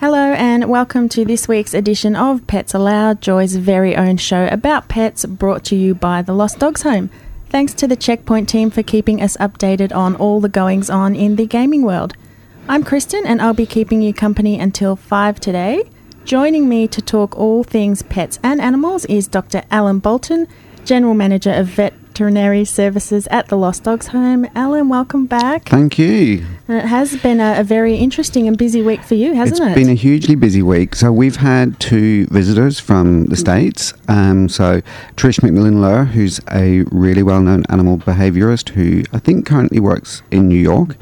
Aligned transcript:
Hello, 0.00 0.32
and 0.34 0.70
welcome 0.70 1.08
to 1.08 1.24
this 1.24 1.48
week's 1.48 1.74
edition 1.74 2.14
of 2.14 2.46
Pets-A-Loud, 2.46 3.20
Joy's 3.20 3.56
very 3.56 3.96
own 3.96 4.16
show 4.16 4.46
about 4.46 4.86
pets 4.86 5.24
brought 5.24 5.64
to 5.64 5.74
you 5.74 5.92
by 5.92 6.22
the 6.22 6.32
Lost 6.32 6.60
Dogs 6.60 6.82
Home. 6.82 7.10
Thanks 7.48 7.74
to 7.74 7.88
the 7.88 7.96
Checkpoint 7.96 8.48
team 8.48 8.70
for 8.70 8.84
keeping 8.84 9.20
us 9.20 9.36
updated 9.38 9.92
on 9.92 10.14
all 10.14 10.40
the 10.40 10.48
goings 10.48 10.88
on 10.88 11.16
in 11.16 11.34
the 11.34 11.46
gaming 11.46 11.82
world. 11.82 12.14
I'm 12.68 12.84
Kristen, 12.84 13.26
and 13.26 13.42
I'll 13.42 13.54
be 13.54 13.66
keeping 13.66 14.00
you 14.00 14.14
company 14.14 14.60
until 14.60 14.94
5 14.94 15.40
today. 15.40 15.90
Joining 16.24 16.68
me 16.68 16.86
to 16.86 17.02
talk 17.02 17.36
all 17.36 17.64
things 17.64 18.02
pets 18.02 18.38
and 18.40 18.60
animals 18.60 19.04
is 19.06 19.26
Dr. 19.26 19.64
Alan 19.68 19.98
Bolton, 19.98 20.46
General 20.84 21.14
Manager 21.14 21.52
of 21.52 21.66
Veterinary 22.18 22.64
Services 22.64 23.28
at 23.30 23.46
the 23.46 23.56
Lost 23.56 23.84
Dogs 23.84 24.08
Home. 24.08 24.44
Alan, 24.56 24.88
welcome 24.88 25.26
back. 25.26 25.68
Thank 25.68 26.00
you. 26.00 26.44
It 26.66 26.84
has 26.84 27.16
been 27.22 27.38
a, 27.38 27.60
a 27.60 27.62
very 27.62 27.94
interesting 27.94 28.48
and 28.48 28.58
busy 28.58 28.82
week 28.82 29.04
for 29.04 29.14
you, 29.14 29.34
hasn't 29.34 29.60
It's 29.60 29.60
it? 29.60 29.68
It's 29.68 29.74
been 29.76 29.88
a 29.88 29.94
hugely 29.94 30.34
busy 30.34 30.60
week. 30.60 30.96
So 30.96 31.12
we've 31.12 31.36
had 31.36 31.78
two 31.78 32.26
visitors 32.26 32.80
from 32.80 33.26
the 33.26 33.36
States. 33.36 33.94
Um, 34.08 34.48
so 34.48 34.80
Trish 35.14 35.38
McMillan 35.38 35.78
Loehr, 35.78 36.06
who's 36.06 36.40
a 36.50 36.80
really 36.90 37.22
well-known 37.22 37.62
animal 37.68 37.98
behaviourist 37.98 38.70
who 38.70 39.04
I 39.12 39.20
think 39.20 39.46
currently 39.46 39.78
works 39.78 40.22
in 40.32 40.48
New 40.48 40.58
York, 40.58 40.96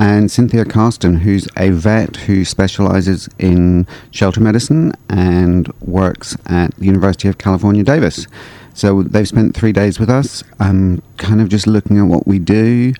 and 0.00 0.32
Cynthia 0.32 0.64
Karsten, 0.64 1.18
who's 1.18 1.46
a 1.56 1.70
vet 1.70 2.16
who 2.16 2.44
specialises 2.44 3.28
in 3.38 3.86
shelter 4.10 4.40
medicine 4.40 4.94
and 5.08 5.68
works 5.80 6.36
at 6.46 6.74
the 6.74 6.86
University 6.86 7.28
of 7.28 7.38
California, 7.38 7.84
Davis. 7.84 8.26
So 8.76 9.02
they've 9.02 9.26
spent 9.26 9.56
three 9.56 9.72
days 9.72 9.98
with 9.98 10.10
us, 10.10 10.44
um, 10.60 11.02
kind 11.16 11.40
of 11.40 11.48
just 11.48 11.66
looking 11.66 11.98
at 11.98 12.04
what 12.04 12.26
we 12.26 12.38
do, 12.38 12.92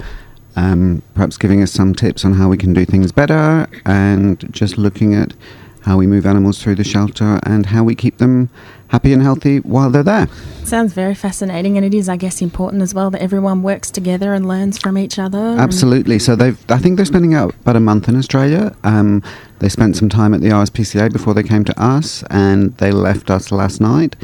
um, 0.56 1.02
perhaps 1.14 1.36
giving 1.36 1.62
us 1.62 1.70
some 1.70 1.94
tips 1.94 2.24
on 2.24 2.32
how 2.32 2.48
we 2.48 2.56
can 2.56 2.72
do 2.72 2.86
things 2.86 3.12
better, 3.12 3.69
and 3.84 4.42
just 4.50 4.78
looking 4.78 5.14
at 5.14 5.34
how 5.82 5.98
we 5.98 6.06
move 6.06 6.24
animals 6.24 6.62
through 6.62 6.77
the 6.77 6.82
shelter 6.82 7.38
and 7.44 7.66
how 7.66 7.84
we 7.84 7.94
keep 7.94 8.16
them 8.16 8.48
happy 8.88 9.12
and 9.12 9.22
healthy 9.22 9.58
while 9.60 9.91
they're 9.91 10.02
there. 10.02 10.28
Sounds 10.64 10.94
very 10.94 11.14
fascinating, 11.14 11.77
and 11.77 11.84
it 11.84 11.92
is, 11.92 12.08
I 12.08 12.16
guess, 12.16 12.41
important 12.41 12.80
as 12.80 12.94
well 12.94 13.10
that 13.10 13.20
everyone 13.20 13.62
works 13.62 13.91
together 13.91 14.32
and 14.32 14.48
learns 14.48 14.78
from 14.78 14.97
each 14.97 15.19
other. 15.19 15.56
Absolutely. 15.58 16.19
So 16.19 16.34
they've, 16.34 16.58
I 16.70 16.78
think 16.78 16.97
they're 16.97 17.04
spending 17.04 17.34
out 17.34 17.54
about 17.60 17.77
a 17.77 17.80
month 17.80 18.08
in 18.08 18.16
Australia. 18.16 18.74
Um, 18.82 19.22
they 19.58 19.69
spent 19.69 19.94
some 19.94 20.08
time 20.08 20.32
at 20.32 20.41
the 20.41 20.48
RSPCA 20.48 21.12
before 21.12 21.34
they 21.34 21.42
came 21.42 21.64
to 21.64 21.78
us, 21.82 22.24
and 22.30 22.74
they 22.78 22.92
left 22.92 23.30
us 23.30 23.52
last 23.52 23.78
night, 23.78 24.16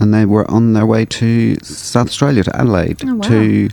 and 0.00 0.12
they 0.12 0.24
were 0.24 0.50
on 0.50 0.72
their 0.72 0.86
way 0.86 1.04
to 1.04 1.56
South 1.62 2.08
Australia 2.08 2.42
to 2.44 2.56
Adelaide 2.56 3.02
Oh, 3.04 3.14
wow. 3.14 3.28
to 3.28 3.68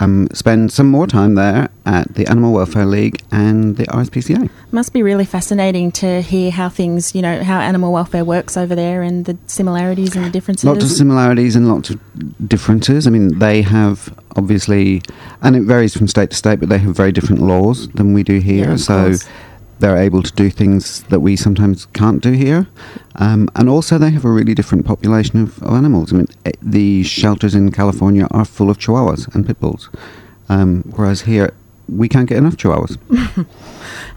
um, 0.00 0.28
spend 0.32 0.70
some 0.72 0.88
more 0.88 1.06
time 1.08 1.34
there 1.34 1.68
at 1.84 2.14
the 2.14 2.24
Animal 2.28 2.52
Welfare 2.52 2.86
League 2.86 3.20
and 3.32 3.76
the 3.76 3.84
RSPCA. 3.86 4.48
Must 4.70 4.92
be 4.92 5.02
really 5.02 5.24
fascinating 5.24 5.90
to 5.92 6.22
hear 6.22 6.50
how 6.52 6.68
things, 6.68 7.14
you 7.16 7.22
know, 7.22 7.42
how 7.42 7.58
animal 7.58 7.92
welfare 7.92 8.24
works 8.24 8.56
over 8.56 8.76
there 8.76 9.02
and 9.02 9.24
the 9.24 9.36
similarities 9.48 10.14
and 10.14 10.24
the 10.24 10.30
differences. 10.30 10.64
Lots 10.64 10.84
of 10.84 10.90
similarities 10.90 11.56
and 11.56 11.68
lots 11.68 11.90
of 11.90 11.98
differences. 12.48 13.06
I 13.08 13.10
mean, 13.10 13.38
they 13.40 13.62
have 13.62 14.14
obviously, 14.36 15.02
and 15.42 15.56
it 15.56 15.62
varies 15.62 15.96
from 15.96 16.06
state 16.06 16.30
to 16.30 16.36
state, 16.36 16.60
but 16.60 16.68
they 16.68 16.78
have 16.78 16.94
very 16.94 17.10
different 17.10 17.42
laws 17.42 17.88
than 17.88 18.12
we 18.14 18.22
do 18.22 18.38
here. 18.38 18.70
Yeah, 18.70 18.76
so 18.76 19.04
course. 19.08 19.28
They're 19.80 19.96
able 19.96 20.22
to 20.22 20.32
do 20.32 20.50
things 20.50 21.02
that 21.04 21.20
we 21.20 21.36
sometimes 21.36 21.86
can't 21.86 22.22
do 22.22 22.32
here. 22.32 22.66
Um, 23.16 23.48
and 23.54 23.68
also, 23.68 23.98
they 23.98 24.10
have 24.10 24.24
a 24.24 24.30
really 24.30 24.54
different 24.54 24.86
population 24.86 25.42
of, 25.42 25.62
of 25.62 25.72
animals. 25.72 26.12
I 26.12 26.16
mean, 26.16 26.28
eh, 26.44 26.52
the 26.62 27.02
shelters 27.04 27.54
in 27.54 27.70
California 27.72 28.26
are 28.30 28.44
full 28.44 28.70
of 28.70 28.78
chihuahuas 28.78 29.34
and 29.34 29.46
pit 29.46 29.60
bulls, 29.60 29.90
um, 30.48 30.82
whereas 30.96 31.22
here 31.22 31.52
we 31.88 32.08
can't 32.08 32.28
get 32.28 32.38
enough 32.38 32.56
chihuahuas. 32.56 32.96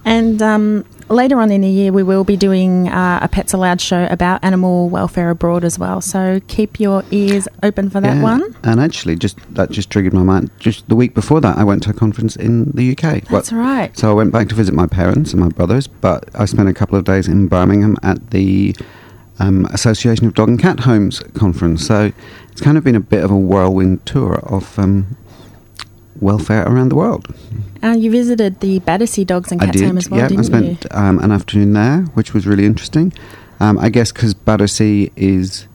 And 0.03 0.41
um, 0.41 0.83
later 1.09 1.39
on 1.39 1.51
in 1.51 1.61
the 1.61 1.69
year, 1.69 1.91
we 1.91 2.01
will 2.01 2.23
be 2.23 2.35
doing 2.35 2.89
uh, 2.89 3.19
a 3.21 3.27
Pets-A-Loud 3.27 3.79
show 3.79 4.07
about 4.09 4.43
animal 4.43 4.89
welfare 4.89 5.29
abroad 5.29 5.63
as 5.63 5.77
well. 5.77 6.01
So 6.01 6.41
keep 6.47 6.79
your 6.79 7.03
ears 7.11 7.47
open 7.61 7.89
for 7.91 8.01
that 8.01 8.15
Yeah. 8.17 8.23
one. 8.23 8.55
And 8.63 8.79
actually, 8.81 9.15
just 9.15 9.37
that 9.53 9.69
just 9.69 9.91
triggered 9.91 10.13
my 10.13 10.23
mind. 10.23 10.49
Just 10.59 10.89
the 10.89 10.95
week 10.95 11.13
before 11.13 11.39
that, 11.41 11.55
I 11.57 11.63
went 11.63 11.83
to 11.83 11.91
a 11.91 11.93
conference 11.93 12.35
in 12.35 12.71
the 12.71 12.91
UK. 12.97 13.21
That's 13.29 13.53
right. 13.53 13.95
So 13.97 14.09
I 14.09 14.13
went 14.13 14.31
back 14.31 14.49
to 14.49 14.55
visit 14.55 14.73
my 14.73 14.87
parents 14.87 15.33
and 15.33 15.39
my 15.39 15.49
brothers, 15.49 15.85
but 15.87 16.27
I 16.33 16.45
spent 16.45 16.67
a 16.67 16.73
couple 16.73 16.97
of 16.97 17.05
days 17.05 17.27
in 17.27 17.47
Birmingham 17.47 17.95
at 18.01 18.31
the 18.31 18.75
um, 19.37 19.65
Association 19.67 20.25
of 20.25 20.33
Dog 20.33 20.49
and 20.49 20.59
Cat 20.59 20.79
Homes 20.81 21.19
conference. 21.35 21.85
So 21.85 22.11
it's 22.51 22.61
kind 22.61 22.77
of 22.77 22.83
been 22.83 22.95
a 22.95 22.99
bit 22.99 23.23
of 23.23 23.29
a 23.29 23.37
whirlwind 23.37 24.03
tour 24.07 24.39
of 24.39 24.77
um, 24.79 25.15
welfare 26.21 26.63
around 26.67 26.89
the 26.89 26.95
world. 26.95 27.27
Uh, 27.83 27.89
you 27.97 28.09
visited 28.11 28.59
the 28.61 28.79
Battersea 28.79 29.25
Dogs 29.25 29.51
and 29.51 29.59
Cats 29.59 29.77
did, 29.77 29.87
Home 29.87 29.97
as 29.97 30.09
well, 30.09 30.31
yeah. 30.31 30.39
I 30.39 30.41
spent 30.43 30.85
um, 30.95 31.19
an 31.19 31.31
afternoon 31.31 31.73
there, 31.73 32.01
which 32.13 32.33
was 32.33 32.45
really 32.47 32.65
interesting. 32.65 33.11
Um, 33.59 33.77
I 33.79 33.89
guess 33.89 34.11
because 34.11 34.33
Battersea 34.33 35.11
is 35.15 35.67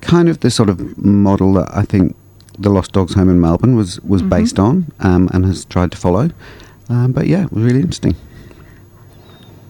kind 0.00 0.28
of 0.28 0.40
the 0.40 0.50
sort 0.50 0.68
of 0.68 0.98
model 0.98 1.52
that 1.54 1.68
I 1.74 1.82
think 1.82 2.16
the 2.58 2.68
Lost 2.70 2.92
Dogs 2.92 3.14
Home 3.14 3.28
in 3.30 3.40
Melbourne 3.40 3.76
was 3.76 4.00
was 4.00 4.22
Mhm. 4.22 4.28
based 4.28 4.58
on 4.58 4.92
um, 5.00 5.28
and 5.32 5.44
has 5.46 5.64
tried 5.66 5.92
to 5.92 5.98
follow. 5.98 6.30
Um, 6.88 7.12
but 7.12 7.26
yeah, 7.26 7.44
it 7.44 7.52
was 7.52 7.62
really 7.64 7.80
interesting. 7.80 8.16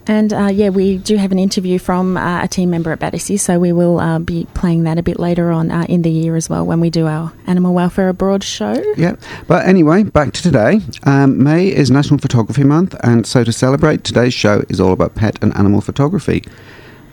And 0.06 0.32
uh, 0.32 0.48
yeah, 0.52 0.70
we 0.70 0.98
do 0.98 1.16
have 1.16 1.30
an 1.30 1.38
interview 1.38 1.78
from 1.78 2.16
uh, 2.16 2.42
a 2.42 2.48
team 2.48 2.70
member 2.70 2.90
at 2.90 2.98
Battersea, 2.98 3.36
so 3.36 3.58
we 3.58 3.72
will 3.72 4.00
uh, 4.00 4.18
be 4.18 4.46
playing 4.54 4.82
that 4.84 4.98
a 4.98 5.02
bit 5.02 5.20
later 5.20 5.50
on 5.50 5.70
uh, 5.70 5.86
in 5.88 6.02
the 6.02 6.10
year 6.10 6.34
as 6.34 6.50
well 6.50 6.66
when 6.66 6.80
we 6.80 6.90
do 6.90 7.06
our 7.06 7.32
Animal 7.46 7.72
Welfare 7.72 8.08
Abroad 8.08 8.42
show. 8.42 8.82
Yeah, 8.96 9.16
but 9.46 9.66
anyway, 9.66 10.02
back 10.02 10.32
to 10.32 10.42
today. 10.42 10.80
Um, 11.04 11.42
May 11.42 11.68
is 11.68 11.90
National 11.90 12.18
Photography 12.18 12.64
Month, 12.64 12.96
and 13.04 13.26
so 13.26 13.44
to 13.44 13.52
celebrate, 13.52 14.02
today's 14.02 14.34
show 14.34 14.64
is 14.68 14.80
all 14.80 14.92
about 14.92 15.14
pet 15.14 15.38
and 15.42 15.54
animal 15.56 15.80
photography. 15.80 16.44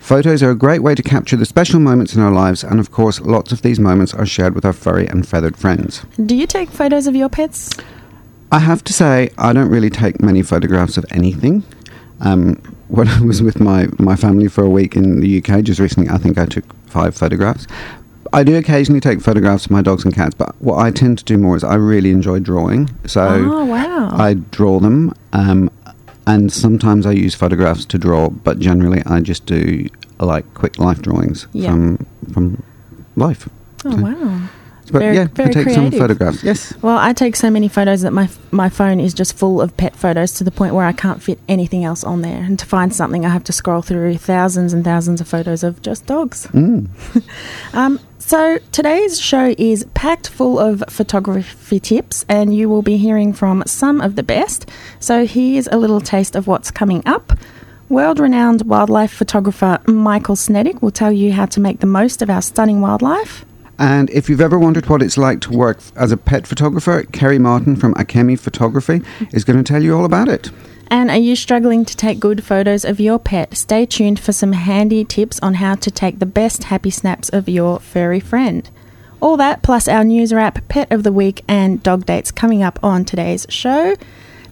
Photos 0.00 0.42
are 0.42 0.50
a 0.50 0.56
great 0.56 0.82
way 0.82 0.94
to 0.94 1.02
capture 1.02 1.36
the 1.36 1.46
special 1.46 1.78
moments 1.78 2.16
in 2.16 2.22
our 2.22 2.32
lives, 2.32 2.64
and 2.64 2.80
of 2.80 2.90
course, 2.90 3.20
lots 3.20 3.52
of 3.52 3.62
these 3.62 3.78
moments 3.78 4.12
are 4.14 4.26
shared 4.26 4.54
with 4.54 4.64
our 4.64 4.72
furry 4.72 5.06
and 5.06 5.28
feathered 5.28 5.56
friends. 5.56 6.04
Do 6.26 6.34
you 6.34 6.46
take 6.46 6.70
photos 6.70 7.06
of 7.06 7.14
your 7.14 7.28
pets? 7.28 7.70
I 8.50 8.58
have 8.58 8.82
to 8.84 8.92
say, 8.92 9.30
I 9.38 9.52
don't 9.52 9.68
really 9.68 9.90
take 9.90 10.20
many 10.20 10.42
photographs 10.42 10.96
of 10.96 11.04
anything. 11.10 11.62
Um, 12.20 12.60
when 12.90 13.08
I 13.08 13.20
was 13.20 13.42
with 13.42 13.60
my, 13.60 13.88
my 13.98 14.16
family 14.16 14.48
for 14.48 14.64
a 14.64 14.70
week 14.70 14.96
in 14.96 15.20
the 15.20 15.38
UK 15.42 15.62
just 15.62 15.80
recently, 15.80 16.08
I 16.10 16.18
think 16.18 16.38
I 16.38 16.46
took 16.46 16.64
five 16.88 17.14
photographs. 17.14 17.66
I 18.32 18.44
do 18.44 18.56
occasionally 18.56 19.00
take 19.00 19.20
photographs 19.20 19.64
of 19.64 19.70
my 19.72 19.82
dogs 19.82 20.04
and 20.04 20.14
cats, 20.14 20.34
but 20.34 20.54
what 20.62 20.78
I 20.78 20.90
tend 20.90 21.18
to 21.18 21.24
do 21.24 21.36
more 21.38 21.56
is 21.56 21.64
I 21.64 21.74
really 21.74 22.10
enjoy 22.10 22.38
drawing. 22.38 22.88
So 23.06 23.26
oh 23.26 23.64
wow! 23.64 24.10
I 24.12 24.34
draw 24.34 24.78
them, 24.78 25.12
um, 25.32 25.68
and 26.28 26.52
sometimes 26.52 27.06
I 27.06 27.10
use 27.12 27.34
photographs 27.34 27.84
to 27.86 27.98
draw, 27.98 28.28
but 28.28 28.60
generally 28.60 29.02
I 29.04 29.20
just 29.20 29.46
do 29.46 29.86
like 30.20 30.44
quick 30.54 30.78
life 30.78 31.02
drawings 31.02 31.48
Yeah. 31.52 31.70
from 31.70 32.06
from 32.32 32.62
life. 33.16 33.48
oh 33.84 33.96
wow! 34.00 34.48
But 34.90 34.98
Very- 35.00 35.16
yeah, 35.16 35.24
very 35.34 35.50
I 35.50 35.52
take 35.52 35.64
some 35.70 35.74
creative. 35.88 35.98
photographs. 35.98 36.42
Yes. 36.44 36.74
Well, 36.82 36.98
I 36.98 37.12
take 37.12 37.36
so 37.36 37.50
many 37.50 37.68
photos 37.68 38.02
that 38.02 38.12
my 38.12 38.28
my 38.50 38.68
phone 38.68 39.00
is 39.00 39.14
just 39.14 39.36
full 39.36 39.60
of 39.60 39.76
pet 39.76 39.94
photos 39.96 40.32
to 40.34 40.44
the 40.44 40.50
point 40.50 40.74
where 40.74 40.86
I 40.86 40.92
can't 40.92 41.22
fit 41.22 41.38
anything 41.48 41.84
else 41.84 42.02
on 42.04 42.22
there. 42.22 42.42
And 42.42 42.58
to 42.58 42.66
find 42.66 42.94
something, 42.94 43.24
I 43.24 43.28
have 43.28 43.44
to 43.44 43.52
scroll 43.52 43.82
through 43.82 44.16
thousands 44.18 44.72
and 44.72 44.84
thousands 44.84 45.20
of 45.20 45.28
photos 45.28 45.62
of 45.62 45.80
just 45.82 46.06
dogs. 46.06 46.46
Mm. 46.48 46.88
Um, 47.72 48.00
so 48.18 48.58
today's 48.72 49.20
show 49.20 49.54
is 49.58 49.84
packed 49.94 50.28
full 50.28 50.58
of 50.58 50.82
photography 50.88 51.80
tips, 51.80 52.24
and 52.28 52.54
you 52.54 52.68
will 52.68 52.82
be 52.82 52.96
hearing 52.96 53.32
from 53.32 53.62
some 53.66 54.00
of 54.00 54.14
the 54.16 54.22
best. 54.22 54.68
So 55.00 55.26
here's 55.26 55.66
a 55.68 55.76
little 55.76 56.00
taste 56.00 56.36
of 56.36 56.46
what's 56.46 56.70
coming 56.70 57.02
up. 57.06 57.32
World 57.88 58.20
renowned 58.20 58.62
wildlife 58.62 59.12
photographer 59.12 59.78
Michael 59.86 60.36
Snedic 60.36 60.80
will 60.80 60.92
tell 60.92 61.10
you 61.10 61.32
how 61.32 61.46
to 61.46 61.60
make 61.60 61.80
the 61.80 61.86
most 61.86 62.22
of 62.22 62.30
our 62.30 62.42
stunning 62.42 62.80
wildlife. 62.80 63.44
And 63.80 64.10
if 64.10 64.28
you've 64.28 64.42
ever 64.42 64.58
wondered 64.58 64.90
what 64.90 65.00
it's 65.00 65.16
like 65.16 65.40
to 65.40 65.52
work 65.52 65.78
as 65.96 66.12
a 66.12 66.18
pet 66.18 66.46
photographer, 66.46 67.02
Kerry 67.12 67.38
Martin 67.38 67.76
from 67.76 67.94
Akemi 67.94 68.38
Photography 68.38 69.00
is 69.32 69.42
going 69.42 69.56
to 69.56 69.64
tell 69.64 69.82
you 69.82 69.96
all 69.96 70.04
about 70.04 70.28
it. 70.28 70.50
And 70.88 71.10
are 71.10 71.16
you 71.16 71.34
struggling 71.34 71.86
to 71.86 71.96
take 71.96 72.20
good 72.20 72.44
photos 72.44 72.84
of 72.84 73.00
your 73.00 73.18
pet? 73.18 73.56
Stay 73.56 73.86
tuned 73.86 74.20
for 74.20 74.32
some 74.32 74.52
handy 74.52 75.02
tips 75.04 75.40
on 75.40 75.54
how 75.54 75.76
to 75.76 75.90
take 75.90 76.18
the 76.18 76.26
best 76.26 76.64
happy 76.64 76.90
snaps 76.90 77.30
of 77.30 77.48
your 77.48 77.80
furry 77.80 78.20
friend. 78.20 78.68
All 79.18 79.38
that 79.38 79.62
plus 79.62 79.88
our 79.88 80.04
news 80.04 80.34
wrap, 80.34 80.66
pet 80.68 80.92
of 80.92 81.02
the 81.02 81.12
week, 81.12 81.42
and 81.48 81.82
dog 81.82 82.04
dates 82.04 82.30
coming 82.30 82.62
up 82.62 82.78
on 82.82 83.06
today's 83.06 83.46
show. 83.48 83.94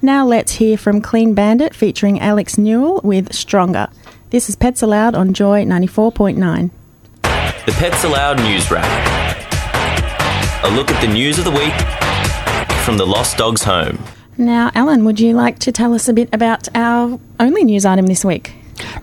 Now 0.01 0.25
let's 0.25 0.53
hear 0.53 0.79
from 0.79 1.03
Clean 1.03 1.35
Bandit 1.35 1.75
featuring 1.75 2.19
Alex 2.19 2.57
Newell 2.57 3.03
with 3.05 3.35
Stronger. 3.35 3.89
This 4.31 4.49
is 4.49 4.57
Pets-A-Loud 4.57 5.15
on 5.15 5.35
Joy 5.35 5.65
94.9. 5.65 6.71
The 7.23 7.73
Pets-A-Loud 7.73 8.39
News 8.39 8.71
Wrap. 8.71 9.18
A 10.65 10.71
look 10.73 10.91
at 10.91 11.01
the 11.01 11.07
news 11.07 11.39
of 11.39 11.45
the 11.45 11.53
week 11.53 11.73
from 12.85 12.97
the 12.97 13.07
Lost 13.07 13.37
Dogs 13.37 13.63
Home. 13.63 14.03
Now, 14.37 14.73
Alan, 14.75 15.05
would 15.05 15.21
you 15.21 15.33
like 15.33 15.61
to 15.61 15.71
tell 15.71 15.95
us 15.95 16.09
a 16.09 16.13
bit 16.13 16.29
about 16.33 16.67
our 16.75 17.21
only 17.39 17.63
news 17.63 17.87
item 17.87 18.07
this 18.07 18.25
week? 18.25 18.55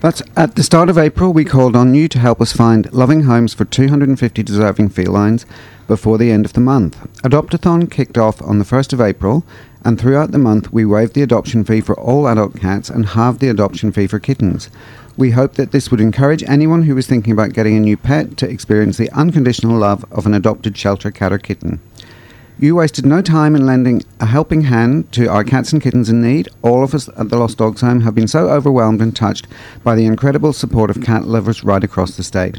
But 0.02 0.20
at 0.36 0.56
the 0.56 0.62
start 0.62 0.90
of 0.90 0.98
April, 0.98 1.32
we 1.32 1.46
called 1.46 1.74
on 1.74 1.94
you 1.94 2.08
to 2.08 2.18
help 2.18 2.42
us 2.42 2.52
find 2.52 2.92
loving 2.92 3.22
homes 3.22 3.54
for 3.54 3.64
250 3.64 4.42
deserving 4.42 4.90
felines 4.90 5.46
before 5.86 6.18
the 6.18 6.30
end 6.30 6.44
of 6.44 6.52
the 6.52 6.60
month. 6.60 6.98
Adoptathon 7.22 7.90
kicked 7.90 8.18
off 8.18 8.42
on 8.42 8.58
the 8.58 8.64
1st 8.64 8.92
of 8.92 9.00
April, 9.00 9.42
and 9.86 10.00
throughout 10.00 10.32
the 10.32 10.38
month, 10.38 10.72
we 10.72 10.84
waived 10.84 11.14
the 11.14 11.22
adoption 11.22 11.62
fee 11.62 11.80
for 11.80 11.96
all 12.00 12.26
adult 12.26 12.58
cats 12.58 12.90
and 12.90 13.06
halved 13.06 13.38
the 13.38 13.48
adoption 13.48 13.92
fee 13.92 14.08
for 14.08 14.18
kittens. 14.18 14.68
We 15.16 15.30
hope 15.30 15.54
that 15.54 15.70
this 15.70 15.92
would 15.92 16.00
encourage 16.00 16.42
anyone 16.42 16.82
who 16.82 16.96
is 16.96 17.06
thinking 17.06 17.32
about 17.32 17.52
getting 17.52 17.76
a 17.76 17.80
new 17.80 17.96
pet 17.96 18.36
to 18.38 18.50
experience 18.50 18.96
the 18.96 19.12
unconditional 19.12 19.78
love 19.78 20.04
of 20.10 20.26
an 20.26 20.34
adopted 20.34 20.76
shelter 20.76 21.12
cat 21.12 21.32
or 21.32 21.38
kitten. 21.38 21.78
You 22.58 22.74
wasted 22.74 23.06
no 23.06 23.22
time 23.22 23.54
in 23.54 23.64
lending 23.64 24.02
a 24.18 24.26
helping 24.26 24.62
hand 24.62 25.12
to 25.12 25.28
our 25.28 25.44
cats 25.44 25.72
and 25.72 25.80
kittens 25.80 26.10
in 26.10 26.20
need. 26.20 26.48
All 26.62 26.82
of 26.82 26.92
us 26.92 27.08
at 27.16 27.28
the 27.28 27.36
Lost 27.36 27.58
Dogs 27.58 27.82
Home 27.82 28.00
have 28.00 28.14
been 28.16 28.26
so 28.26 28.48
overwhelmed 28.48 29.00
and 29.00 29.14
touched 29.14 29.46
by 29.84 29.94
the 29.94 30.06
incredible 30.06 30.52
support 30.52 30.90
of 30.90 31.00
cat 31.00 31.26
lovers 31.28 31.62
right 31.62 31.84
across 31.84 32.16
the 32.16 32.24
state. 32.24 32.58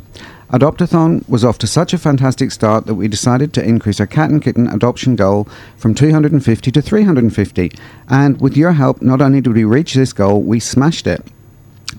Adoptathon 0.51 1.27
was 1.27 1.43
off 1.43 1.57
to 1.57 1.67
such 1.67 1.93
a 1.93 1.97
fantastic 1.97 2.51
start 2.51 2.85
that 2.85 2.95
we 2.95 3.09
decided 3.09 3.53
to 3.53 3.63
increase 3.63 3.99
our 3.99 4.07
cat 4.07 4.29
and 4.29 4.41
kitten 4.41 4.67
adoption 4.67 5.17
goal 5.17 5.45
from 5.75 5.93
250 5.93 6.71
to 6.71 6.81
350. 6.81 7.71
And 8.07 8.39
with 8.39 8.55
your 8.55 8.71
help, 8.71 9.01
not 9.01 9.21
only 9.21 9.41
did 9.41 9.53
we 9.53 9.65
reach 9.65 9.93
this 9.93 10.13
goal, 10.13 10.41
we 10.41 10.61
smashed 10.61 11.05
it. 11.05 11.21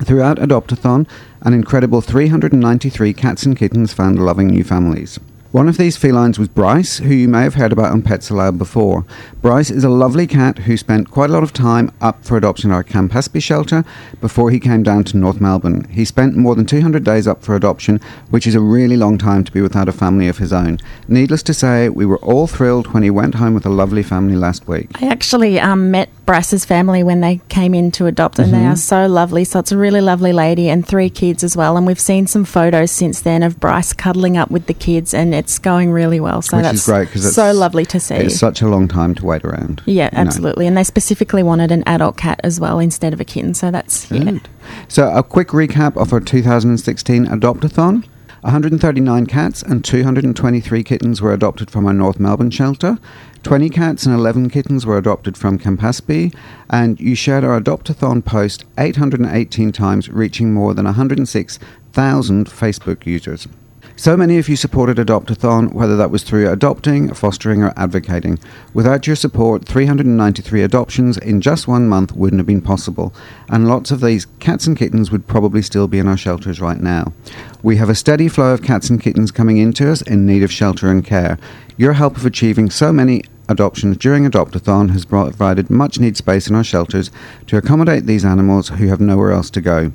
Throughout 0.03 0.39
Adoptathon, 0.39 1.07
an 1.43 1.53
incredible 1.53 2.01
393 2.01 3.13
cats 3.13 3.45
and 3.45 3.55
kittens 3.55 3.93
found 3.93 4.25
loving 4.25 4.47
new 4.47 4.65
families. 4.65 5.19
One 5.51 5.67
of 5.67 5.79
these 5.79 5.97
felines 5.97 6.39
was 6.39 6.49
Bryce, 6.49 6.99
who 6.99 7.15
you 7.15 7.27
may 7.27 7.41
have 7.41 7.55
heard 7.55 7.73
about 7.73 7.91
on 7.91 8.03
Pets 8.03 8.31
before. 8.59 9.07
Bryce 9.41 9.71
is 9.71 9.83
a 9.83 9.89
lovely 9.89 10.27
cat 10.27 10.59
who 10.59 10.77
spent 10.77 11.11
quite 11.11 11.31
a 11.31 11.33
lot 11.33 11.43
of 11.43 11.55
time 11.55 11.91
up 12.03 12.23
for 12.23 12.37
adoption 12.37 12.71
at 12.71 12.75
our 12.75 12.85
Campaspe 12.85 13.41
shelter 13.43 13.83
before 14.21 14.51
he 14.51 14.61
came 14.61 14.83
down 14.83 15.05
to 15.05 15.17
North 15.17 15.41
Melbourne. 15.41 15.89
He 15.91 16.05
spent 16.05 16.37
more 16.37 16.55
than 16.55 16.67
200 16.67 17.03
days 17.03 17.27
up 17.27 17.43
for 17.43 17.57
adoption, 17.57 17.99
which 18.29 18.47
is 18.47 18.55
a 18.55 18.61
really 18.61 18.99
long 18.99 19.17
time 19.17 19.43
to 19.43 19.51
be 19.51 19.63
without 19.63 19.89
a 19.89 19.93
family 19.93 20.29
of 20.29 20.37
his 20.37 20.53
own. 20.53 20.81
Needless 21.09 21.43
to 21.45 21.55
say, 21.55 21.89
we 21.89 22.05
were 22.05 22.19
all 22.19 22.47
thrilled 22.47 22.89
when 22.89 23.03
he 23.03 23.09
went 23.09 23.37
home 23.37 23.55
with 23.55 23.65
a 23.65 23.71
lovely 23.71 24.03
family 24.03 24.37
last 24.37 24.69
week. 24.69 24.91
I 25.01 25.07
actually 25.07 25.59
um, 25.59 25.91
met 25.91 26.11
Bryce's 26.29 26.67
family 26.67 27.03
when 27.03 27.23
they 27.23 27.41
came 27.49 27.73
in 27.73 27.91
to 27.93 28.05
adopt, 28.05 28.39
and 28.39 28.53
they 28.53 28.59
Mm-hmm. 28.59 28.73
are 28.73 28.77
so 28.77 29.07
lovely. 29.07 29.45
So 29.45 29.61
it's 29.61 29.73
a 29.73 29.79
really 29.79 30.03
lovely 30.03 30.35
lady 30.35 30.69
and 30.69 30.87
three 30.87 31.09
kids 31.09 31.43
as 31.43 31.57
well. 31.57 31.79
And 31.79 31.87
we've 31.87 31.99
seen 31.99 32.27
some 32.27 32.45
photos 32.45 32.91
since 32.91 33.23
then 33.23 33.43
of 33.43 33.59
Bryce 33.59 33.95
cuddling 33.95 34.37
up 34.37 34.51
with 34.51 34.67
the 34.67 34.75
kids, 34.75 35.15
and 35.15 35.35
it's 35.35 35.59
going 35.59 35.91
really 35.91 36.21
well. 36.21 36.43
So 36.43 36.59
Which 36.59 36.65
that's 36.65 36.85
great 36.85 37.07
because 37.09 37.25
it's 37.25 37.35
so 37.35 37.53
lovely 37.53 37.87
to 37.87 37.99
see. 37.99 38.17
It's 38.17 38.39
such 38.39 38.61
a 38.61 38.69
long 38.69 38.89
time 38.89 39.15
to 39.15 39.25
wait 39.25 39.43
around. 39.43 39.81
yeah, 39.87 40.11
you 40.13 40.17
know. 40.19 40.21
absolutely. 40.29 40.67
And 40.67 40.77
they 40.77 40.85
specifically 40.85 41.43
wanted 41.43 41.73
an 41.73 41.83
adult 41.87 42.19
cat 42.19 42.41
as 42.45 42.61
well 42.61 42.79
instead 42.79 43.15
of 43.15 43.21
a 43.21 43.25
kitten. 43.25 43.55
So 43.55 43.71
that's 43.71 44.11
yeah. 44.11 44.39
So, 44.89 45.11
a 45.11 45.23
quick 45.23 45.49
recap 45.49 45.97
of 45.97 46.13
our 46.13 46.21
2016 46.21 47.25
Adoptathon. 47.25 48.05
139 48.43 49.27
cats 49.27 49.63
and 49.63 49.85
223 49.85 50.85
kittens 50.85 51.21
were 51.21 51.33
adopted 51.33 51.71
from 51.71 51.87
our 51.87 51.93
North 51.93 52.21
Melbourne 52.21 52.51
shelter. 52.51 52.99
20 53.43 53.69
cats 53.69 54.07
and 54.07 54.15
11 54.15 54.51
kittens 54.51 54.87
were 54.87 54.97
adopted 54.97 55.37
from 55.37 55.59
Campaspe. 55.59 56.33
And 56.71 57.01
you 57.01 57.17
shared 57.17 57.43
our 57.43 57.61
Adoptathon 57.61 58.25
post 58.25 58.65
818 58.79 59.73
times, 59.73 60.09
reaching 60.09 60.55
more 60.55 60.73
than 60.73 60.85
106,000 60.85 62.47
Facebook 62.47 63.07
users. 63.07 63.49
So 63.99 64.17
many 64.17 64.39
of 64.39 64.49
you 64.49 64.55
supported 64.55 64.99
Adoptathon, 64.99 65.73
whether 65.73 65.97
that 65.97 66.13
was 66.13 66.23
through 66.23 66.49
adopting, 66.49 67.13
fostering, 67.15 67.65
or 67.65 67.73
advocating. 67.77 68.39
Without 68.73 69.09
your 69.09 69.17
support, 69.17 69.65
393 69.65 70.63
adoptions 70.63 71.19
in 71.19 71.41
just 71.41 71.67
one 71.67 71.89
month 71.89 72.13
wouldn't 72.13 72.39
have 72.39 72.47
been 72.47 72.63
possible, 72.63 73.13
and 73.49 73.67
lots 73.67 73.91
of 73.91 74.01
these 74.01 74.29
cats 74.39 74.69
and 74.69 74.79
kittens 74.79 75.11
would 75.11 75.27
probably 75.27 75.63
still 75.63 75.89
be 75.89 75.99
in 75.99 76.07
our 76.07 76.17
shelters 76.17 76.61
right 76.61 76.79
now. 76.81 77.13
We 77.65 77.79
have 77.79 77.89
a 77.89 77.95
steady 77.97 78.29
flow 78.29 78.55
of 78.55 78.63
cats 78.63 78.89
and 78.89 79.03
kittens 79.03 79.33
coming 79.33 79.57
into 79.59 79.91
us 79.91 80.01
in 80.03 80.25
need 80.25 80.45
of 80.45 80.53
shelter 80.53 80.93
and 80.93 81.05
care. 81.05 81.37
Your 81.77 81.95
help 81.95 82.17
of 82.17 82.25
achieving 82.25 82.71
so 82.71 82.93
many 82.93 83.25
adoptions 83.49 83.97
during 83.97 84.31
Adoptathon 84.31 84.91
has 84.91 85.07
provided 85.07 85.71
much 85.71 85.99
needed 85.99 86.17
space 86.17 86.47
in 86.47 86.55
our 86.55 86.63
shelters 86.63 87.11
to 87.49 87.57
accommodate 87.57 88.07
these 88.07 88.25
animals 88.25 88.69
who 88.69 88.87
have 88.87 89.01
nowhere 89.01 89.33
else 89.33 89.51
to 89.51 89.61
go. 89.61 89.91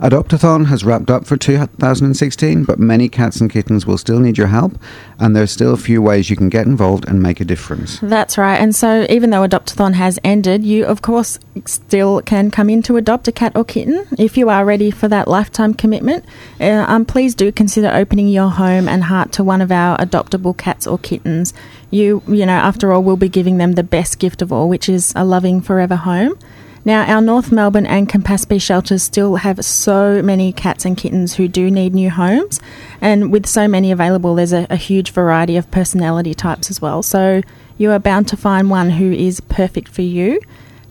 Adoptathon 0.00 0.64
has 0.64 0.82
wrapped 0.82 1.10
up 1.10 1.26
for 1.26 1.36
2016, 1.36 2.64
but 2.64 2.78
many 2.78 3.06
cats 3.06 3.38
and 3.38 3.50
kittens 3.50 3.84
will 3.84 3.98
still 3.98 4.18
need 4.18 4.38
your 4.38 4.46
help, 4.46 4.78
and 5.18 5.36
there's 5.36 5.50
still 5.50 5.74
a 5.74 5.76
few 5.76 6.00
ways 6.00 6.30
you 6.30 6.36
can 6.36 6.48
get 6.48 6.66
involved 6.66 7.06
and 7.06 7.22
make 7.22 7.38
a 7.38 7.44
difference. 7.44 7.98
That's 8.00 8.38
right. 8.38 8.56
And 8.56 8.74
so, 8.74 9.06
even 9.10 9.28
though 9.28 9.46
Adoptathon 9.46 9.92
has 9.92 10.18
ended, 10.24 10.64
you, 10.64 10.86
of 10.86 11.02
course, 11.02 11.38
still 11.66 12.22
can 12.22 12.50
come 12.50 12.70
in 12.70 12.80
to 12.84 12.96
adopt 12.96 13.28
a 13.28 13.32
cat 13.32 13.52
or 13.54 13.62
kitten 13.62 14.06
if 14.18 14.38
you 14.38 14.48
are 14.48 14.64
ready 14.64 14.90
for 14.90 15.06
that 15.08 15.28
lifetime 15.28 15.74
commitment. 15.74 16.24
Uh, 16.58 16.86
um, 16.88 17.04
please 17.04 17.34
do 17.34 17.52
consider 17.52 17.90
opening 17.92 18.28
your 18.28 18.48
home 18.48 18.88
and 18.88 19.04
heart 19.04 19.32
to 19.32 19.44
one 19.44 19.60
of 19.60 19.70
our 19.70 19.98
adoptable 19.98 20.56
cats 20.56 20.86
or 20.86 20.96
kittens. 20.96 21.52
You, 21.90 22.22
you 22.26 22.46
know, 22.46 22.52
after 22.52 22.90
all, 22.90 23.02
we'll 23.02 23.16
be 23.18 23.28
giving 23.28 23.58
them 23.58 23.72
the 23.72 23.82
best 23.82 24.18
gift 24.18 24.40
of 24.40 24.50
all, 24.50 24.70
which 24.70 24.88
is 24.88 25.12
a 25.14 25.26
loving 25.26 25.60
forever 25.60 25.96
home. 25.96 26.38
Now, 26.84 27.04
our 27.04 27.20
North 27.20 27.52
Melbourne 27.52 27.86
and 27.86 28.08
Campaspe 28.08 28.60
shelters 28.60 29.02
still 29.02 29.36
have 29.36 29.64
so 29.64 30.22
many 30.22 30.52
cats 30.52 30.84
and 30.84 30.96
kittens 30.96 31.34
who 31.34 31.46
do 31.46 31.70
need 31.70 31.94
new 31.94 32.08
homes, 32.10 32.58
and 33.00 33.30
with 33.30 33.46
so 33.46 33.68
many 33.68 33.92
available, 33.92 34.34
there's 34.34 34.54
a, 34.54 34.66
a 34.70 34.76
huge 34.76 35.10
variety 35.10 35.56
of 35.56 35.70
personality 35.70 36.32
types 36.32 36.70
as 36.70 36.80
well. 36.80 37.02
So, 37.02 37.42
you 37.76 37.90
are 37.90 37.98
bound 37.98 38.28
to 38.28 38.36
find 38.36 38.70
one 38.70 38.90
who 38.90 39.12
is 39.12 39.40
perfect 39.40 39.88
for 39.88 40.02
you. 40.02 40.40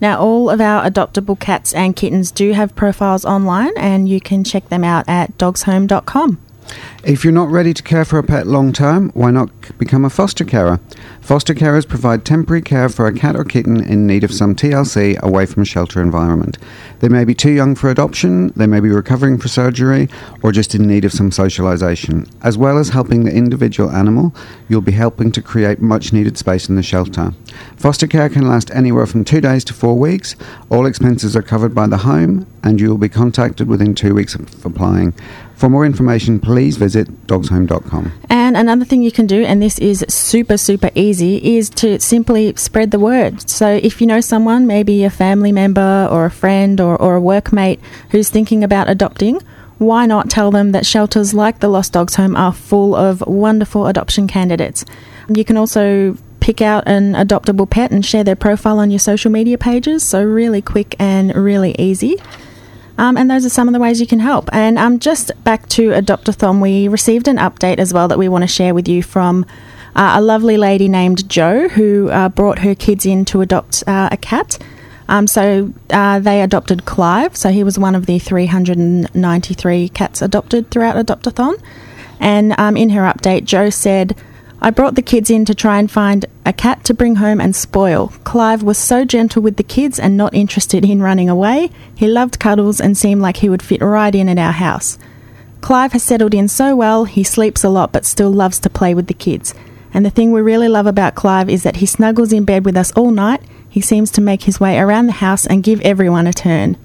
Now, 0.01 0.19
all 0.19 0.49
of 0.49 0.61
our 0.61 0.89
adoptable 0.89 1.39
cats 1.39 1.73
and 1.73 1.95
kittens 1.95 2.31
do 2.31 2.53
have 2.53 2.75
profiles 2.75 3.25
online, 3.25 3.73
and 3.77 4.07
you 4.07 4.21
can 4.21 4.43
check 4.43 4.69
them 4.69 4.83
out 4.83 5.07
at 5.07 5.37
dogshome.com. 5.37 6.37
If 7.03 7.23
you're 7.23 7.31
not 7.31 7.49
ready 7.49 7.73
to 7.73 7.81
care 7.81 8.03
for 8.03 8.19
a 8.19 8.23
pet 8.23 8.45
long 8.45 8.73
term, 8.73 9.09
why 9.13 9.31
not 9.31 9.49
become 9.77 10.03
a 10.03 10.09
foster 10.09 10.43
carer? 10.43 10.79
Foster 11.21 11.53
carers 11.53 11.87
provide 11.87 12.25
temporary 12.25 12.61
care 12.61 12.89
for 12.89 13.07
a 13.07 13.13
cat 13.13 13.37
or 13.37 13.45
kitten 13.45 13.81
in 13.81 14.05
need 14.05 14.23
of 14.23 14.33
some 14.33 14.53
TLC 14.53 15.17
away 15.19 15.45
from 15.45 15.63
a 15.63 15.65
shelter 15.65 16.01
environment. 16.01 16.57
They 16.99 17.07
may 17.07 17.23
be 17.23 17.33
too 17.33 17.51
young 17.51 17.75
for 17.75 17.89
adoption, 17.89 18.49
they 18.55 18.67
may 18.67 18.81
be 18.81 18.89
recovering 18.89 19.37
for 19.37 19.47
surgery, 19.47 20.09
or 20.43 20.51
just 20.51 20.75
in 20.75 20.87
need 20.87 21.05
of 21.05 21.13
some 21.13 21.31
socialization. 21.31 22.27
As 22.43 22.57
well 22.57 22.77
as 22.77 22.89
helping 22.89 23.23
the 23.23 23.33
individual 23.33 23.91
animal, 23.91 24.35
you'll 24.67 24.81
be 24.81 24.91
helping 24.91 25.31
to 25.31 25.41
create 25.41 25.81
much 25.81 26.11
needed 26.11 26.37
space 26.37 26.67
in 26.67 26.75
the 26.75 26.83
shelter. 26.83 27.33
Foster 27.77 28.07
care 28.07 28.27
can 28.27 28.47
last 28.47 28.71
anywhere 28.71 29.05
from 29.05 29.23
two 29.23 29.39
days 29.39 29.63
to 29.65 29.73
four 29.73 29.97
weeks. 29.97 30.35
All 30.69 30.85
expenses 30.85 31.35
are 31.35 31.41
covered 31.41 31.73
by 31.73 31.87
the 31.87 31.97
home, 31.97 32.45
and 32.61 32.81
you 32.81 32.89
will 32.89 32.97
be 32.97 33.07
contacted 33.07 33.67
within 33.67 33.95
two 33.95 34.13
weeks 34.13 34.35
of 34.35 34.65
applying. 34.65 35.13
For 35.59 35.67
more 35.67 35.85
information, 35.85 36.39
please 36.39 36.77
visit 36.77 37.27
dogshome.com. 37.27 38.13
And 38.29 38.55
another 38.55 38.85
thing 38.85 39.01
you 39.01 39.11
can 39.11 39.27
do, 39.27 39.43
and 39.43 39.61
this 39.61 39.77
is 39.79 40.05
super, 40.07 40.55
super 40.55 40.89
easy, 40.95 41.57
is 41.57 41.69
to 41.71 41.99
simply 41.99 42.55
spread 42.55 42.91
the 42.91 42.99
word. 42.99 43.49
So 43.49 43.67
if 43.67 43.99
you 43.99 44.07
know 44.07 44.21
someone, 44.21 44.67
maybe 44.67 45.03
a 45.03 45.09
family 45.09 45.51
member 45.51 46.07
or 46.09 46.23
a 46.23 46.31
friend 46.31 46.79
or, 46.79 46.95
or 46.95 47.17
a 47.17 47.21
workmate 47.21 47.81
who's 48.11 48.29
thinking 48.29 48.63
about 48.63 48.89
adopting, 48.89 49.41
why 49.79 50.05
not 50.05 50.29
tell 50.29 50.49
them 50.49 50.71
that 50.71 50.85
shelters 50.85 51.33
like 51.33 51.59
the 51.59 51.67
Lost 51.67 51.91
Dogs 51.91 52.15
Home 52.15 52.37
are 52.37 52.53
full 52.53 52.95
of 52.95 53.19
wonderful 53.27 53.87
adoption 53.87 54.29
candidates? 54.29 54.85
You 55.27 55.43
can 55.43 55.57
also 55.57 56.15
pick 56.39 56.61
out 56.61 56.87
an 56.87 57.15
adoptable 57.15 57.69
pet 57.69 57.91
and 57.91 58.05
share 58.05 58.23
their 58.23 58.37
profile 58.37 58.79
on 58.79 58.91
your 58.91 58.99
social 58.99 59.29
media 59.29 59.57
pages. 59.57 60.03
So, 60.03 60.23
really 60.23 60.61
quick 60.61 60.95
and 60.99 61.35
really 61.35 61.75
easy. 61.77 62.15
Um, 62.99 63.15
and 63.15 63.31
those 63.31 63.45
are 63.45 63.49
some 63.49 63.69
of 63.69 63.73
the 63.73 63.79
ways 63.79 64.01
you 64.01 64.05
can 64.05 64.19
help. 64.19 64.49
And 64.51 64.77
um, 64.77 64.99
just 64.99 65.31
back 65.45 65.69
to 65.69 65.93
Adopt-a-Thon, 65.93 66.59
we 66.59 66.89
received 66.89 67.29
an 67.29 67.37
update 67.37 67.77
as 67.77 67.93
well 67.93 68.09
that 68.09 68.19
we 68.19 68.27
want 68.27 68.41
to 68.41 68.47
share 68.47 68.73
with 68.73 68.89
you 68.89 69.01
from 69.01 69.45
uh, 69.95 70.15
a 70.17 70.21
lovely 70.21 70.57
lady 70.57 70.89
named 70.89 71.29
Jo 71.29 71.69
who 71.69 72.09
uh, 72.09 72.27
brought 72.27 72.59
her 72.59 72.75
kids 72.75 73.05
in 73.05 73.23
to 73.25 73.39
adopt 73.39 73.85
uh, 73.87 74.09
a 74.11 74.17
cat. 74.17 74.59
Um, 75.07 75.27
so 75.27 75.73
uh, 75.91 76.19
they 76.19 76.41
adopted 76.41 76.83
Clive. 76.83 77.37
So 77.37 77.51
he 77.51 77.63
was 77.63 77.79
one 77.79 77.95
of 77.95 78.05
the 78.05 78.19
393 78.19 79.89
cats 79.89 80.21
adopted 80.21 80.69
throughout 80.69 80.97
Adopt-a-Thon. 80.97 81.55
And 82.19 82.53
um, 82.59 82.75
in 82.75 82.89
her 82.89 83.03
update, 83.03 83.45
Jo 83.45 83.69
said, 83.69 84.13
I 84.61 84.71
brought 84.71 84.95
the 84.95 85.01
kids 85.01 85.29
in 85.29 85.45
to 85.45 85.55
try 85.55 85.79
and 85.79 85.89
find 85.89 86.25
a 86.45 86.51
cat 86.51 86.83
to 86.85 86.93
bring 86.93 87.15
home 87.15 87.39
and 87.39 87.55
spoil. 87.55 88.09
Clive 88.25 88.61
was 88.61 88.77
so 88.77 89.05
gentle 89.05 89.41
with 89.41 89.55
the 89.55 89.63
kids 89.63 89.99
and 89.99 90.17
not 90.17 90.33
interested 90.33 90.83
in 90.83 91.01
running 91.01 91.29
away. 91.29 91.71
He 91.95 92.07
loved 92.07 92.39
cuddles 92.39 92.81
and 92.81 92.97
seemed 92.97 93.21
like 93.21 93.37
he 93.37 93.49
would 93.49 93.63
fit 93.63 93.81
right 93.81 94.13
in 94.13 94.27
at 94.27 94.37
our 94.37 94.51
house. 94.51 94.97
Clive 95.61 95.93
has 95.93 96.03
settled 96.03 96.33
in 96.33 96.47
so 96.49 96.75
well, 96.75 97.05
he 97.05 97.23
sleeps 97.23 97.63
a 97.63 97.69
lot 97.69 97.93
but 97.93 98.05
still 98.05 98.31
loves 98.31 98.59
to 98.59 98.69
play 98.69 98.93
with 98.93 99.07
the 99.07 99.13
kids. 99.13 99.53
And 99.93 100.05
the 100.05 100.09
thing 100.09 100.31
we 100.31 100.41
really 100.41 100.67
love 100.67 100.87
about 100.87 101.15
Clive 101.15 101.49
is 101.49 101.63
that 101.63 101.77
he 101.77 101.85
snuggles 101.85 102.33
in 102.33 102.43
bed 102.43 102.65
with 102.65 102.75
us 102.75 102.91
all 102.91 103.11
night. 103.11 103.41
He 103.69 103.81
seems 103.81 104.11
to 104.11 104.21
make 104.21 104.43
his 104.43 104.59
way 104.59 104.77
around 104.77 105.07
the 105.07 105.13
house 105.13 105.45
and 105.47 105.63
give 105.63 105.79
everyone 105.81 106.27
a 106.27 106.33
turn. 106.33 106.77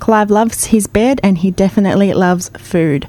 Clive 0.00 0.30
loves 0.30 0.66
his 0.66 0.86
bed 0.86 1.20
and 1.22 1.38
he 1.38 1.50
definitely 1.50 2.12
loves 2.12 2.48
food. 2.50 3.08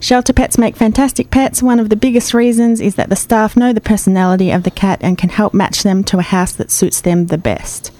Shelter 0.00 0.32
pets 0.32 0.58
make 0.58 0.76
fantastic 0.76 1.30
pets. 1.30 1.62
One 1.62 1.80
of 1.80 1.88
the 1.88 1.96
biggest 1.96 2.32
reasons 2.32 2.80
is 2.80 2.94
that 2.94 3.08
the 3.08 3.16
staff 3.16 3.56
know 3.56 3.72
the 3.72 3.80
personality 3.80 4.50
of 4.50 4.62
the 4.62 4.70
cat 4.70 5.00
and 5.02 5.18
can 5.18 5.30
help 5.30 5.52
match 5.52 5.82
them 5.82 6.04
to 6.04 6.18
a 6.18 6.22
house 6.22 6.52
that 6.52 6.70
suits 6.70 7.00
them 7.00 7.26
the 7.26 7.38
best. 7.38 7.90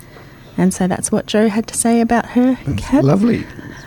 And 0.57 0.73
so 0.73 0.87
that's 0.87 1.11
what 1.11 1.26
Jo 1.26 1.49
had 1.49 1.67
to 1.69 1.76
say 1.76 2.00
about 2.00 2.26
her 2.31 2.57
cat. 2.76 3.05
Lovely. 3.05 3.47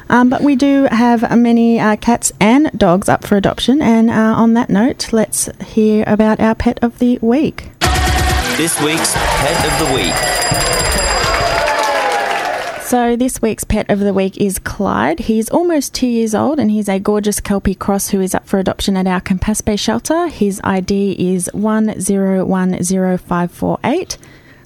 Um, 0.09 0.29
but 0.29 0.41
we 0.41 0.57
do 0.57 0.87
have 0.91 1.37
many 1.37 1.79
uh, 1.79 1.95
cats 1.95 2.33
and 2.39 2.69
dogs 2.77 3.07
up 3.07 3.25
for 3.25 3.37
adoption. 3.37 3.81
And 3.81 4.09
uh, 4.09 4.13
on 4.13 4.53
that 4.55 4.69
note, 4.69 5.13
let's 5.13 5.49
hear 5.61 6.03
about 6.05 6.41
our 6.41 6.55
pet 6.55 6.79
of 6.81 6.99
the 6.99 7.17
week. 7.21 7.69
This 8.57 8.79
week's 8.81 9.13
Pet 9.15 9.81
of 9.81 9.87
the 9.87 9.95
Week. 9.95 10.80
So, 12.91 13.15
this 13.15 13.41
week's 13.41 13.63
pet 13.63 13.89
of 13.89 13.99
the 13.99 14.13
week 14.13 14.35
is 14.35 14.59
Clyde. 14.59 15.19
He's 15.19 15.49
almost 15.49 15.93
two 15.93 16.07
years 16.07 16.35
old 16.35 16.59
and 16.59 16.69
he's 16.69 16.89
a 16.89 16.99
gorgeous 16.99 17.39
Kelpie 17.39 17.73
cross 17.73 18.09
who 18.09 18.19
is 18.19 18.35
up 18.35 18.45
for 18.45 18.59
adoption 18.59 18.97
at 18.97 19.07
our 19.07 19.21
Campaspe 19.21 19.79
shelter. 19.79 20.27
His 20.27 20.59
ID 20.65 21.15
is 21.17 21.49
1010548. 21.53 24.17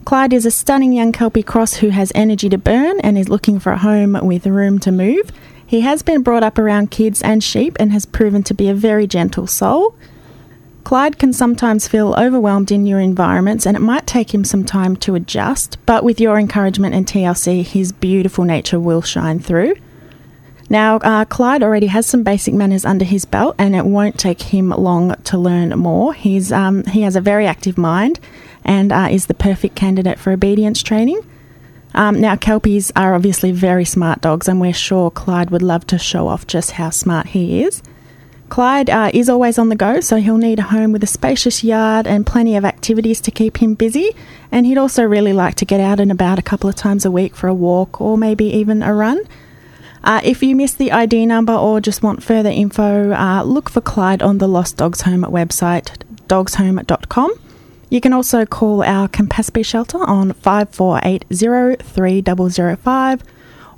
Clyde 0.05 0.33
is 0.33 0.47
a 0.47 0.49
stunning 0.49 0.93
young 0.93 1.11
Kelpie 1.11 1.43
cross 1.43 1.75
who 1.75 1.89
has 1.89 2.11
energy 2.15 2.49
to 2.49 2.57
burn 2.57 2.99
and 3.01 3.15
is 3.15 3.29
looking 3.29 3.59
for 3.59 3.73
a 3.73 3.77
home 3.77 4.17
with 4.23 4.47
room 4.47 4.79
to 4.79 4.91
move. 4.91 5.31
He 5.63 5.81
has 5.81 6.01
been 6.01 6.23
brought 6.23 6.41
up 6.41 6.57
around 6.57 6.89
kids 6.89 7.21
and 7.21 7.43
sheep 7.43 7.77
and 7.79 7.91
has 7.91 8.07
proven 8.07 8.41
to 8.45 8.55
be 8.55 8.69
a 8.69 8.73
very 8.73 9.05
gentle 9.05 9.45
soul. 9.45 9.93
Clyde 10.85 11.17
can 11.17 11.33
sometimes 11.33 11.87
feel 11.87 12.13
overwhelmed 12.13 12.71
in 12.71 12.83
new 12.83 12.97
environments 12.97 13.65
and 13.65 13.75
it 13.75 13.79
might 13.79 14.05
take 14.05 14.35
him 14.35 14.43
some 14.43 14.63
time 14.63 14.95
to 14.97 15.15
adjust, 15.15 15.79
but 15.87 16.03
with 16.03 16.21
your 16.21 16.37
encouragement 16.37 16.93
and 16.93 17.07
TLC, 17.07 17.63
his 17.63 17.91
beautiful 17.91 18.43
nature 18.43 18.79
will 18.79 19.01
shine 19.01 19.39
through. 19.39 19.73
Now, 20.69 20.97
uh, 20.97 21.25
Clyde 21.25 21.63
already 21.63 21.87
has 21.87 22.05
some 22.05 22.21
basic 22.21 22.53
manners 22.53 22.85
under 22.85 23.03
his 23.03 23.25
belt, 23.25 23.55
and 23.57 23.75
it 23.75 23.85
won't 23.85 24.19
take 24.19 24.41
him 24.43 24.69
long 24.69 25.15
to 25.23 25.39
learn 25.39 25.69
more. 25.77 26.13
He's 26.13 26.51
um, 26.51 26.83
he 26.85 27.01
has 27.01 27.15
a 27.15 27.21
very 27.21 27.47
active 27.47 27.79
mind, 27.79 28.19
and 28.63 28.91
uh, 28.91 29.07
is 29.09 29.25
the 29.25 29.33
perfect 29.33 29.75
candidate 29.75 30.19
for 30.19 30.31
obedience 30.31 30.83
training. 30.83 31.19
Um, 31.95 32.19
now, 32.19 32.35
Kelpies 32.35 32.91
are 32.95 33.15
obviously 33.15 33.51
very 33.51 33.85
smart 33.85 34.21
dogs, 34.21 34.47
and 34.47 34.61
we're 34.61 34.73
sure 34.73 35.09
Clyde 35.09 35.49
would 35.49 35.61
love 35.63 35.85
to 35.87 35.97
show 35.97 36.27
off 36.27 36.45
just 36.45 36.71
how 36.71 36.89
smart 36.91 37.27
he 37.27 37.63
is. 37.63 37.81
Clyde 38.49 38.89
uh, 38.89 39.11
is 39.13 39.27
always 39.27 39.57
on 39.57 39.69
the 39.69 39.75
go, 39.75 39.99
so 39.99 40.17
he'll 40.17 40.37
need 40.37 40.59
a 40.59 40.63
home 40.63 40.91
with 40.91 41.03
a 41.03 41.07
spacious 41.07 41.63
yard 41.63 42.05
and 42.05 42.25
plenty 42.25 42.55
of 42.55 42.63
activities 42.63 43.19
to 43.21 43.31
keep 43.31 43.57
him 43.57 43.73
busy. 43.73 44.15
And 44.51 44.65
he'd 44.65 44.77
also 44.77 45.03
really 45.03 45.33
like 45.33 45.55
to 45.55 45.65
get 45.65 45.79
out 45.79 45.99
and 45.99 46.11
about 46.11 46.37
a 46.39 46.43
couple 46.43 46.69
of 46.69 46.75
times 46.75 47.05
a 47.05 47.11
week 47.11 47.35
for 47.35 47.47
a 47.47 47.53
walk 47.53 47.99
or 47.99 48.17
maybe 48.17 48.45
even 48.45 48.83
a 48.83 48.93
run. 48.93 49.19
Uh, 50.03 50.21
if 50.23 50.43
you 50.43 50.55
miss 50.55 50.75
the 50.75 50.91
ID 50.91 51.25
number 51.25 51.53
or 51.53 51.81
just 51.81 52.03
want 52.03 52.21
further 52.21 52.51
info, 52.51 53.11
uh, 53.11 53.41
look 53.43 53.69
for 53.69 53.81
Clyde 53.81 54.21
on 54.21 54.37
the 54.37 54.47
Lost 54.47 54.77
Dogs 54.77 55.01
Home 55.01 55.23
website, 55.23 55.97
dogshome.com. 56.27 57.33
You 57.89 58.01
can 58.01 58.13
also 58.13 58.45
call 58.45 58.83
our 58.83 59.07
Campaspe 59.07 59.65
shelter 59.65 59.97
on 59.97 60.33
5480 60.33 61.83
3005 61.83 63.23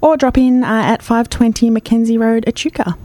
or 0.01 0.17
drop 0.17 0.37
in 0.37 0.63
uh, 0.63 0.67
at 0.67 1.01
520 1.01 1.69
Mackenzie 1.69 2.17
Road, 2.17 2.43
Echuca. 2.45 2.97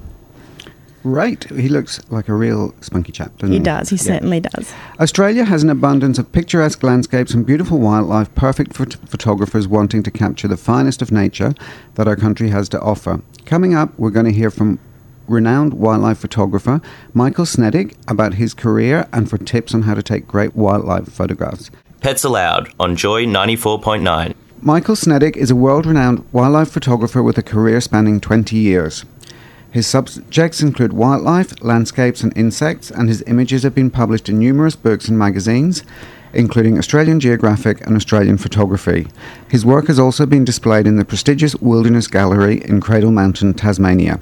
Right. 1.04 1.42
He 1.50 1.68
looks 1.68 2.00
like 2.10 2.28
a 2.28 2.34
real 2.34 2.74
spunky 2.80 3.10
chap, 3.12 3.36
doesn't 3.38 3.52
he? 3.52 3.58
He 3.58 3.64
does, 3.64 3.88
he 3.88 3.96
Yeah. 3.96 4.02
certainly 4.02 4.40
does. 4.40 4.72
Australia 5.00 5.44
has 5.44 5.62
an 5.62 5.70
abundance 5.70 6.18
of 6.18 6.30
picturesque 6.32 6.82
landscapes 6.82 7.34
and 7.34 7.44
beautiful 7.44 7.78
wildlife, 7.78 8.32
perfect 8.34 8.74
for 8.74 8.86
t- 8.86 8.96
photographers 9.06 9.66
wanting 9.66 10.02
to 10.04 10.10
capture 10.10 10.46
the 10.48 10.56
finest 10.56 11.02
of 11.02 11.10
nature 11.10 11.54
that 11.96 12.06
our 12.06 12.16
country 12.16 12.50
has 12.50 12.68
to 12.70 12.80
offer. 12.80 13.20
Coming 13.46 13.74
up, 13.74 13.90
we're 13.98 14.10
going 14.10 14.26
to 14.26 14.32
hear 14.32 14.50
from 14.50 14.78
renowned 15.28 15.74
wildlife 15.74 16.18
photographer 16.18 16.80
Michael 17.14 17.44
Snedic 17.46 17.94
about 18.08 18.34
his 18.34 18.54
career 18.54 19.06
and 19.12 19.28
for 19.30 19.38
tips 19.38 19.74
on 19.74 19.82
how 19.82 19.94
to 19.94 20.02
take 20.02 20.26
great 20.28 20.54
wildlife 20.54 21.08
photographs. 21.08 21.70
Pets-A-Loud 22.00 22.70
on 22.80 22.96
Joy 22.96 23.24
94.9. 23.26 24.34
Michael 24.60 24.94
Snedic 24.94 25.36
is 25.36 25.50
a 25.50 25.56
world 25.56 25.86
renowned 25.86 26.24
wildlife 26.32 26.70
photographer 26.70 27.22
with 27.22 27.38
a 27.38 27.42
career 27.42 27.80
spanning 27.80 28.20
20 28.20 28.56
years. 28.56 29.04
His 29.72 29.86
subjects 29.86 30.60
include 30.60 30.92
wildlife, 30.92 31.62
landscapes, 31.62 32.22
and 32.22 32.36
insects, 32.36 32.90
and 32.90 33.08
his 33.08 33.24
images 33.26 33.62
have 33.62 33.74
been 33.74 33.90
published 33.90 34.28
in 34.28 34.38
numerous 34.38 34.76
books 34.76 35.08
and 35.08 35.18
magazines, 35.18 35.82
including 36.34 36.76
Australian 36.76 37.20
Geographic 37.20 37.80
and 37.86 37.96
Australian 37.96 38.36
Photography. 38.36 39.08
His 39.48 39.64
work 39.64 39.86
has 39.86 39.98
also 39.98 40.26
been 40.26 40.44
displayed 40.44 40.86
in 40.86 40.96
the 40.96 41.06
prestigious 41.06 41.56
Wilderness 41.56 42.06
Gallery 42.06 42.62
in 42.62 42.82
Cradle 42.82 43.12
Mountain, 43.12 43.54
Tasmania. 43.54 44.20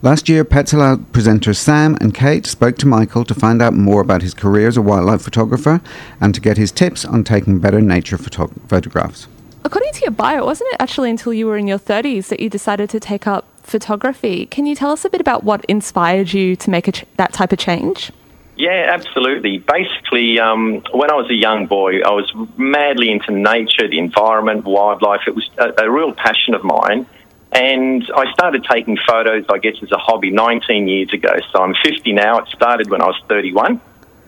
Last 0.00 0.30
year, 0.30 0.44
Pets-A-Loud 0.44 1.12
presenters 1.12 1.56
Sam 1.56 1.98
and 2.00 2.14
Kate 2.14 2.46
spoke 2.46 2.78
to 2.78 2.86
Michael 2.86 3.26
to 3.26 3.34
find 3.34 3.60
out 3.60 3.74
more 3.74 4.00
about 4.00 4.22
his 4.22 4.32
career 4.32 4.66
as 4.66 4.78
a 4.78 4.82
wildlife 4.82 5.20
photographer 5.20 5.82
and 6.22 6.34
to 6.34 6.40
get 6.40 6.56
his 6.56 6.72
tips 6.72 7.04
on 7.04 7.22
taking 7.22 7.60
better 7.60 7.82
nature 7.82 8.16
photo- 8.16 8.50
photographs. 8.66 9.28
According 9.62 9.92
to 9.92 10.00
your 10.00 10.10
bio, 10.10 10.44
wasn't 10.44 10.72
it 10.72 10.80
actually 10.80 11.10
until 11.10 11.34
you 11.34 11.46
were 11.46 11.58
in 11.58 11.68
your 11.68 11.78
30s 11.78 12.28
that 12.28 12.40
you 12.40 12.50
decided 12.50 12.90
to 12.90 12.98
take 12.98 13.26
up 13.26 13.46
photography? 13.72 14.46
Can 14.46 14.66
you 14.66 14.76
tell 14.76 14.92
us 14.92 15.04
a 15.04 15.10
bit 15.10 15.20
about 15.20 15.42
what 15.42 15.64
inspired 15.64 16.32
you 16.32 16.54
to 16.56 16.70
make 16.70 16.92
ch- 16.92 17.04
that 17.16 17.32
type 17.32 17.52
of 17.52 17.58
change? 17.58 18.12
Yeah, 18.54 18.90
absolutely. 18.92 19.58
Basically, 19.58 20.38
um, 20.38 20.82
when 20.92 21.10
I 21.10 21.14
was 21.14 21.28
a 21.30 21.34
young 21.34 21.66
boy, 21.66 22.02
I 22.02 22.10
was 22.10 22.30
madly 22.56 23.10
into 23.10 23.32
nature, 23.32 23.88
the 23.88 23.98
environment, 23.98 24.64
wildlife. 24.64 25.22
It 25.26 25.34
was 25.34 25.50
a, 25.58 25.84
a 25.84 25.90
real 25.90 26.12
passion 26.12 26.54
of 26.54 26.62
mine. 26.62 27.06
And 27.50 28.08
I 28.14 28.32
started 28.32 28.64
taking 28.70 28.96
photos, 29.06 29.44
I 29.50 29.58
guess, 29.58 29.76
as 29.82 29.90
a 29.90 29.98
hobby 29.98 30.30
19 30.30 30.86
years 30.86 31.12
ago. 31.12 31.34
So 31.50 31.62
I'm 31.62 31.74
50 31.82 32.12
now. 32.12 32.38
It 32.38 32.48
started 32.48 32.88
when 32.88 33.02
I 33.02 33.06
was 33.06 33.20
31. 33.28 33.80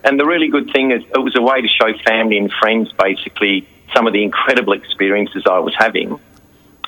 And 0.05 0.21
the 0.21 0.27
really 0.27 0.49
good 0.49 0.71
thing 0.73 0.91
is 0.91 1.03
it 1.03 1.19
was 1.19 1.35
a 1.37 1.41
way 1.41 1.63
to 1.63 1.69
show 1.69 1.97
family 2.07 2.37
and 2.37 2.53
friends 2.53 2.93
basically 2.93 3.67
some 3.95 4.07
of 4.07 4.13
the 4.13 4.23
incredible 4.23 4.75
experiences 4.75 5.45
I 5.49 5.59
was 5.61 5.75
having. 5.79 6.19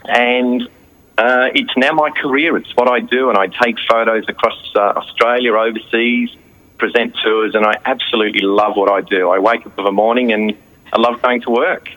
And 0.04 0.68
uh, 1.18 1.48
it's 1.54 1.76
now 1.76 1.92
my 1.92 2.10
career. 2.10 2.56
It's 2.56 2.74
what 2.76 2.88
I 2.88 3.00
do, 3.00 3.30
and 3.30 3.38
I 3.38 3.46
take 3.46 3.76
photos 3.88 4.24
across 4.28 4.58
uh, 4.74 4.80
Australia, 4.80 5.54
overseas, 5.54 6.30
present 6.78 7.16
tours, 7.22 7.54
and 7.54 7.64
I 7.64 7.80
absolutely 7.84 8.42
love 8.42 8.76
what 8.76 8.90
I 8.90 9.00
do. 9.00 9.30
I 9.30 9.38
wake 9.38 9.66
up 9.66 9.78
in 9.78 9.84
the 9.84 9.92
morning 9.92 10.32
and 10.32 10.56
I 10.92 11.00
love 11.00 11.20
going 11.22 11.40
to 11.42 11.50
work. 11.50 11.88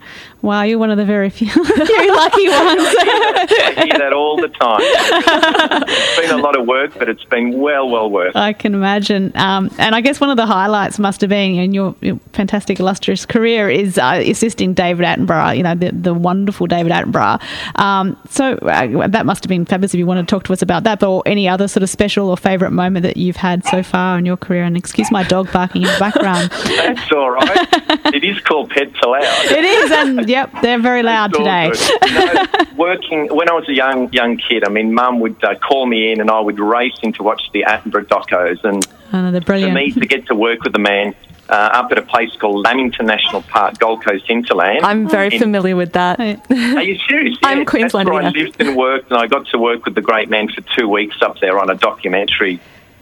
Wow, 0.42 0.64
you're 0.64 0.80
one 0.80 0.90
of 0.90 0.98
the 0.98 1.06
very 1.06 1.30
few, 1.30 1.48
very 1.76 2.12
lucky 2.12 2.48
ones. 2.48 2.88
I 2.90 3.84
hear 3.86 4.00
that 4.00 4.14
all 4.14 4.38
the 4.38 4.48
time. 4.48 4.80
it's 4.82 6.20
been 6.22 6.40
a 6.40 6.42
lot 6.42 6.58
of 6.58 6.66
work, 6.66 6.98
but 6.98 7.10
it's 7.10 7.26
been 7.26 7.60
well, 7.60 7.90
well 7.90 8.10
worth. 8.10 8.36
it. 8.36 8.40
I 8.40 8.54
can 8.54 8.74
imagine. 8.74 9.34
Um, 9.36 9.70
and 9.78 9.94
I 9.96 10.02
guess 10.02 10.22
one 10.22 10.30
of 10.30 10.38
the 10.38 10.46
highlights 10.46 10.98
must 10.98 11.20
have 11.22 11.30
been 11.30 11.56
in 11.56 11.74
your, 11.74 11.94
your 12.00 12.18
fantastic, 12.32 12.80
illustrious 12.80 13.26
career 13.26 13.70
is 13.70 13.98
uh, 13.98 14.24
assisting 14.26 14.74
David 14.74 15.06
Attenborough, 15.06 15.58
you 15.58 15.64
know, 15.64 15.76
the, 15.76 15.92
the 15.92 16.14
wonderful 16.14 16.68
David 16.68 16.94
Attenborough. 16.94 17.42
Um, 17.78 18.18
so 18.30 18.54
uh, 18.60 19.08
that 19.08 19.26
must 19.26 19.44
have 19.44 19.50
been 19.50 19.66
fabulous 19.66 19.94
if 19.94 19.98
you 19.98 20.06
want 20.06 20.26
to 20.26 20.32
talk 20.32 20.46
to 20.46 20.54
us 20.54 20.62
about 20.62 20.86
that, 20.86 21.00
but 21.02 21.10
or 21.10 21.24
any 21.26 21.50
other 21.50 21.68
sort 21.68 21.84
of 21.84 21.90
special 21.90 22.30
or 22.30 22.38
favourite 22.38 22.72
moment 22.72 23.04
that 23.04 23.18
you've 23.18 23.36
had 23.36 23.66
so 23.66 23.84
far 23.84 24.18
in 24.18 24.26
your 24.26 24.38
career. 24.38 24.64
And 24.64 24.78
excuse 24.78 25.12
my 25.12 25.24
dog 25.24 25.52
barking 25.52 25.82
in 25.82 25.88
the 25.90 26.00
background. 26.00 26.50
That's 26.52 27.12
all 27.12 27.32
right. 27.32 27.68
it 28.14 28.24
is 28.24 28.40
called 28.42 28.70
Pets-A-Loud. 28.70 29.52
it 29.52 29.66
is, 29.66 29.92
and 29.92 30.29
yep, 30.30 30.52
they're 30.62 30.80
very 30.80 31.04
loud 31.04 31.34
today. 31.34 31.72
You 32.10 32.14
know, 32.14 32.46
working 32.76 33.28
when 33.36 33.50
I 33.50 33.54
was 33.54 33.68
a 33.68 33.74
young 33.74 34.12
young 34.14 34.38
kid, 34.38 34.64
I 34.64 34.70
mean, 34.70 34.94
Mum 34.94 35.20
would 35.20 35.44
uh, 35.44 35.56
call 35.56 35.86
me 35.86 36.12
in, 36.12 36.22
and 36.22 36.32
I 36.32 36.40
would 36.40 36.60
race 36.60 36.98
in 37.04 37.14
to 37.14 37.24
watch 37.24 37.42
the 37.54 37.64
Attenborough 37.64 38.08
docos. 38.08 38.64
And 38.64 38.88
I 39.12 39.22
know, 39.22 39.32
they're 39.32 39.42
for 39.42 39.72
me 39.72 39.92
to 39.92 40.06
get 40.08 40.28
to 40.28 40.36
work 40.36 40.64
with 40.64 40.74
the 40.74 40.80
man 40.80 41.14
uh, 41.50 41.54
up 41.54 41.92
at 41.92 41.98
a 41.98 42.02
place 42.02 42.32
called 42.38 42.64
Lamington 42.64 43.06
National 43.06 43.42
Park, 43.42 43.80
Gold 43.80 44.04
Coast 44.04 44.26
hinterland. 44.28 44.86
I'm 44.86 45.10
very 45.10 45.34
in- 45.34 45.40
familiar 45.40 45.76
with 45.76 45.94
that. 45.94 46.20
Are 46.50 46.84
you 46.84 46.98
serious? 47.08 47.38
I'm 47.44 47.60
Yeah, 47.60 47.66
Queenslander, 47.66 48.12
That's 48.12 48.24
where 48.24 48.32
I 48.32 48.36
yeah. 48.36 48.44
lived 48.44 48.62
and 48.62 48.78
worked, 48.78 49.12
and 49.12 49.20
I 49.20 49.28
got 49.28 49.48
to 49.48 49.58
work 49.58 49.86
with 49.86 49.96
the 49.96 50.02
great 50.02 50.30
man 50.30 50.48
for 50.50 50.62
two 50.78 50.88
weeks 50.88 51.22
up 51.22 51.40
there 51.40 51.60
on 51.60 51.70
a 51.70 51.76
documentary. 51.76 52.60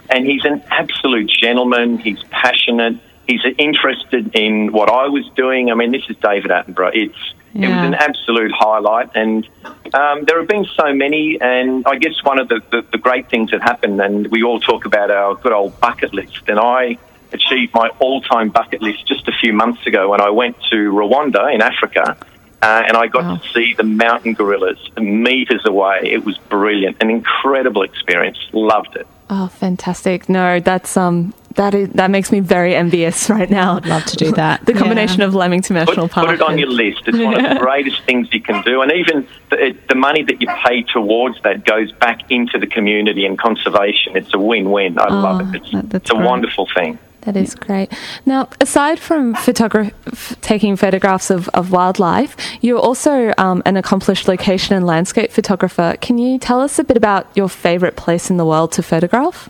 And 0.09 0.25
he's 0.25 0.45
an 0.45 0.63
absolute 0.71 1.29
gentleman. 1.29 1.97
He's 1.97 2.23
passionate. 2.31 2.97
He's 3.27 3.41
interested 3.57 4.35
in 4.35 4.71
what 4.71 4.89
I 4.89 5.07
was 5.07 5.27
doing. 5.35 5.69
I 5.71 5.75
mean, 5.75 5.91
this 5.91 6.09
is 6.09 6.15
David 6.17 6.51
Attenborough. 6.51 6.91
It's 6.95 7.33
it 7.53 7.67
was 7.69 7.83
an 7.85 7.95
absolute 7.95 8.51
highlight, 8.51 9.09
and 9.15 9.47
um, 9.93 10.25
there 10.25 10.37
have 10.39 10.47
been 10.47 10.65
so 10.75 10.93
many. 10.93 11.39
And 11.41 11.85
I 11.87 11.97
guess 11.97 12.23
one 12.23 12.39
of 12.39 12.47
the, 12.49 12.61
the, 12.71 12.85
the 12.91 12.97
great 12.99 13.29
things 13.29 13.49
that 13.51 13.61
happened, 13.61 13.99
and 13.99 14.27
we 14.27 14.43
all 14.43 14.59
talk 14.59 14.85
about 14.85 15.09
our 15.09 15.33
good 15.35 15.53
old 15.53 15.79
bucket 15.79 16.13
list, 16.13 16.43
and 16.47 16.59
I 16.59 16.97
achieved 17.33 17.73
my 17.73 17.89
all-time 17.99 18.49
bucket 18.49 18.81
list 18.81 19.07
just 19.07 19.27
a 19.27 19.31
few 19.31 19.53
months 19.53 19.85
ago 19.87 20.09
when 20.09 20.21
I 20.21 20.29
went 20.29 20.55
to 20.69 20.91
Rwanda 20.91 21.53
in 21.53 21.61
Africa. 21.61 22.15
Uh, 22.61 22.83
and 22.87 22.97
I 22.97 23.07
got 23.07 23.23
Wow. 23.23 23.35
to 23.37 23.49
see 23.53 23.73
the 23.75 23.83
mountain 23.83 24.33
gorillas 24.33 24.79
meters 24.97 25.63
away. 25.65 25.99
It 26.11 26.25
was 26.25 26.37
brilliant, 26.37 26.97
an 27.01 27.09
incredible 27.09 27.83
experience. 27.83 28.39
Loved 28.51 28.95
it. 28.95 29.05
Oh, 29.29 29.47
fantastic! 29.47 30.29
No, 30.29 30.59
that's 30.61 30.95
um, 30.95 31.33
That 31.55 31.73
is 31.75 31.89
that 31.89 32.09
makes 32.11 32.31
me 32.31 32.39
very 32.39 32.73
envious 32.75 33.29
right 33.37 33.49
now. 33.49 33.75
I'd 33.75 33.85
love 33.85 34.05
to 34.05 34.15
do 34.15 34.31
that. 34.33 34.65
the 34.65 34.73
combination 34.73 35.21
of 35.21 35.35
Lamington 35.35 35.75
Put, 35.75 35.87
National 35.87 36.07
Park. 36.07 36.27
put 36.27 36.35
it 36.35 36.41
on 36.41 36.51
and- 36.51 36.59
your 36.59 36.69
list. 36.69 37.03
It's 37.07 37.17
one 37.17 37.33
of 37.43 37.49
the 37.53 37.59
greatest 37.59 38.03
things 38.03 38.29
you 38.31 38.41
can 38.41 38.61
do, 38.63 38.81
and 38.81 38.91
even 38.91 39.27
the, 39.49 39.65
it, 39.67 39.87
the 39.89 39.95
money 39.95 40.23
that 40.23 40.41
you 40.41 40.47
pay 40.65 40.83
towards 40.83 41.41
that 41.41 41.65
goes 41.65 41.91
back 41.91 42.31
into 42.31 42.57
the 42.57 42.67
community 42.67 43.25
and 43.25 43.37
conservation. 43.37 44.15
It's 44.15 44.33
a 44.33 44.39
win-win. 44.39 44.97
I 44.97 45.09
love 45.09 45.53
it. 45.53 45.61
It's, 45.61 45.71
that- 45.71 45.93
it's 45.93 46.09
a 46.11 46.15
wonderful 46.15 46.67
thing. 46.73 46.97
That 47.27 47.35
is 47.35 47.55
great. 47.55 47.91
Now, 48.25 48.47
aside 48.61 48.99
from 48.99 49.35
photogra- 49.35 49.91
f- 50.05 50.37
taking 50.39 50.77
photographs 50.77 51.29
of, 51.29 51.49
of 51.49 51.71
wildlife, 51.71 52.37
you're 52.61 52.79
also 52.79 53.33
um, 53.37 53.61
an 53.65 53.75
accomplished 53.75 54.29
location 54.29 54.77
and 54.77 54.85
landscape 54.87 55.33
photographer. 55.33 55.97
Can 55.99 56.17
you 56.17 56.39
tell 56.39 56.61
us 56.61 56.79
a 56.79 56.85
bit 56.85 56.95
about 56.95 57.27
your 57.35 57.49
favourite 57.49 57.97
place 57.97 58.29
in 58.29 58.37
the 58.37 58.45
world 58.45 58.71
to 58.71 58.81
photograph? 58.81 59.49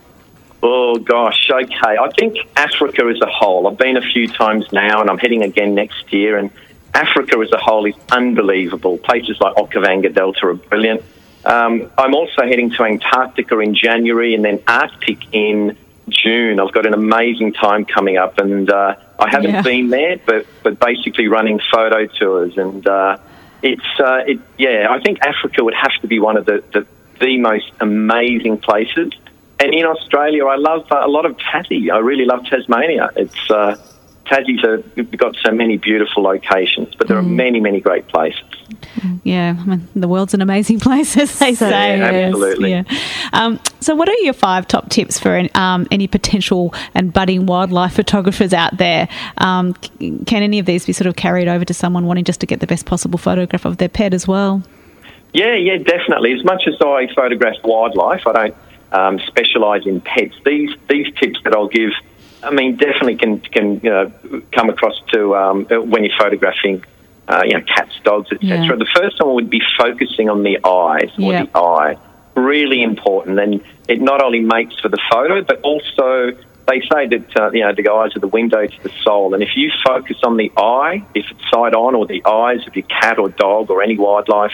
Oh 0.63 0.98
gosh, 0.98 1.51
okay. 1.51 1.98
I 2.00 2.10
think 2.17 2.39
Africa 2.55 3.05
as 3.05 3.22
a 3.22 3.29
whole. 3.29 3.67
I've 3.67 3.77
been 3.77 3.96
a 3.96 4.01
few 4.01 4.27
times 4.27 4.72
now, 4.72 5.00
and 5.00 5.07
I'm 5.07 5.19
heading 5.19 5.43
again 5.43 5.75
next 5.75 6.12
year. 6.12 6.36
And 6.36 6.50
Africa 6.96 7.38
as 7.38 7.51
a 7.51 7.60
whole 7.60 7.86
is 7.86 7.93
unbelievable. 8.12 8.98
Places 8.98 9.39
like 9.39 9.53
Okavango 9.55 10.12
Delta 10.12 10.48
are 10.48 10.55
brilliant. 10.55 11.03
Um, 11.46 11.91
I'm 11.96 12.15
also 12.15 12.41
heading 12.41 12.72
to 12.72 12.84
Antarctica 12.86 13.60
in 13.60 13.75
January, 13.75 14.34
and 14.34 14.43
then 14.43 14.63
Arctic 14.65 15.19
in 15.31 15.77
June. 16.10 16.60
I've 16.60 16.72
got 16.72 16.86
an 16.86 16.94
amazing 16.94 17.54
time 17.54 17.86
coming 17.86 18.18
up, 18.18 18.38
and 18.38 18.70
uh, 18.70 18.96
I 19.20 19.30
haven't 19.30 19.52
Yeah. 19.52 19.62
been 19.62 19.90
there, 19.90 20.18
but 20.26 20.46
but 20.64 20.80
basically 20.80 21.28
running 21.28 21.60
photo 21.72 22.06
tours, 22.08 22.58
and 22.58 22.86
uh, 22.88 23.18
it's 23.62 24.00
uh, 24.00 24.24
it. 24.28 24.40
Yeah, 24.58 24.88
I 24.90 25.00
think 25.02 25.20
Africa 25.22 25.64
would 25.64 25.74
have 25.74 25.94
to 26.02 26.08
be 26.08 26.20
one 26.20 26.38
of 26.38 26.46
the 26.46 26.64
the, 26.74 26.86
the 27.20 27.38
most 27.38 27.72
amazing 27.80 28.58
places. 28.60 29.12
And 29.60 29.74
in 29.74 29.86
Australia, 29.86 30.46
I 30.46 30.56
love 30.56 30.86
uh, 30.92 31.02
a 31.04 31.08
lot 31.10 31.26
of 31.26 31.36
Tassie. 31.38 31.92
I 31.92 31.98
really 31.98 32.26
love 32.26 32.46
Tasmania. 32.46 33.10
It's 33.16 33.50
uh, 33.50 33.76
Tassie's 34.27 34.63
a, 34.63 34.84
we've 34.96 35.17
got 35.17 35.36
so 35.43 35.51
many 35.51 35.77
beautiful 35.77 36.24
locations, 36.24 36.93
but 36.96 37.07
there 37.07 37.17
are 37.17 37.24
many, 37.24 37.60
many 37.60 37.79
great 37.79 38.07
places. 38.07 38.43
Yeah, 39.24 39.55
I 39.57 39.65
mean, 39.65 39.88
the 39.96 40.07
world's 40.07 40.34
an 40.34 40.41
amazing 40.41 40.79
place, 40.88 41.17
as 41.17 41.38
they 41.39 41.55
say. 41.55 41.98
Yeah, 41.98 42.05
absolutely. 42.05 42.72
Yeah. 42.72 42.84
Um, 43.34 43.60
so, 43.79 43.96
what 43.96 44.10
are 44.10 44.15
your 44.17 44.34
five 44.34 44.67
top 44.67 44.89
tips 44.89 45.19
for 45.19 45.48
um, 45.55 45.88
any 45.91 46.07
potential 46.07 46.74
and 46.93 47.13
budding 47.13 47.46
wildlife 47.46 47.93
photographers 47.93 48.53
out 48.53 48.77
there? 48.77 49.07
Um, 49.38 49.74
can 49.74 50.43
any 50.43 50.60
of 50.60 50.65
these 50.65 50.86
be 50.86 50.93
sort 50.93 51.07
of 51.07 51.15
carried 51.15 51.48
over 51.48 51.65
to 51.65 51.74
someone 51.74 52.05
wanting 52.05 52.25
just 52.25 52.39
to 52.41 52.46
get 52.46 52.60
the 52.60 52.67
best 52.67 52.86
possible 52.86 53.17
photograph 53.17 53.65
of 53.65 53.77
their 53.77 53.89
pet 53.89 54.13
as 54.13 54.27
well? 54.27 54.63
Yeah, 55.34 55.55
yeah, 55.55 55.77
definitely. 55.77 56.34
As 56.34 56.43
much 56.43 56.63
as 56.67 56.75
I 56.81 57.07
photograph 57.13 57.55
wildlife, 57.63 58.25
I 58.25 58.34
don't 58.34 58.55
um, 58.91 59.19
specialise 59.27 59.86
in 59.86 60.01
pets. 60.01 60.36
These 60.46 60.72
these 60.89 61.13
tips 61.15 61.39
that 61.43 61.53
I'll 61.53 61.67
give, 61.67 61.91
I 62.48 62.51
mean, 62.51 62.77
definitely 62.77 63.18
can 63.18 63.39
can 63.39 63.82
you 63.84 63.89
know 63.89 64.12
come 64.51 64.70
across 64.70 65.00
to 65.13 65.36
um, 65.36 65.66
when 65.66 66.04
you're 66.04 66.18
photographing, 66.18 66.84
uh, 67.27 67.44
you 67.46 67.54
know, 67.54 67.62
cats, 67.62 67.94
dogs, 68.04 68.32
etc. 68.32 68.66
Yeah. 68.66 68.75
The 68.75 68.92
first 68.96 69.22
one 69.22 69.36
would 69.36 69.50
be 69.50 69.62
focusing 69.77 70.30
on 70.30 70.44
the 70.44 70.60
eyes 70.63 71.12
or 71.20 71.34
Yeah. 71.34 71.44
the 71.44 71.58
eye. 71.58 71.98
Really 72.36 72.84
important, 72.84 73.39
and 73.39 73.62
it 73.88 74.00
not 74.00 74.22
only 74.22 74.42
makes 74.42 74.80
for 74.80 74.89
the 74.89 75.00
photo, 75.12 75.42
but 75.42 75.60
also 75.62 76.32
they 76.68 76.82
say 76.82 77.08
that 77.08 77.38
uh, 77.39 77.51
you 77.51 77.62
know 77.62 77.74
the 77.74 77.89
eyes 77.89 78.16
are 78.16 78.20
the 78.20 78.27
window 78.27 78.66
to 78.66 78.84
the 78.84 78.92
soul, 79.04 79.34
and 79.34 79.42
if 79.42 79.58
you 79.58 79.72
focus 79.86 80.18
on 80.24 80.38
the 80.38 80.51
eye, 80.56 81.04
if 81.16 81.25
it's 81.32 81.50
side 81.50 81.74
on, 81.74 81.96
or 81.96 82.06
the 82.06 82.24
eyes 82.25 82.66
of 82.68 82.75
your 82.75 82.86
cat 82.86 83.18
or 83.18 83.30
dog 83.30 83.72
or 83.72 83.82
any 83.82 83.98
wildlife 83.98 84.54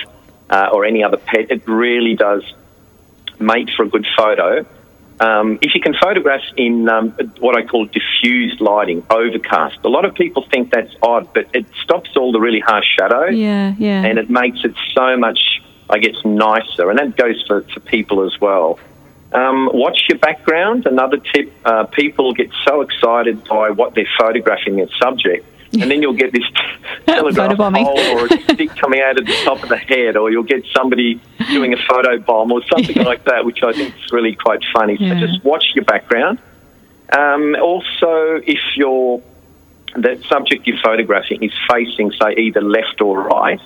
uh, 0.50 0.70
or 0.72 0.86
any 0.86 1.04
other 1.04 1.18
pet, 1.18 1.52
it 1.52 1.68
really 1.68 2.16
does 2.16 2.44
make 3.40 3.70
for 3.76 3.84
a 3.84 3.90
good 3.90 4.08
photo. 4.18 4.66
Um, 5.24 5.58
if 5.62 5.74
you 5.74 5.80
can 5.80 5.94
photograph 5.94 6.42
in 6.58 6.89
um, 6.89 7.12
what 7.39 7.58
I 7.58 7.65
call 7.65 7.86
diffused 7.86 8.60
lighting, 8.60 9.06
overcast, 9.10 9.77
a 9.86 9.88
lot 9.88 10.03
of 10.03 10.15
people 10.15 10.46
think 10.51 10.70
that's 10.70 10.94
odd, 11.01 11.34
but 11.34 11.48
it 11.53 11.65
stops 11.82 12.10
all 12.18 12.34
the 12.34 12.42
really 12.42 12.60
harsh 12.60 12.86
shadow 13.00 13.27
Yeah, 13.27 13.74
yeah. 13.77 14.03
and 14.03 14.20
it 14.20 14.30
makes 14.30 14.65
it 14.65 14.75
so 14.94 15.15
much, 15.15 15.39
I 15.89 16.00
guess, 16.00 16.15
nicer. 16.25 16.89
And 16.89 17.00
that 17.00 17.15
goes 17.15 17.42
for, 17.48 17.62
for 17.62 17.80
people 17.80 18.25
as 18.25 18.36
well. 18.42 18.80
Um, 19.32 19.70
watch 19.74 19.98
your 20.10 20.20
background. 20.20 20.86
Another 20.86 21.18
tip: 21.18 21.53
uh, 21.63 21.86
people 21.86 22.34
get 22.34 22.50
so 22.65 22.82
excited 22.82 23.45
by 23.45 23.69
what 23.69 23.95
they're 23.95 24.13
photographing 24.19 24.76
their 24.76 24.89
subject, 25.02 25.45
and 25.74 25.90
then 25.90 26.02
you'll 26.02 26.14
get 26.14 26.32
this 26.32 26.44
telegraph 27.06 27.58
pole 27.58 28.00
or 28.00 28.26
a 28.28 28.42
stick 28.44 28.70
coming 28.76 29.02
out 29.02 29.20
of 29.20 29.26
the 29.26 29.36
top 29.44 29.64
of 29.64 29.70
the 29.70 29.78
head, 29.78 30.16
or 30.18 30.32
you'll 30.32 30.44
get 30.44 30.64
somebody 30.76 31.20
doing 31.50 31.74
a 31.74 31.78
photo 31.88 32.18
bomb 32.20 32.52
or 32.52 32.62
something 32.66 32.96
like 33.04 33.24
that, 33.26 33.46
which 33.46 33.64
I 33.64 33.74
think 33.74 33.96
is 33.96 34.12
really 34.12 34.36
quite 34.36 34.62
funny. 34.74 34.98
Yeah. 35.00 35.20
So 35.20 35.28
just 35.28 35.44
watch 35.44 35.66
your 35.76 35.86
background. 35.86 36.40
Um, 37.12 37.56
also, 37.62 38.42
if 38.46 38.60
you're 38.76 39.22
the 39.96 40.20
subject 40.28 40.66
you're 40.66 40.80
photographing 40.84 41.44
is 41.44 41.52
facing, 41.70 42.12
say, 42.14 42.34
either 42.36 42.62
left 42.62 43.00
or 43.00 43.22
right, 43.22 43.60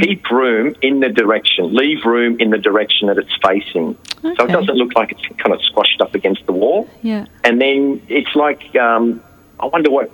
keep 0.00 0.30
room 0.30 0.76
in 0.80 1.00
the 1.00 1.08
direction, 1.08 1.74
leave 1.74 2.04
room 2.04 2.36
in 2.38 2.50
the 2.50 2.58
direction 2.58 3.08
that 3.08 3.18
it's 3.18 3.34
facing. 3.44 3.96
So 4.20 4.44
it 4.44 4.52
doesn't 4.52 4.76
look 4.76 4.94
like 4.94 5.10
it's 5.10 5.26
kind 5.38 5.52
of 5.52 5.60
squashed 5.62 6.00
up 6.00 6.14
against 6.14 6.46
the 6.46 6.52
wall. 6.52 6.88
yeah. 7.02 7.26
And 7.42 7.60
then 7.60 8.00
it's 8.08 8.32
like, 8.36 8.76
um, 8.76 9.20
I 9.58 9.66
wonder 9.66 9.90
what, 9.90 10.12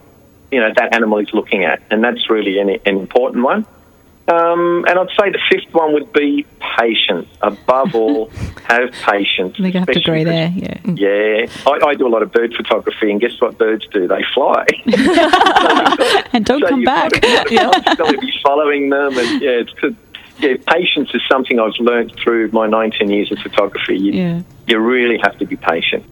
you 0.50 0.60
know, 0.60 0.72
that 0.76 0.94
animal 0.94 1.18
is 1.18 1.32
looking 1.32 1.64
at. 1.64 1.82
And 1.90 2.02
that's 2.02 2.28
really 2.30 2.58
an, 2.58 2.70
an 2.70 2.98
important 2.98 3.44
one. 3.44 3.66
Um, 4.28 4.84
and 4.86 4.98
I'd 4.98 5.08
say 5.18 5.30
the 5.30 5.38
fifth 5.50 5.72
one 5.72 5.94
would 5.94 6.12
be 6.12 6.44
patience. 6.76 7.28
Above 7.40 7.94
all, 7.94 8.28
have 8.68 8.92
patience. 8.92 9.54
I 9.58 9.62
think 9.62 9.74
I 9.74 9.78
have 9.78 9.88
to 9.88 9.98
agree 10.00 10.24
there. 10.24 10.52
Yeah. 10.54 10.78
Yeah, 10.84 11.46
I, 11.66 11.86
I 11.86 11.94
do 11.94 12.06
a 12.06 12.10
lot 12.10 12.22
of 12.22 12.30
bird 12.30 12.52
photography, 12.54 13.10
and 13.10 13.20
guess 13.22 13.40
what 13.40 13.56
birds 13.56 13.86
do? 13.90 14.06
They 14.06 14.22
fly. 14.34 14.66
And 16.34 16.44
don't 16.44 16.60
come 16.62 16.80
you've 16.80 16.86
back. 16.86 17.10
Got 17.22 17.46
constantly 17.48 18.18
be 18.18 18.32
following 18.42 18.90
them, 18.90 19.16
and 19.16 19.40
yeah, 19.42 19.50
it's 19.50 19.72
good. 19.74 19.96
Yeah, 20.40 20.54
patience 20.66 21.10
is 21.14 21.22
something 21.28 21.58
I've 21.58 21.72
learned 21.80 22.12
through 22.22 22.50
my 22.52 22.66
19 22.66 23.10
years 23.10 23.32
of 23.32 23.38
photography. 23.38 23.96
You, 23.98 24.12
Yeah. 24.12 24.42
you 24.66 24.78
really 24.78 25.18
have 25.22 25.36
to 25.38 25.46
be 25.46 25.56
patient. 25.56 26.04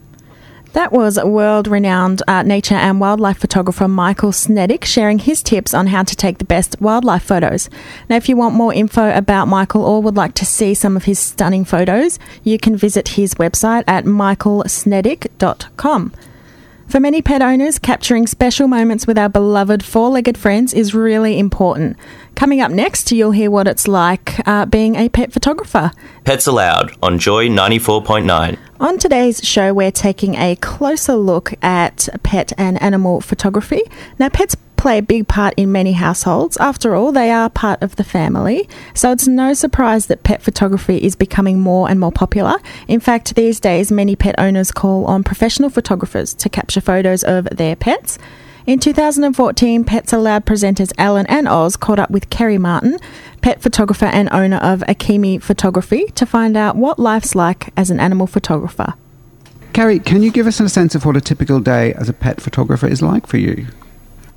That 0.77 0.93
was 0.93 1.17
world 1.17 1.67
renowned 1.69 2.23
uh, 2.29 2.43
nature 2.43 2.75
and 2.75 3.01
wildlife 3.01 3.39
photographer 3.39 3.89
Michael 3.89 4.31
Snedic 4.31 4.85
sharing 4.85 5.19
his 5.19 5.43
tips 5.43 5.73
on 5.73 5.87
how 5.87 6.03
to 6.03 6.15
take 6.15 6.37
the 6.37 6.45
best 6.45 6.79
wildlife 6.83 7.23
photos. 7.23 7.71
Now, 8.11 8.17
if 8.17 8.29
you 8.29 8.37
want 8.37 8.55
more 8.55 8.75
info 8.75 9.11
about 9.17 9.49
Michael 9.49 9.83
or 9.83 10.03
would 10.03 10.17
like 10.17 10.35
to 10.35 10.45
see 10.45 10.75
some 10.75 10.95
of 10.95 11.05
his 11.05 11.19
stunning 11.19 11.65
photos, 11.65 12.19
you 12.45 12.59
can 12.59 12.77
visit 12.77 13.09
his 13.09 13.33
website 13.37 13.85
at 13.87 14.05
michaelsnedic.com. 14.05 16.13
For 16.89 17.01
many 17.01 17.21
pet 17.21 17.43
owners, 17.43 17.81
capturing 17.81 18.29
special 18.29 18.69
moments 18.69 19.09
with 19.09 19.19
our 19.19 19.29
beloved 19.29 19.85
four 19.85 20.09
legged 20.09 20.39
friends 20.39 20.73
is 20.73 20.95
really 20.95 21.37
important. 21.37 21.97
Coming 22.37 22.61
up 22.61 22.71
next, 22.71 23.11
you'll 23.11 23.33
hear 23.33 23.51
what 23.51 23.67
it's 23.67 23.89
like 23.89 24.47
uh, 24.47 24.67
being 24.67 24.95
a 24.95 25.09
pet 25.09 25.33
photographer. 25.33 25.91
Pets-A-Loud 26.25 26.97
on 27.03 27.19
Joy 27.19 27.49
94.9. 27.49 28.57
On 28.79 28.99
today's 28.99 29.43
show, 29.43 29.75
we're 29.75 29.91
taking 29.91 30.37
a 30.37 30.55
closer 30.57 31.17
look 31.17 31.55
at 31.61 32.09
pet 32.23 32.53
and 32.57 32.81
animal 32.81 33.21
photography. 33.21 33.83
Now, 34.21 34.29
pets 34.29 34.55
play 34.77 34.99
a 34.99 35.03
big 35.03 35.29
part 35.29 35.55
in 35.57 35.73
many 35.73 35.93
households. 35.93 36.57
After 36.59 36.95
all, 36.95 37.13
they 37.13 37.31
are 37.31 37.51
part 37.51 37.83
of 37.83 37.97
the 37.97 38.05
family. 38.05 38.69
So 38.95 39.13
it's 39.13 39.27
no 39.27 39.55
surprise 39.55 40.07
that 40.07 40.23
pet 40.23 40.43
photography 40.43 40.99
is 40.99 41.17
becoming 41.17 41.61
more 41.61 41.89
and 41.89 41.99
more 41.99 42.13
popular. 42.13 42.57
In 42.89 43.01
fact, 43.01 43.35
these 43.35 43.61
days, 43.61 43.91
many 43.91 44.17
pet 44.17 44.35
owners 44.39 44.71
call 44.71 45.05
on 45.07 45.25
professional 45.25 45.71
photographers 45.71 46.35
to 46.35 46.49
capture 46.49 46.81
photos 46.81 47.25
of 47.25 47.45
their 47.47 47.77
pets. 47.77 48.19
In 48.67 48.81
2014, 48.81 49.85
Pets-A-Loud 49.85 50.45
presenters 50.45 50.93
Alan 50.99 51.27
and 51.27 51.47
Oz 51.47 51.77
caught 51.77 52.01
up 52.01 52.11
with 52.11 52.31
Kerry 52.31 52.59
Martin, 52.59 52.99
pet 53.41 53.63
photographer 53.63 54.07
and 54.07 54.29
owner 54.33 54.57
of 54.57 54.81
Akemi 54.89 55.41
Photography, 55.41 56.07
to 56.17 56.27
find 56.27 56.57
out 56.57 56.75
what 56.75 56.99
life's 56.99 57.37
like 57.37 57.73
as 57.77 57.91
an 57.91 58.01
animal 58.01 58.27
photographer. 58.27 58.95
Kerry, 59.73 60.01
can 60.01 60.23
you 60.23 60.33
give 60.33 60.49
us 60.49 60.59
a 60.59 60.69
sense 60.69 60.97
of 60.97 61.05
what 61.05 61.17
a 61.17 61.21
typical 61.21 61.61
day 61.61 61.93
as 61.93 62.09
a 62.09 62.13
pet 62.13 62.41
photographer 62.41 62.89
is 62.89 63.03
like 63.03 63.29
for 63.29 63.37
you? 63.37 63.67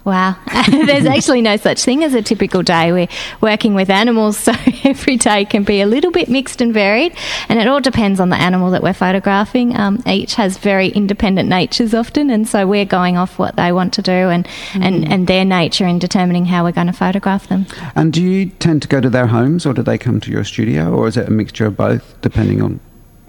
Wow. 0.05 0.37
There's 0.69 1.05
actually 1.17 1.41
no 1.41 1.57
such 1.57 1.83
thing 1.83 2.03
as 2.03 2.13
a 2.13 2.21
typical 2.21 2.63
day. 2.63 2.91
We're 2.91 3.07
working 3.41 3.73
with 3.73 3.89
animals, 3.89 4.37
so 4.37 4.53
every 4.83 5.17
day 5.17 5.45
can 5.45 5.63
be 5.63 5.81
a 5.81 5.85
little 5.85 6.11
bit 6.11 6.29
mixed 6.29 6.61
and 6.61 6.73
varied, 6.73 7.15
and 7.47 7.59
it 7.59 7.67
all 7.67 7.81
depends 7.81 8.19
on 8.19 8.29
the 8.29 8.35
animal 8.35 8.71
that 8.71 8.81
we're 8.81 8.93
photographing. 8.93 9.75
Um, 9.77 10.01
each 10.05 10.35
has 10.35 10.57
very 10.57 10.87
independent 10.89 11.49
natures 11.49 11.93
often, 11.93 12.29
and 12.29 12.47
so 12.47 12.65
we're 12.65 12.85
going 12.85 13.17
off 13.17 13.37
what 13.37 13.55
they 13.55 13.71
want 13.71 13.93
to 13.93 14.01
do 14.01 14.11
and, 14.11 14.47
and, 14.73 15.11
and 15.11 15.27
their 15.27 15.45
nature 15.45 15.85
in 15.85 15.99
determining 15.99 16.45
how 16.45 16.63
we're 16.63 16.71
going 16.71 16.87
to 16.87 16.93
photograph 16.93 17.47
them. 17.47 17.65
And 17.95 18.13
do 18.13 18.21
you 18.21 18.47
tend 18.47 18.81
to 18.83 18.87
go 18.87 19.01
to 19.01 19.09
their 19.09 19.27
homes 19.27 19.65
or 19.65 19.73
do 19.73 19.81
they 19.83 19.97
come 19.97 20.19
to 20.21 20.31
your 20.31 20.43
studio 20.43 20.93
or 20.93 21.07
is 21.07 21.17
it 21.17 21.27
a 21.27 21.31
mixture 21.31 21.65
of 21.65 21.75
both 21.75 22.19
depending 22.21 22.61
on 22.61 22.79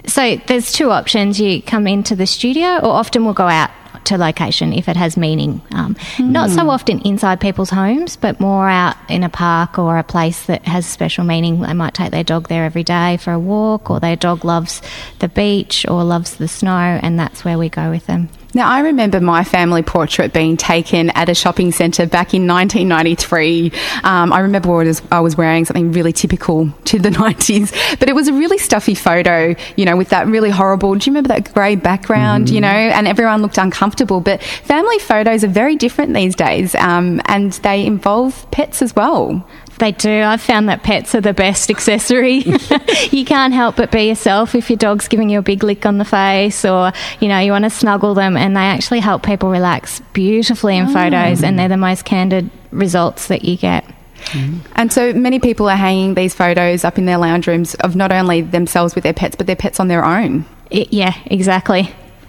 So 0.06 0.36
there's 0.46 0.72
two 0.72 0.90
options. 0.90 1.40
You 1.40 1.62
come 1.62 1.86
into 1.86 2.16
the 2.16 2.26
studio, 2.26 2.78
or 2.78 2.90
often 2.90 3.24
we'll 3.24 3.34
go 3.34 3.48
out 3.48 3.70
to 4.04 4.16
location 4.16 4.72
if 4.72 4.88
it 4.88 4.96
has 4.96 5.16
meaning. 5.16 5.62
Um, 5.72 5.96
Not 6.18 6.50
so 6.50 6.70
often 6.70 7.00
inside 7.00 7.40
people's 7.40 7.70
homes, 7.70 8.16
but 8.16 8.40
more 8.40 8.68
out 8.68 8.96
in 9.08 9.22
a 9.22 9.28
park 9.28 9.78
or 9.78 9.98
a 9.98 10.02
place 10.02 10.46
that 10.46 10.64
has 10.66 10.86
special 10.86 11.24
meaning. 11.24 11.60
They 11.60 11.72
might 11.72 11.94
take 11.94 12.10
their 12.10 12.24
dog 12.24 12.48
there 12.48 12.64
every 12.64 12.84
day 12.84 13.18
for 13.18 13.32
a 13.32 13.38
walk, 13.38 13.90
or 13.90 14.00
their 14.00 14.16
dog 14.16 14.44
loves 14.44 14.82
the 15.18 15.28
beach 15.28 15.86
or 15.88 16.04
loves 16.04 16.36
the 16.36 16.48
snow, 16.48 16.98
and 17.02 17.18
that's 17.18 17.44
where 17.44 17.58
we 17.58 17.68
go 17.68 17.90
with 17.90 18.06
them. 18.06 18.28
Now, 18.52 18.68
I 18.68 18.80
remember 18.80 19.20
my 19.20 19.44
family 19.44 19.82
portrait 19.82 20.32
being 20.32 20.56
taken 20.56 21.10
at 21.10 21.28
a 21.28 21.34
shopping 21.34 21.70
centre 21.70 22.04
back 22.06 22.34
in 22.34 22.46
1993. 22.48 23.72
Um, 24.02 24.32
I 24.32 24.40
remember 24.40 24.70
I 24.70 24.84
was, 24.84 25.02
I 25.12 25.20
was 25.20 25.36
wearing 25.36 25.64
something 25.64 25.92
really 25.92 26.12
typical 26.12 26.68
to 26.86 26.98
the 26.98 27.10
90s, 27.20 27.98
but 28.00 28.08
it 28.08 28.14
was 28.14 28.28
a 28.28 28.32
really 28.32 28.58
stuffy 28.58 28.94
photo, 28.94 29.54
you 29.76 29.84
know, 29.84 29.96
with 29.96 30.08
that 30.08 30.26
really 30.26 30.50
horrible, 30.50 30.94
do 30.94 31.08
you 31.08 31.14
remember 31.14 31.28
that 31.28 31.52
grey 31.54 31.76
background, 31.76 32.46
Mm-hmm. 32.46 32.54
you 32.54 32.60
know, 32.60 32.68
and 32.68 33.06
everyone 33.06 33.42
looked 33.42 33.58
uncomfortable. 33.58 34.20
But 34.20 34.42
family 34.42 34.98
photos 34.98 35.44
are 35.44 35.48
very 35.48 35.76
different 35.76 36.14
these 36.14 36.34
days, 36.34 36.74
um, 36.74 37.20
and 37.26 37.52
they 37.52 37.86
involve 37.86 38.50
pets 38.50 38.82
as 38.82 38.94
well. 38.96 39.46
They 39.80 39.92
do. 39.92 40.10
I've 40.10 40.42
found 40.42 40.68
that 40.68 40.82
pets 40.82 41.14
are 41.14 41.22
the 41.22 41.32
best 41.32 41.70
accessory. 41.70 42.34
you 43.10 43.24
can't 43.24 43.54
help 43.54 43.76
but 43.76 43.90
be 43.90 44.02
yourself 44.02 44.54
if 44.54 44.68
your 44.68 44.76
dog's 44.76 45.08
giving 45.08 45.30
you 45.30 45.38
a 45.38 45.42
big 45.42 45.64
lick 45.64 45.86
on 45.86 45.96
the 45.96 46.04
face 46.04 46.66
or, 46.66 46.92
you 47.18 47.28
know, 47.28 47.38
you 47.38 47.50
want 47.50 47.64
to 47.64 47.70
snuggle 47.70 48.12
them 48.12 48.36
and 48.36 48.54
they 48.54 48.60
actually 48.60 49.00
help 49.00 49.22
people 49.22 49.50
relax 49.50 50.00
beautifully 50.12 50.76
in 50.76 50.84
ah. 50.84 50.92
photos 50.92 51.42
and 51.42 51.58
they're 51.58 51.66
the 51.66 51.74
mm-hmm. 51.74 51.80
most 51.80 52.04
candid 52.04 52.50
results 52.70 53.28
that 53.28 53.42
you 53.42 53.56
get. 53.56 53.84
Mm-hmm. 53.84 54.58
And 54.76 54.92
so 54.92 55.14
many 55.14 55.38
people 55.38 55.66
are 55.70 55.76
hanging 55.76 56.12
these 56.12 56.34
photos 56.34 56.84
up 56.84 56.98
in 56.98 57.06
their 57.06 57.16
lounge 57.16 57.46
rooms 57.46 57.74
of 57.76 57.96
not 57.96 58.12
only 58.12 58.42
themselves 58.42 58.94
with 58.94 59.02
their 59.02 59.14
pets, 59.14 59.34
but 59.34 59.46
their 59.46 59.56
pets 59.56 59.80
on 59.80 59.88
their 59.88 60.04
own. 60.04 60.44
It, 60.70 60.92
yeah, 60.92 61.14
exactly. 61.24 61.84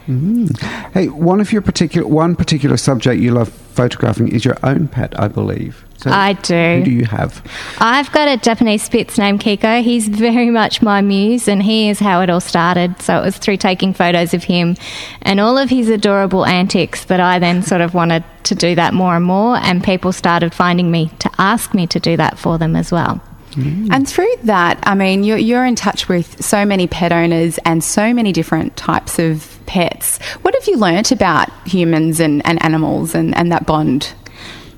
Mm-hmm. 0.07 0.91
Hey, 0.93 1.09
one 1.09 1.41
of 1.41 1.51
your 1.51 1.61
particular 1.61 2.07
one 2.07 2.37
particular 2.37 2.77
subject 2.77 3.21
you 3.21 3.31
love 3.31 3.49
photographing 3.49 4.29
is 4.29 4.45
your 4.45 4.57
own 4.63 4.87
pet, 4.87 5.19
I 5.19 5.27
believe. 5.27 5.85
So 6.01 6.09
I 6.09 6.33
do. 6.33 6.79
Who 6.79 6.83
do 6.83 6.91
you 6.91 7.05
have? 7.05 7.45
I've 7.79 8.11
got 8.11 8.27
a 8.27 8.35
Japanese 8.37 8.81
Spitz 8.81 9.19
named 9.19 9.39
Kiko. 9.39 9.83
He's 9.83 10.07
very 10.07 10.49
much 10.49 10.81
my 10.81 11.01
muse, 11.01 11.47
and 11.47 11.61
he 11.61 11.89
is 11.89 11.99
how 11.99 12.21
it 12.21 12.29
all 12.29 12.41
started. 12.41 12.99
So 13.01 13.19
it 13.19 13.23
was 13.23 13.37
through 13.37 13.57
taking 13.57 13.93
photos 13.93 14.33
of 14.33 14.43
him 14.43 14.77
and 15.21 15.39
all 15.39 15.59
of 15.59 15.69
his 15.69 15.89
adorable 15.89 16.43
antics 16.43 17.05
that 17.05 17.19
I 17.19 17.37
then 17.37 17.61
sort 17.61 17.81
of 17.81 17.93
wanted 17.93 18.23
to 18.45 18.55
do 18.55 18.73
that 18.75 18.95
more 18.95 19.15
and 19.15 19.25
more, 19.25 19.57
and 19.57 19.83
people 19.83 20.11
started 20.11 20.55
finding 20.55 20.89
me 20.89 21.11
to 21.19 21.29
ask 21.37 21.75
me 21.75 21.85
to 21.87 21.99
do 21.99 22.17
that 22.17 22.39
for 22.39 22.57
them 22.57 22.75
as 22.75 22.91
well. 22.91 23.21
Mm. 23.51 23.89
And 23.91 24.07
through 24.07 24.33
that, 24.43 24.79
I 24.83 24.95
mean, 24.95 25.23
you're, 25.23 25.37
you're 25.37 25.65
in 25.65 25.75
touch 25.75 26.09
with 26.09 26.43
so 26.43 26.65
many 26.65 26.87
pet 26.87 27.11
owners 27.11 27.59
and 27.65 27.83
so 27.83 28.13
many 28.13 28.31
different 28.31 28.75
types 28.75 29.19
of 29.19 29.59
pets. 29.65 30.19
What 30.41 30.55
have 30.55 30.67
you 30.67 30.77
learnt 30.77 31.11
about 31.11 31.49
humans 31.67 32.19
and, 32.19 32.43
and 32.45 32.63
animals 32.63 33.13
and, 33.13 33.35
and 33.35 33.51
that 33.51 33.65
bond? 33.65 34.13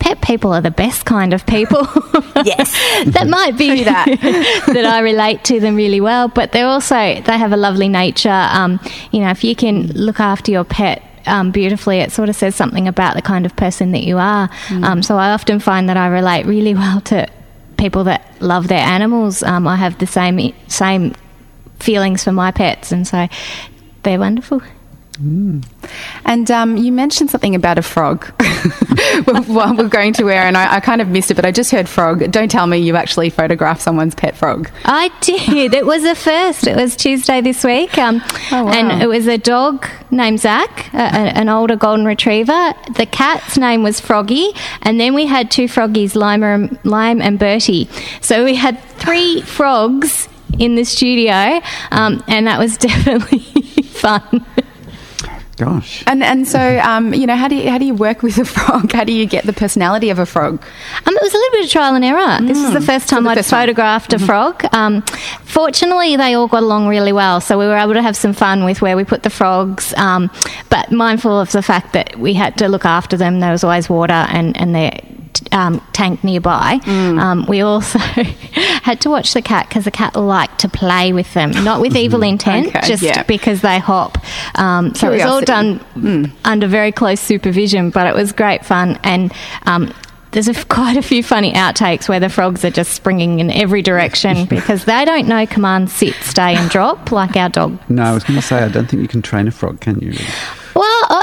Pet 0.03 0.21
people 0.21 0.51
are 0.51 0.59
the 0.59 0.69
best 0.71 1.05
kind 1.05 1.33
of 1.33 1.45
people. 1.45 1.87
Yes. 2.45 2.73
that 3.13 3.27
might 3.27 3.57
be 3.57 3.85
that. 3.85 4.05
that 4.67 4.85
I 4.85 4.99
relate 4.99 5.45
to 5.45 5.61
them 5.61 5.77
really 5.77 6.01
well, 6.01 6.27
but 6.27 6.51
they're 6.51 6.67
also 6.67 6.95
they 6.95 7.37
have 7.37 7.53
a 7.53 7.57
lovely 7.57 7.87
nature. 7.87 8.47
Um, 8.51 8.81
you 9.11 9.21
know, 9.21 9.29
if 9.29 9.45
you 9.45 9.55
can 9.55 9.87
look 9.93 10.19
after 10.19 10.51
your 10.51 10.65
pet 10.65 11.01
um, 11.25 11.51
beautifully, 11.51 11.99
it 11.99 12.11
sort 12.11 12.27
of 12.27 12.35
says 12.35 12.53
something 12.53 12.85
about 12.87 13.15
the 13.15 13.21
kind 13.21 13.45
of 13.45 13.55
person 13.55 13.93
that 13.93 14.03
you 14.03 14.17
are. 14.17 14.49
Um, 14.71 15.03
so 15.03 15.17
I 15.17 15.31
often 15.31 15.59
find 15.59 15.87
that 15.87 15.95
I 15.95 16.07
relate 16.07 16.45
really 16.45 16.73
well 16.73 16.99
to 17.01 17.29
people 17.77 18.03
that 18.05 18.25
love 18.41 18.67
their 18.67 18.85
animals. 18.85 19.41
Um, 19.43 19.65
I 19.65 19.77
have 19.77 19.99
the 19.99 20.07
same 20.07 20.53
same 20.67 21.13
feelings 21.79 22.25
for 22.25 22.33
my 22.33 22.51
pets, 22.51 22.91
and 22.91 23.07
so 23.07 23.27
they're 24.03 24.19
wonderful. 24.19 24.61
And 26.25 26.49
um, 26.51 26.77
you 26.77 26.91
mentioned 26.91 27.29
something 27.29 27.55
about 27.55 27.77
a 27.77 27.81
frog 27.81 28.25
while 29.47 29.75
we're 29.75 29.87
going 29.89 30.13
to 30.13 30.29
air, 30.29 30.43
and 30.43 30.57
I, 30.57 30.75
I 30.75 30.79
kind 30.79 31.01
of 31.01 31.07
missed 31.09 31.29
it, 31.31 31.35
but 31.35 31.45
I 31.45 31.51
just 31.51 31.71
heard 31.71 31.87
frog. 31.87 32.31
Don't 32.31 32.49
tell 32.49 32.65
me 32.67 32.77
you 32.79 32.95
actually 32.95 33.29
photographed 33.29 33.81
someone's 33.81 34.15
pet 34.15 34.35
frog. 34.35 34.69
I 34.85 35.11
did. 35.21 35.73
It 35.73 35.85
was 35.85 36.03
a 36.03 36.15
first. 36.15 36.65
It 36.67 36.75
was 36.75 36.95
Tuesday 36.95 37.41
this 37.41 37.63
week. 37.63 37.97
Um, 37.97 38.21
Oh, 38.51 38.65
wow. 38.65 38.71
And 38.71 39.01
it 39.01 39.07
was 39.07 39.27
a 39.27 39.37
dog 39.37 39.85
named 40.11 40.39
Zach, 40.39 40.93
a, 40.93 40.97
a- 40.97 41.01
an 41.39 41.49
older 41.49 41.75
golden 41.75 42.05
retriever. 42.05 42.73
The 42.95 43.05
cat's 43.05 43.57
name 43.57 43.83
was 43.83 43.99
Froggy. 43.99 44.51
And 44.81 44.99
then 44.99 45.13
we 45.13 45.25
had 45.25 45.49
two 45.51 45.67
froggies, 45.67 46.15
Lima, 46.15 46.69
Lime 46.83 47.21
and 47.21 47.39
Bertie. 47.39 47.89
So 48.21 48.43
we 48.45 48.55
had 48.55 48.79
three 48.97 49.41
frogs 49.45 50.27
in 50.59 50.75
the 50.75 50.83
studio, 50.83 51.61
um, 51.91 52.23
and 52.27 52.45
that 52.45 52.59
was 52.59 52.77
definitely 52.87 53.39
fun. 53.83 54.45
Gosh. 55.57 56.03
And 56.07 56.23
and 56.23 56.47
so 56.47 56.79
um, 56.79 57.13
you 57.13 57.27
know, 57.27 57.35
how 57.35 57.47
do 57.47 57.55
you 57.55 57.69
how 57.69 57.77
do 57.77 57.85
you 57.85 57.93
work 57.93 58.23
with 58.23 58.37
a 58.37 58.45
frog? 58.45 58.91
How 58.91 59.03
do 59.03 59.11
you 59.11 59.25
get 59.25 59.45
the 59.45 59.53
personality 59.53 60.09
of 60.09 60.19
a 60.19 60.25
frog? 60.25 60.63
Um, 61.05 61.15
it 61.15 61.21
was 61.21 61.33
a 61.33 61.37
little 61.37 61.51
bit 61.51 61.65
of 61.65 61.71
trial 61.71 61.95
and 61.95 62.03
error. 62.03 62.39
This 62.41 62.57
is 62.57 62.73
the 62.73 62.81
first 62.81 63.07
time 63.07 63.27
I'd 63.27 63.37
first 63.37 63.49
time. 63.49 63.61
photographed 63.61 64.13
a 64.13 64.19
frog. 64.19 64.65
Um, 64.73 65.01
fortunately, 65.43 66.15
they 66.15 66.33
all 66.33 66.47
got 66.47 66.63
along 66.63 66.87
really 66.87 67.13
well, 67.13 67.39
so 67.39 67.59
we 67.59 67.65
were 67.65 67.77
able 67.77 67.93
to 67.93 68.01
have 68.01 68.15
some 68.15 68.33
fun 68.33 68.65
with 68.65 68.81
where 68.81 68.97
we 68.97 69.03
put 69.03 69.23
the 69.23 69.29
frogs. 69.29 69.93
Um, 69.95 70.31
but 70.69 70.91
mindful 70.91 71.39
of 71.39 71.51
the 71.51 71.61
fact 71.61 71.93
that 71.93 72.17
we 72.17 72.33
had 72.33 72.57
to 72.57 72.67
look 72.67 72.85
after 72.85 73.15
them, 73.15 73.39
there 73.39 73.51
was 73.51 73.63
always 73.63 73.89
water 73.89 74.13
and 74.13 74.59
and 74.59 74.73
their 74.73 74.99
um, 75.51 75.81
tank 75.93 76.23
nearby. 76.23 76.79
Um, 76.85 77.45
we 77.47 77.61
also 77.61 77.99
had 78.83 79.01
to 79.01 79.09
watch 79.09 79.33
the 79.33 79.41
cat 79.41 79.67
because 79.69 79.85
the 79.85 79.91
cat 79.91 80.15
liked 80.15 80.59
to 80.59 80.69
play 80.69 81.13
with 81.13 81.33
them, 81.33 81.51
not 81.63 81.81
with 81.81 81.95
evil 81.95 82.23
intent, 82.23 82.67
Okay, 82.67 82.81
just 82.87 83.03
yeah. 83.03 83.23
because 83.23 83.61
they 83.61 83.79
hop. 83.79 84.17
Um, 84.57 84.93
so 84.95 85.11
it 85.11 85.15
was 85.15 85.23
all 85.23 85.41
Curiosity. 85.41 85.79
done 85.95 86.33
under 86.45 86.67
very 86.67 86.91
close 86.91 87.19
supervision, 87.19 87.89
but 87.89 88.07
it 88.07 88.15
was 88.15 88.31
great 88.31 88.65
fun. 88.65 88.99
And 89.03 89.31
um, 89.65 89.93
there's 90.31 90.47
a, 90.47 90.65
quite 90.65 90.97
a 90.97 91.01
few 91.01 91.23
funny 91.23 91.53
outtakes 91.53 92.07
where 92.09 92.19
the 92.19 92.29
frogs 92.29 92.63
are 92.65 92.71
just 92.71 92.91
springing 92.93 93.39
in 93.39 93.51
every 93.51 93.81
direction 93.81 94.45
because 94.49 94.85
they 94.85 95.05
don't 95.05 95.27
know 95.27 95.45
command 95.45 95.89
sit, 95.89 96.13
stay, 96.15 96.55
and 96.55 96.69
drop 96.69 97.11
like 97.11 97.35
our 97.35 97.49
dog. 97.49 97.79
No, 97.89 98.03
I 98.03 98.13
was 98.13 98.23
going 98.23 98.39
to 98.39 98.45
say 98.45 98.57
I 98.63 98.67
don't 98.69 98.87
think 98.87 99.01
you 99.01 99.07
can 99.07 99.21
train 99.21 99.47
a 99.47 99.51
frog, 99.51 99.79
can 99.79 99.99
you? 99.99 100.13
Well, 100.75 101.22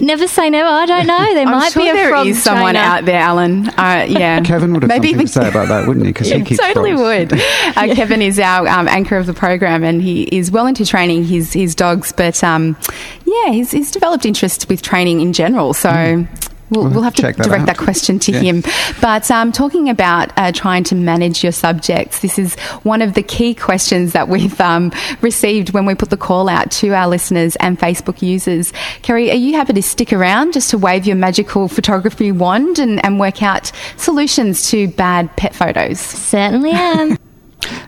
never 0.00 0.26
say 0.28 0.50
never. 0.50 0.68
I 0.68 0.86
don't 0.86 1.06
know. 1.06 1.34
There 1.34 1.46
I'm 1.46 1.50
might 1.52 1.72
sure 1.72 1.82
be 1.82 1.88
a 1.88 1.92
there 1.94 2.08
frog 2.10 2.26
is 2.26 2.42
someone 2.42 2.74
trainer. 2.74 2.78
out 2.86 3.04
there, 3.04 3.20
Alan. 3.20 3.68
Uh, 3.70 4.06
yeah, 4.08 4.40
Kevin 4.44 4.72
would 4.74 4.82
have 4.82 4.88
Maybe 4.88 5.08
something 5.08 5.14
even- 5.14 5.26
to 5.26 5.32
say 5.32 5.48
about 5.48 5.68
that, 5.68 5.86
wouldn't 5.86 6.06
he? 6.06 6.12
Because 6.12 6.28
he 6.28 6.36
Yeah, 6.38 6.44
keeps 6.44 6.60
totally 6.60 6.90
frogs. 6.96 7.32
would. 7.32 7.32
Uh, 7.76 7.94
Kevin 7.94 8.22
is 8.22 8.38
our 8.38 8.66
um, 8.68 8.88
anchor 8.88 9.16
of 9.16 9.26
the 9.26 9.34
program, 9.34 9.84
and 9.84 10.02
he 10.02 10.22
is 10.24 10.50
well 10.50 10.66
into 10.66 10.84
training 10.86 11.24
his 11.24 11.52
his 11.52 11.74
dogs. 11.74 12.12
But 12.12 12.42
um, 12.44 12.76
yeah, 13.24 13.50
he's, 13.52 13.70
he's 13.70 13.90
developed 13.90 14.24
interest 14.26 14.68
with 14.68 14.82
training 14.82 15.20
in 15.20 15.32
general. 15.32 15.74
So. 15.74 16.26
We'll, 16.70 16.84
We'll 16.84 16.92
we'll 16.94 17.02
have 17.02 17.14
to 17.16 17.22
that 17.22 17.36
direct 17.36 17.62
out. 17.62 17.66
that 17.66 17.78
question 17.78 18.18
to 18.20 18.32
Yeah. 18.32 18.40
him. 18.40 18.62
But 19.00 19.30
um, 19.30 19.52
talking 19.52 19.88
about 19.88 20.32
uh, 20.36 20.52
trying 20.52 20.84
to 20.84 20.94
manage 20.94 21.42
your 21.42 21.52
subjects, 21.52 22.20
this 22.20 22.38
is 22.38 22.56
one 22.82 23.00
of 23.02 23.14
the 23.14 23.22
key 23.22 23.54
questions 23.54 24.12
that 24.12 24.28
we've 24.28 24.60
um, 24.60 24.92
received 25.22 25.70
when 25.70 25.86
we 25.86 25.94
put 25.94 26.10
the 26.10 26.16
call 26.16 26.48
out 26.48 26.70
to 26.72 26.90
our 26.94 27.08
listeners 27.08 27.56
and 27.56 27.78
Facebook 27.78 28.20
users. 28.22 28.72
Kerry, 29.02 29.30
are 29.30 29.34
you 29.36 29.54
happy 29.54 29.72
to 29.72 29.82
stick 29.82 30.12
around 30.12 30.52
just 30.52 30.70
to 30.70 30.78
wave 30.78 31.06
your 31.06 31.16
magical 31.16 31.68
photography 31.68 32.32
wand 32.32 32.78
and, 32.78 33.02
and 33.04 33.18
work 33.18 33.42
out 33.42 33.72
solutions 33.96 34.70
to 34.70 34.88
bad 34.88 35.34
pet 35.36 35.54
photos? 35.54 35.98
Certainly 36.00 36.72
am. 36.72 37.16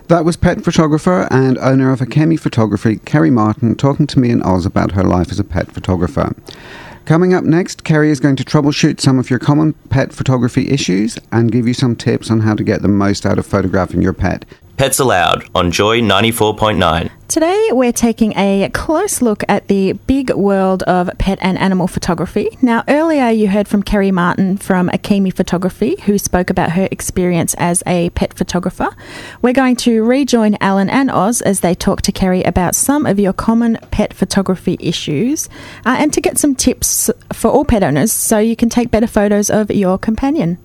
That 0.09 0.25
was 0.25 0.35
pet 0.35 0.63
photographer 0.65 1.27
and 1.31 1.57
owner 1.59 1.91
of 1.93 2.01
Akemi 2.01 2.37
Photography, 2.37 2.97
Kerry 2.97 3.31
Martin, 3.31 3.75
talking 3.75 4.05
to 4.07 4.19
me 4.19 4.29
and 4.29 4.43
Oz 4.43 4.65
about 4.65 4.91
her 4.91 5.03
life 5.03 5.31
as 5.31 5.39
a 5.39 5.45
pet 5.45 5.71
photographer. 5.71 6.35
Coming 7.05 7.33
up 7.33 7.43
next, 7.43 7.83
Kerry 7.83 8.11
is 8.11 8.19
going 8.19 8.35
to 8.35 8.43
troubleshoot 8.43 9.01
some 9.01 9.17
of 9.17 9.29
your 9.29 9.39
common 9.39 9.73
pet 9.89 10.13
photography 10.13 10.69
issues 10.69 11.17
and 11.31 11.51
give 11.51 11.67
you 11.67 11.73
some 11.73 11.95
tips 11.95 12.29
on 12.29 12.41
how 12.41 12.53
to 12.53 12.63
get 12.63 12.83
the 12.83 12.87
most 12.87 13.25
out 13.25 13.39
of 13.39 13.45
photographing 13.45 14.03
your 14.03 14.13
pet. 14.13 14.45
Pets-A-Loud 14.77 15.49
on 15.53 15.71
Joy 15.71 16.01
94.9. 16.01 17.11
Today, 17.27 17.69
we're 17.71 17.93
taking 17.93 18.33
a 18.37 18.69
close 18.73 19.21
look 19.21 19.43
at 19.47 19.69
the 19.69 19.93
big 19.93 20.31
world 20.31 20.83
of 20.83 21.09
pet 21.17 21.39
and 21.41 21.57
animal 21.57 21.87
photography. 21.87 22.57
Now, 22.61 22.83
earlier 22.89 23.29
you 23.29 23.47
heard 23.47 23.69
from 23.69 23.83
Kerry 23.83 24.11
Martin 24.11 24.57
from 24.57 24.89
Akemi 24.89 25.33
Photography, 25.33 25.95
who 26.03 26.17
spoke 26.17 26.49
about 26.49 26.71
her 26.71 26.89
experience 26.91 27.53
as 27.57 27.83
a 27.87 28.09
pet 28.09 28.33
photographer. 28.33 28.89
We're 29.41 29.53
going 29.53 29.77
to 29.77 30.03
rejoin 30.03 30.57
Alan 30.59 30.89
and 30.89 31.09
Oz 31.09 31.41
as 31.41 31.61
they 31.61 31.73
talk 31.73 32.01
to 32.01 32.11
Kerry 32.11 32.43
about 32.43 32.75
some 32.75 33.05
of 33.05 33.17
your 33.17 33.33
common 33.33 33.77
pet 33.91 34.13
photography 34.13 34.75
issues 34.81 35.47
uh, 35.85 35.95
and 35.99 36.11
to 36.11 36.19
get 36.19 36.37
some 36.37 36.53
tips 36.53 37.09
for 37.31 37.49
all 37.49 37.63
pet 37.63 37.81
owners 37.81 38.11
so 38.11 38.39
you 38.39 38.57
can 38.57 38.67
take 38.67 38.91
better 38.91 39.07
photos 39.07 39.49
of 39.49 39.71
your 39.71 39.97
companion. 39.97 40.57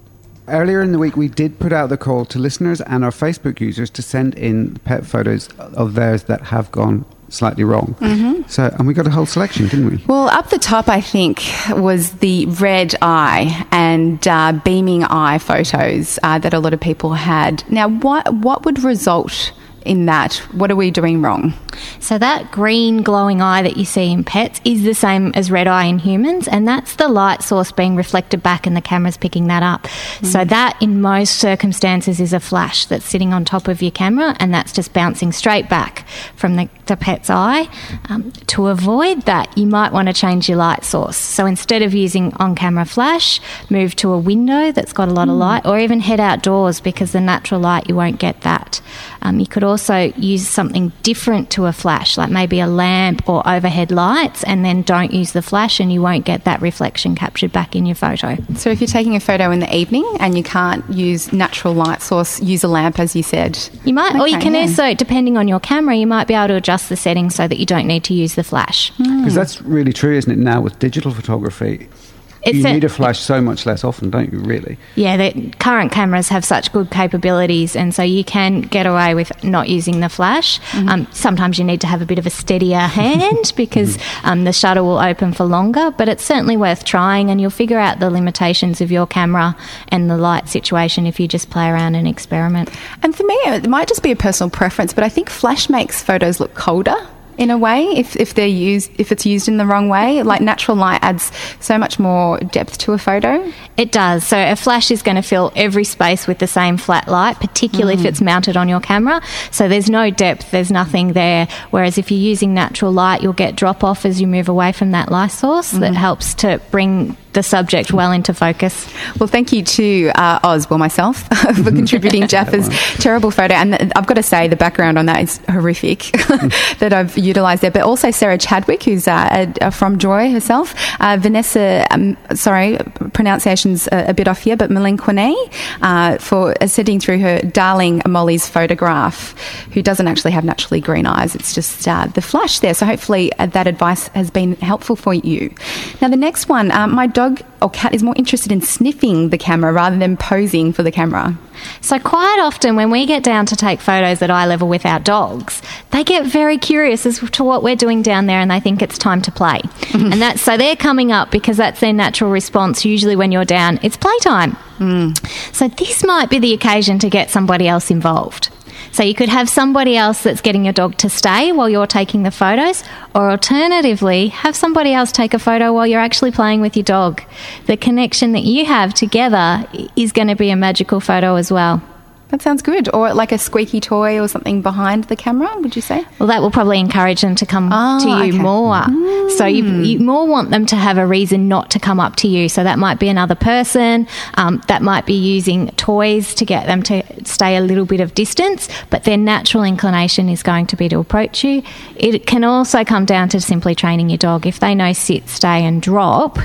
Earlier 0.49 0.81
in 0.81 0.93
the 0.93 0.99
week, 0.99 1.17
we 1.17 1.29
did 1.29 1.59
put 1.59 1.73
out 1.73 1.89
the 1.89 1.97
call 1.97 2.25
to 2.27 2.39
listeners 2.39 2.81
and 2.81 3.05
our 3.05 3.11
Facebook 3.11 3.61
users 3.61 3.91
to 3.91 4.03
send 4.03 4.35
in 4.35 4.77
pet 4.85 5.05
photos 5.05 5.49
of 5.59 5.95
theirs 5.95 6.25
that 6.25 6.41
have 6.43 6.71
gone 6.71 7.05
slightly 7.29 7.65
wrong. 7.65 7.97
Mm-hmm. 8.01 8.49
So, 8.49 8.73
and 8.79 8.87
we 8.87 8.95
got 8.95 9.07
a 9.07 9.11
whole 9.11 9.27
selection, 9.27 9.67
didn't 9.67 9.91
we? 9.91 10.05
Well, 10.07 10.29
up 10.29 10.51
the 10.51 10.59
top, 10.59 10.89
I 10.89 11.01
think, 11.01 11.43
was 11.71 12.13
the 12.19 12.47
red 12.47 12.95
eye 13.03 13.67
and 13.73 14.27
uh, 14.29 14.53
beaming 14.65 15.05
eye 15.05 15.39
photos 15.39 16.19
uh, 16.23 16.39
that 16.39 16.55
a 16.55 16.61
lot 16.61 16.73
of 16.73 16.81
people 16.81 17.15
had. 17.15 17.69
Now, 17.71 17.89
what 17.89 18.33
what 18.35 18.65
would 18.65 18.83
result 18.85 19.53
in 19.87 20.07
that? 20.07 20.35
What 20.53 20.71
are 20.71 20.77
we 20.77 20.91
doing 20.91 21.23
wrong? 21.23 21.55
So 22.01 22.19
that 22.19 22.51
green 22.51 23.03
glowing 23.03 23.43
eye 23.43 23.63
that 23.63 23.77
you 23.77 23.85
see 23.85 24.11
in 24.11 24.25
pets 24.25 24.61
is 24.65 24.83
the 24.83 24.95
same 24.95 25.33
as 25.35 25.51
red 25.51 25.67
eye 25.67 25.85
in 25.85 25.99
humans, 25.99 26.49
and 26.49 26.67
that's 26.67 26.97
the 26.97 27.09
light 27.09 27.43
source 27.43 27.71
being 27.73 27.97
reflected 27.97 28.43
back, 28.43 28.67
and 28.67 28.77
the 28.77 28.81
camera's 28.81 29.17
picking 29.17 29.47
that 29.49 29.63
up. 29.63 29.87
So 30.23 30.45
that, 30.45 30.77
in 30.81 31.01
most 31.01 31.37
circumstances, 31.37 32.21
is 32.21 32.33
a 32.33 32.41
flash 32.41 32.87
that's 32.87 33.05
sitting 33.05 33.33
on 33.33 33.45
top 33.45 33.69
of 33.69 33.83
your 33.83 33.91
camera, 33.91 34.37
and 34.41 34.53
that's 34.53 34.73
just 34.73 34.93
bouncing 34.93 35.33
straight 35.33 35.69
back 35.69 36.07
from 36.35 36.57
the, 36.57 36.69
the 36.87 36.97
pet's 36.97 37.31
eye. 37.31 37.69
Um, 38.09 38.33
to 38.49 38.69
avoid 38.69 39.23
that, 39.23 39.57
you 39.57 39.67
might 39.67 39.93
want 39.93 40.09
to 40.09 40.15
change 40.15 40.49
your 40.49 40.59
light 40.59 40.85
source. 40.85 41.17
So 41.17 41.47
instead 41.47 41.83
of 41.83 41.95
using 41.95 42.33
on-camera 42.35 42.87
flash, 42.87 43.41
move 43.71 43.95
to 43.97 44.13
a 44.13 44.19
window 44.19 44.73
that's 44.73 44.93
got 44.93 45.09
a 45.09 45.13
lot 45.13 45.29
of 45.29 45.35
light, 45.35 45.67
or 45.67 45.79
even 45.79 46.01
head 46.01 46.21
outdoors 46.21 46.81
because 46.81 47.13
the 47.13 47.21
natural 47.21 47.61
light 47.61 47.89
you 47.89 47.95
won't 47.95 48.19
get 48.19 48.41
that. 48.41 48.81
Um, 49.23 49.41
you 49.41 49.47
could 49.47 49.65
also 49.65 49.76
use 50.17 50.49
something 50.49 50.93
different 51.03 51.51
to 51.51 51.67
a 51.67 51.73
flash, 51.73 52.17
like 52.17 52.31
maybe 52.31 52.61
a 52.61 52.67
lamp 52.67 53.29
or 53.29 53.47
overhead 53.49 53.91
lights, 53.91 54.45
and 54.45 54.65
then 54.65 54.83
don't 54.83 55.13
use 55.13 55.33
the 55.33 55.43
flash, 55.43 55.81
and 55.81 55.93
you 55.93 56.03
won't 56.03 56.25
get 56.25 56.45
that 56.45 56.61
reflection 56.61 57.15
captured 57.15 57.53
back 57.53 57.77
in 57.77 57.87
your 57.87 57.95
photo. 57.95 58.37
So 58.57 58.71
if 58.71 58.81
you're 58.81 58.89
taking 58.89 59.17
a 59.17 59.21
photo 59.21 59.51
in 59.51 59.61
the 59.61 59.75
evening 59.75 60.07
and 60.21 60.37
you 60.37 60.43
can't 60.43 60.89
use 60.91 61.33
natural 61.33 61.75
light 61.75 62.03
source, 62.03 62.41
use 62.41 62.65
a 62.65 62.69
lamp, 62.69 62.99
as 62.99 63.15
you 63.15 63.23
said. 63.23 63.59
You 63.85 63.95
might, 63.95 64.17
or 64.17 64.29
you 64.29 64.39
can 64.39 64.55
yeah. 64.55 64.63
also, 64.63 64.95
depending 64.95 65.37
on 65.37 65.49
your 65.49 65.61
camera, 65.61 65.95
you 65.95 66.07
might 66.07 66.27
be 66.27 66.35
able 66.35 66.49
to 66.49 66.55
adjust 66.55 66.89
the 66.89 66.97
settings 66.97 67.35
so 67.35 67.47
that 67.49 67.59
you 67.59 67.67
don't 67.67 67.87
need 67.87 68.05
to 68.05 68.15
use 68.15 68.35
the 68.35 68.45
flash. 68.45 68.91
Because 68.99 69.35
that's 69.35 69.63
really 69.63 69.93
true, 69.93 70.17
isn't 70.17 70.31
it? 70.31 70.39
Now 70.39 70.61
with 70.61 70.79
digital 70.79 71.13
photography, 71.13 71.89
It's 71.91 72.06
you 72.55 72.67
a- 72.67 72.73
need 72.73 72.85
a 72.85 72.89
flash 72.89 73.19
so 73.19 73.41
much 73.41 73.67
less 73.67 73.85
often, 73.85 74.11
don't 74.11 74.33
you? 74.33 74.39
Really? 74.41 74.79
Yeah, 74.95 75.17
the 75.17 75.51
current 75.59 75.93
cameras 75.93 76.29
have 76.29 76.45
such 76.45 76.73
good 76.73 76.91
capabilities, 76.91 77.75
and 77.75 77.95
so 77.95 78.03
you 78.03 78.25
can 78.25 78.61
get 78.61 78.87
away 78.87 79.15
with 79.15 79.33
not 79.43 79.69
using 79.69 80.01
the 80.01 80.09
flash. 80.09 80.61
Um, 80.75 81.07
sometimes 81.11 81.59
you 81.59 81.65
need 81.65 81.81
to 81.81 81.87
have 81.87 82.03
a 82.03 82.07
bit 82.07 82.19
of 82.19 82.27
a 82.27 82.31
steadier 82.31 82.79
hand 82.79 83.53
because 83.57 83.99
um, 84.23 84.45
the 84.45 84.53
shutter 84.53 84.83
will 84.83 84.99
open 84.99 85.33
for 85.33 85.45
longer, 85.45 85.91
but 85.91 86.09
it's 86.09 86.25
certainly 86.25 86.57
worth 86.57 86.85
trying, 86.85 87.31
and 87.31 87.41
you'll 87.41 87.51
figure 87.51 87.79
out 87.79 87.99
the 87.99 88.11
limitations 88.11 88.81
of 88.81 88.93
your 88.93 89.07
camera 89.07 89.57
and 89.89 90.11
the 90.11 90.17
light 90.17 90.49
situation 90.49 91.07
if 91.07 91.19
you 91.19 91.27
just 91.27 91.51
play 91.51 91.69
around 91.69 91.95
and 91.95 92.07
experiment. 92.07 92.71
And 93.03 93.15
for 93.17 93.25
me, 93.25 93.35
it 93.47 93.69
might 93.69 93.89
just 93.89 94.03
be 94.03 94.11
a 94.11 94.17
personal 94.17 94.51
preference, 94.51 94.93
but 94.93 95.05
I 95.05 95.09
think 95.09 95.31
flash 95.31 95.69
makes 95.69 96.03
photos 96.03 96.41
look 96.41 96.55
colder 96.55 96.97
in 97.39 97.51
a 97.51 97.59
way 97.59 97.85
if, 97.85 98.17
if 98.17 98.35
they're 98.35 98.47
used 98.47 98.91
if 98.99 99.13
it's 99.13 99.27
used 99.27 99.49
in 99.49 99.57
the 99.57 99.67
wrong 99.67 99.89
way 99.89 100.23
like 100.23 100.41
natural 100.41 100.77
light 100.77 100.99
adds 101.03 101.31
so 101.61 101.79
much 101.79 101.99
more 101.99 102.39
depth 102.39 102.79
to 102.79 102.93
a 102.93 102.99
photo 102.99 103.53
It 103.77 103.93
does. 103.93 104.27
So 104.27 104.39
a 104.39 104.57
flash 104.57 104.91
is 104.91 105.03
going 105.03 105.17
to 105.17 105.23
fill 105.23 105.53
every 105.55 105.85
space 105.85 106.27
with 106.27 106.39
the 106.39 106.47
same 106.47 106.79
flat 106.79 107.09
light, 107.09 107.39
particularly 107.41 107.95
if 107.95 108.01
mm. 108.01 108.07
it's 108.07 108.21
mounted 108.21 108.57
on 108.57 108.69
your 108.69 108.81
camera. 108.81 109.21
So 109.51 109.69
there's 109.69 109.91
no 109.91 110.11
depth, 110.11 110.51
there's 110.51 110.71
nothing 110.71 111.13
there. 111.13 111.47
Whereas 111.71 111.99
if 111.99 112.11
you're 112.11 112.21
using 112.21 112.55
natural 112.55 112.93
light, 112.93 113.23
you'll 113.23 113.35
get 113.35 113.55
drop 113.55 113.85
off 113.85 114.07
as 114.07 114.21
you 114.21 114.27
move 114.27 114.49
away 114.49 114.73
from 114.73 114.93
that 114.93 115.11
light 115.11 115.31
source 115.31 115.73
mm-hmm. 115.73 115.81
that 115.81 115.95
helps 115.95 116.35
to 116.35 116.61
bring 116.71 117.17
the 117.37 117.43
subject 117.43 117.93
well 117.93 118.13
into 118.13 118.33
focus. 118.33 118.89
well 119.21 119.27
thank 119.27 119.53
you 119.53 119.63
to 119.63 120.11
uh, 120.15 120.41
oz 120.43 120.69
well 120.71 120.79
myself 120.79 121.29
for 121.63 121.71
contributing 121.71 122.27
jaffa's 122.35 122.69
terrible 122.97 123.31
photo. 123.31 123.55
And 123.55 123.75
th- 123.75 123.93
i've 123.95 124.07
got 124.07 124.15
to 124.15 124.23
say 124.23 124.49
the 124.49 124.57
background 124.57 124.99
on 124.99 125.05
that 125.07 125.23
is 125.23 125.39
horrific 125.49 125.99
that 126.81 126.93
i've 126.95 127.17
utilised 127.19 127.61
there. 127.61 127.71
But 127.71 127.83
also 127.83 128.11
sarah 128.11 128.39
chadwick 128.39 128.85
who's 128.85 129.07
uh, 129.07 129.53
uh, 129.61 129.71
from 129.71 129.99
joy 129.99 130.33
herself. 130.33 130.75
Uh, 130.99 131.19
vanessa 131.21 131.87
um, 131.91 132.17
sorry 132.35 132.79
pronunciation's 133.13 133.87
a, 133.89 134.07
a 134.09 134.15
bit 134.15 134.29
off 134.29 134.41
here 134.41 134.57
but 134.57 134.71
Malinquine, 134.71 135.35
uh 135.83 136.17
for 136.17 136.55
uh, 136.63 136.67
sending 136.67 136.99
through 136.99 137.19
her 137.19 137.41
darling 137.41 138.01
molly's 138.09 138.49
photograph 138.49 139.35
who 139.75 139.83
doesn't 139.83 140.09
actually 140.09 140.31
have 140.31 140.45
naturally 140.45 140.81
green 140.81 141.05
eyes. 141.05 141.35
It's 141.35 141.55
just 141.55 141.87
uh, 141.87 142.07
the 142.07 142.23
flash 142.23 142.61
there. 142.61 142.73
So 142.73 142.87
hopefully 142.87 143.31
uh, 143.35 143.47
that 143.47 143.67
advice 143.67 144.09
has 144.09 144.31
been 144.31 144.57
helpful 144.57 144.97
for 144.97 145.13
you. 145.13 145.55
Now 146.01 146.09
the 146.09 146.17
next 146.17 146.49
one 146.49 146.69
my 146.69 147.07
dog 147.07 147.26
or 147.63 147.71
cat 147.71 147.95
is 147.95 148.03
more 148.03 148.15
interested 148.17 148.53
in 148.53 148.61
sniffing 148.61 149.31
the 149.31 149.39
camera 149.39 149.73
rather 149.73 149.97
than 149.97 150.17
posing 150.17 150.73
for 150.73 150.83
the 150.83 150.93
camera 150.93 151.37
So 151.81 151.99
quite 151.99 152.39
often 152.41 152.77
when 152.77 152.91
we 152.91 153.07
get 153.07 153.23
down 153.23 153.47
to 153.47 153.57
take 153.57 153.81
photos 153.81 154.23
at 154.23 154.31
eye 154.31 154.47
level 154.47 154.69
with 154.69 154.85
our 154.85 155.01
dogs, 155.01 155.63
they 155.91 156.05
get 156.05 156.27
very 156.27 156.59
curious 156.59 157.07
as 157.07 157.19
to 157.19 157.45
what 157.45 157.63
we're 157.63 157.77
doing 157.77 158.03
down 158.03 158.27
there 158.27 158.41
and 158.41 158.51
they 158.51 158.61
think 158.61 158.83
it's 158.83 158.99
time 158.99 159.23
to 159.23 159.33
play. 159.33 159.61
and 159.95 160.21
that's 160.21 160.43
so 160.43 160.57
they're 160.57 160.77
coming 160.77 161.13
up 161.13 161.31
because 161.31 161.57
that's 161.57 161.81
their 161.81 161.93
natural 161.93 162.31
response 162.31 162.85
usually 162.85 163.17
when 163.17 163.33
you're 163.33 163.45
down, 163.45 163.79
it's 163.83 163.97
playtime. 163.97 164.53
Mm. 164.79 165.55
So 165.55 165.69
this 165.69 166.05
might 166.05 166.31
be 166.31 166.39
the 166.39 166.53
occasion 166.53 166.99
to 167.01 167.11
get 167.11 167.31
somebody 167.31 167.67
else 167.67 167.91
involved. 167.91 168.51
So 168.97 169.03
you 169.03 169.15
could 169.15 169.29
have 169.29 169.51
somebody 169.51 169.95
else 169.95 170.23
that's 170.23 170.41
getting 170.41 170.65
your 170.65 170.73
dog 170.73 170.97
to 170.97 171.11
stay 171.11 171.53
while 171.53 171.69
you're 171.69 171.87
taking 171.87 172.23
the 172.23 172.31
photos, 172.31 172.83
or 173.15 173.31
alternatively, 173.31 174.29
have 174.29 174.57
somebody 174.57 174.95
else 174.95 175.13
take 175.13 175.35
a 175.35 175.39
photo 175.39 175.71
while 175.75 175.87
you're 175.87 176.01
actually 176.01 176.31
playing 176.31 176.63
with 176.63 176.79
your 176.79 176.85
dog. 176.85 177.23
The 177.67 177.77
connection 177.77 178.33
that 178.33 178.45
you 178.45 178.65
have 178.65 178.95
together 178.95 179.67
is 179.97 180.13
going 180.13 180.29
to 180.29 180.35
be 180.35 180.49
a 180.49 180.57
magical 180.57 181.01
photo 181.01 181.35
as 181.35 181.53
well. 181.53 181.83
That 182.29 182.43
sounds 182.43 182.61
good 182.61 182.93
or 182.93 183.15
like 183.15 183.31
a 183.31 183.39
squeaky 183.39 183.81
toy 183.81 184.21
or 184.21 184.27
something 184.27 184.61
behind 184.61 185.05
the 185.05 185.15
camera 185.17 185.49
would 185.61 185.77
you 185.77 185.83
say 185.83 186.05
Well, 186.19 186.27
that 186.29 186.43
will 186.43 186.51
probably 186.51 186.81
encourage 186.81 187.21
them 187.21 187.37
to 187.37 187.47
come 187.47 187.71
Oh, 187.73 188.01
to 188.03 188.09
you 188.27 188.33
okay. 188.35 188.39
more. 188.39 188.85
So 189.31 189.47
you, 189.47 189.65
you 189.83 189.99
more 190.01 190.27
want 190.27 190.51
them 190.51 190.67
to 190.67 190.77
have 190.77 190.99
a 190.99 191.07
reason 191.07 191.47
not 191.49 191.71
to 191.73 191.79
come 191.79 192.01
up 192.01 192.17
to 192.17 192.29
you. 192.29 192.49
So 192.49 192.65
that 192.65 192.79
might 192.79 192.99
be 192.99 193.09
another 193.09 193.35
person. 193.35 194.07
Um, 194.35 194.63
that 194.69 194.83
might 194.83 195.07
be 195.07 195.15
using 195.15 195.69
toys 195.73 196.35
to 196.37 196.45
get 196.45 196.67
them 196.67 196.83
to 196.85 197.03
stay 197.25 197.57
a 197.57 197.61
little 197.61 197.85
bit 197.85 198.01
of 198.01 198.15
distance. 198.15 198.69
But 198.91 199.05
their 199.05 199.17
natural 199.17 199.63
inclination 199.65 200.29
is 200.29 200.43
going 200.43 200.67
to 200.69 200.77
be 200.77 200.89
to 200.89 200.99
approach 200.99 201.45
you. 201.45 201.63
It 201.97 202.27
can 202.27 202.45
also 202.45 202.85
come 202.85 203.05
down 203.05 203.29
to 203.31 203.41
simply 203.41 203.75
training 203.75 204.11
your 204.11 204.19
dog. 204.19 204.47
If 204.47 204.61
they 204.61 204.75
know 204.75 204.93
sit, 204.93 205.29
stay, 205.29 205.65
and 205.65 205.83
drop, 205.83 206.39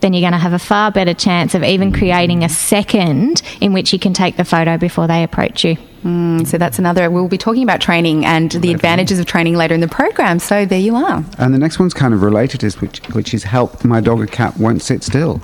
then 0.00 0.12
you're 0.12 0.20
going 0.22 0.32
to 0.32 0.38
have 0.38 0.52
a 0.52 0.58
far 0.58 0.90
better 0.92 1.14
chance 1.14 1.54
of 1.54 1.62
even 1.62 1.92
creating 1.92 2.44
a 2.44 2.48
second 2.48 3.42
in 3.60 3.72
which 3.72 3.92
you 3.92 3.98
can 3.98 4.12
take 4.12 4.36
the 4.36 4.44
photo 4.44 4.76
before 4.76 5.06
they 5.06 5.23
approach 5.24 5.64
you. 5.64 5.76
Mm, 6.04 6.46
so 6.46 6.58
that's 6.58 6.78
another 6.78 7.10
we'll 7.10 7.28
be 7.28 7.38
talking 7.38 7.62
about 7.62 7.80
training 7.80 8.26
and 8.26 8.52
the 8.52 8.72
advantages 8.72 9.18
of 9.18 9.24
training 9.24 9.54
later 9.54 9.72
in 9.72 9.80
the 9.80 9.88
program 9.88 10.38
so 10.38 10.66
there 10.66 10.78
you 10.78 10.94
are 10.94 11.24
And 11.38 11.54
the 11.54 11.58
next 11.58 11.78
one's 11.78 11.94
kind 11.94 12.12
of 12.12 12.20
related, 12.22 12.62
is 12.62 12.78
which 12.78 12.98
which 13.14 13.32
is 13.32 13.44
help 13.44 13.82
my 13.84 14.00
dog 14.00 14.20
or 14.20 14.26
cat 14.26 14.58
won't 14.58 14.82
sit 14.82 15.02
still. 15.02 15.40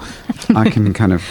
I 0.55 0.69
can 0.69 0.93
kind 0.93 1.15
of 1.15 1.25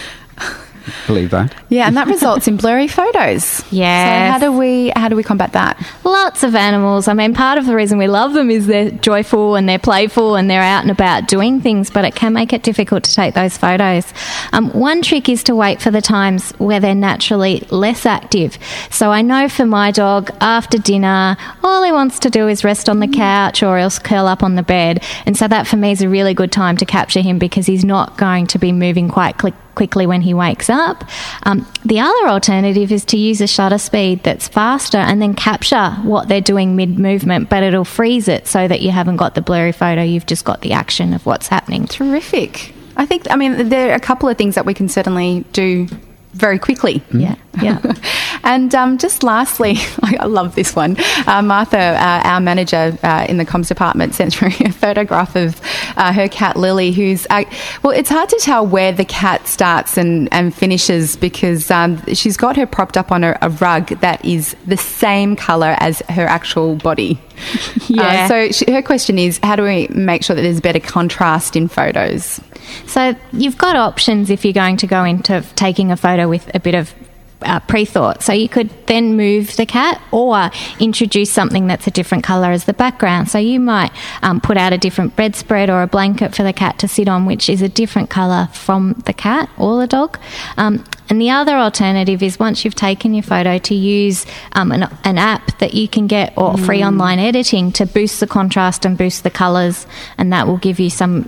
believe 1.07 1.31
that. 1.31 1.53
yeah 1.69 1.87
and 1.87 1.95
that 1.97 2.07
results 2.07 2.47
in 2.47 2.57
blurry 2.57 2.87
photos 2.87 3.63
Yeah. 3.71 4.27
so 4.27 4.31
how 4.33 4.51
do 4.51 4.57
we 4.57 4.91
how 4.95 5.09
do 5.09 5.15
we 5.15 5.23
combat 5.23 5.53
that 5.53 5.77
Lots 6.03 6.43
of 6.43 6.55
animals. 6.55 7.07
I 7.07 7.13
mean, 7.13 7.33
part 7.33 7.57
of 7.57 7.65
the 7.65 7.75
reason 7.75 7.97
we 7.97 8.07
love 8.07 8.33
them 8.33 8.49
is 8.49 8.65
they're 8.67 8.89
joyful 8.91 9.55
and 9.55 9.69
they're 9.69 9.77
playful 9.79 10.35
and 10.35 10.49
they're 10.49 10.61
out 10.61 10.81
and 10.81 10.89
about 10.91 11.27
doing 11.27 11.61
things, 11.61 11.89
but 11.89 12.03
it 12.03 12.15
can 12.15 12.33
make 12.33 12.51
it 12.51 12.63
difficult 12.63 13.03
to 13.03 13.13
take 13.13 13.35
those 13.35 13.57
photos. 13.57 14.11
Um, 14.51 14.69
one 14.71 15.01
trick 15.01 15.29
is 15.29 15.43
to 15.43 15.55
wait 15.55 15.81
for 15.81 15.91
the 15.91 16.01
times 16.01 16.51
where 16.53 16.79
they're 16.79 16.95
naturally 16.95 17.59
less 17.69 18.05
active. 18.05 18.57
So 18.89 19.11
I 19.11 19.21
know 19.21 19.49
for 19.49 19.65
my 19.65 19.91
dog, 19.91 20.31
after 20.41 20.77
dinner, 20.77 21.37
all 21.63 21.83
he 21.83 21.91
wants 21.91 22.17
to 22.19 22.29
do 22.29 22.47
is 22.47 22.63
rest 22.63 22.89
on 22.89 22.99
the 22.99 23.07
couch 23.07 23.61
or 23.61 23.77
else 23.77 23.99
curl 23.99 24.25
up 24.25 24.41
on 24.41 24.55
the 24.55 24.63
bed. 24.63 25.03
And 25.25 25.37
so 25.37 25.47
that 25.47 25.67
for 25.67 25.77
me 25.77 25.91
is 25.91 26.01
a 26.01 26.09
really 26.09 26.33
good 26.33 26.51
time 26.51 26.75
to 26.77 26.85
capture 26.85 27.21
him 27.21 27.37
because 27.39 27.65
he's 27.67 27.85
not 27.85 28.17
going 28.17 28.47
to 28.47 28.57
be 28.59 28.71
moving 28.71 29.09
quite 29.09 29.37
quick 29.37 29.53
quickly 29.79 30.05
when 30.05 30.21
he 30.21 30.33
wakes 30.33 30.69
up. 30.69 31.05
Um, 31.43 31.65
the 31.85 32.01
other 32.01 32.27
alternative 32.27 32.91
is 32.91 33.05
to 33.05 33.17
use 33.17 33.39
a 33.39 33.47
shutter 33.47 33.77
speed 33.77 34.23
that's 34.23 34.49
faster 34.49 34.97
and 34.97 35.21
then 35.21 35.33
capture 35.33 35.91
what 36.03 36.27
they're 36.27 36.41
doing 36.41 36.75
mid 36.75 36.99
movement, 36.99 37.49
but 37.49 37.63
it'll 37.63 37.85
freeze 37.85 38.27
it 38.27 38.45
so 38.45 38.67
that 38.67 38.81
you 38.81 38.91
haven't 38.91 39.15
got 39.15 39.35
the 39.35 39.41
blurry 39.41 39.71
photo, 39.71 40.03
you've 40.03 40.25
just 40.25 40.43
got 40.43 40.59
the 40.59 40.73
action 40.73 41.13
of 41.13 41.25
what's 41.25 41.47
happening. 41.47 41.87
terrific 41.87 42.73
i 42.97 43.05
think 43.05 43.23
i 43.29 43.35
mean 43.37 43.69
there 43.69 43.91
are 43.91 43.95
a 43.95 43.99
couple 43.99 44.27
of 44.27 44.37
things 44.37 44.55
that 44.55 44.65
we 44.65 44.73
can 44.73 44.89
certainly 44.89 45.45
do 45.53 45.87
very 46.33 46.59
quickly 46.59 47.01
Yeah, 47.11 47.35
yeah. 47.61 47.81
and 48.43 48.73
um, 48.75 48.97
just 48.97 49.23
lastly, 49.23 49.77
I 50.03 50.25
love 50.25 50.55
this 50.55 50.75
one. 50.75 50.95
Uh, 51.25 51.41
Martha, 51.41 51.77
uh, 51.77 52.21
our 52.23 52.39
manager 52.39 52.97
uh, 53.03 53.25
in 53.27 53.37
the 53.37 53.45
comms 53.45 53.67
department, 53.67 54.13
sent 54.13 54.33
through 54.33 54.51
a 54.59 54.71
photograph 54.71 55.35
of 55.35 55.59
uh, 55.97 56.13
her 56.13 56.27
cat 56.27 56.55
Lily, 56.55 56.91
who's 56.91 57.25
uh, 57.29 57.43
well, 57.83 57.93
it's 57.93 58.09
hard 58.09 58.29
to 58.29 58.39
tell 58.41 58.65
where 58.65 58.91
the 58.91 59.05
cat 59.05 59.47
starts 59.47 59.97
and, 59.97 60.31
and 60.31 60.53
finishes 60.53 61.15
because 61.15 61.69
um, 61.71 62.01
she's 62.13 62.37
got 62.37 62.55
her 62.55 62.65
propped 62.65 62.97
up 62.97 63.11
on 63.11 63.23
a, 63.23 63.37
a 63.41 63.49
rug 63.49 63.87
that 63.99 64.23
is 64.23 64.55
the 64.67 64.77
same 64.77 65.35
colour 65.35 65.75
as 65.79 65.99
her 66.09 66.25
actual 66.25 66.75
body. 66.75 67.19
Yeah. 67.87 68.03
Uh, 68.03 68.27
so 68.27 68.51
she, 68.51 68.71
her 68.71 68.83
question 68.83 69.17
is, 69.17 69.39
how 69.41 69.55
do 69.55 69.63
we 69.63 69.87
make 69.87 70.23
sure 70.23 70.35
that 70.35 70.43
there's 70.43 70.61
better 70.61 70.79
contrast 70.79 71.55
in 71.55 71.67
photos? 71.67 72.39
So 72.85 73.15
you've 73.33 73.57
got 73.57 73.75
options 73.75 74.29
if 74.29 74.45
you're 74.45 74.53
going 74.53 74.77
to 74.77 74.87
go 74.87 75.03
into 75.03 75.43
taking 75.55 75.91
a 75.91 75.97
photo 75.97 76.29
with 76.29 76.49
a 76.53 76.59
bit 76.59 76.75
of 76.75 76.93
uh, 77.41 77.59
pre-thought. 77.61 78.21
So 78.21 78.33
you 78.33 78.49
could 78.49 78.69
then 78.87 79.15
move 79.15 79.55
the 79.55 79.65
cat 79.65 80.01
or 80.11 80.49
introduce 80.79 81.31
something 81.31 81.67
that's 81.67 81.87
a 81.87 81.91
different 81.91 82.23
colour 82.23 82.51
as 82.51 82.65
the 82.65 82.73
background. 82.73 83.29
So 83.29 83.37
you 83.37 83.59
might 83.59 83.91
um, 84.21 84.41
put 84.41 84.57
out 84.57 84.73
a 84.73 84.77
different 84.77 85.15
bedspread 85.15 85.69
or 85.69 85.81
a 85.81 85.87
blanket 85.87 86.35
for 86.35 86.43
the 86.43 86.53
cat 86.53 86.79
to 86.79 86.87
sit 86.87 87.07
on, 87.07 87.25
which 87.25 87.49
is 87.49 87.61
a 87.61 87.69
different 87.69 88.09
colour 88.09 88.49
from 88.53 89.01
the 89.05 89.13
cat 89.13 89.49
or 89.57 89.79
the 89.79 89.87
dog. 89.87 90.19
Um, 90.57 90.83
and 91.09 91.19
the 91.19 91.31
other 91.31 91.55
alternative 91.55 92.21
is 92.21 92.37
once 92.37 92.63
you've 92.63 92.75
taken 92.75 93.13
your 93.13 93.23
photo 93.23 93.57
to 93.57 93.73
use 93.73 94.25
um, 94.53 94.71
an, 94.71 94.87
an, 95.03 95.17
app 95.17 95.57
that 95.57 95.73
you 95.73 95.87
can 95.87 96.05
get 96.05 96.33
or 96.37 96.53
mm. 96.53 96.65
free 96.65 96.83
online 96.83 97.19
editing 97.19 97.71
to 97.73 97.85
boost 97.85 98.19
the 98.19 98.27
contrast 98.27 98.85
and 98.85 98.97
boost 98.97 99.23
the 99.23 99.31
colours, 99.31 99.87
and 100.17 100.31
that 100.31 100.45
will 100.45 100.57
give 100.57 100.79
you 100.79 100.89
some 100.89 101.27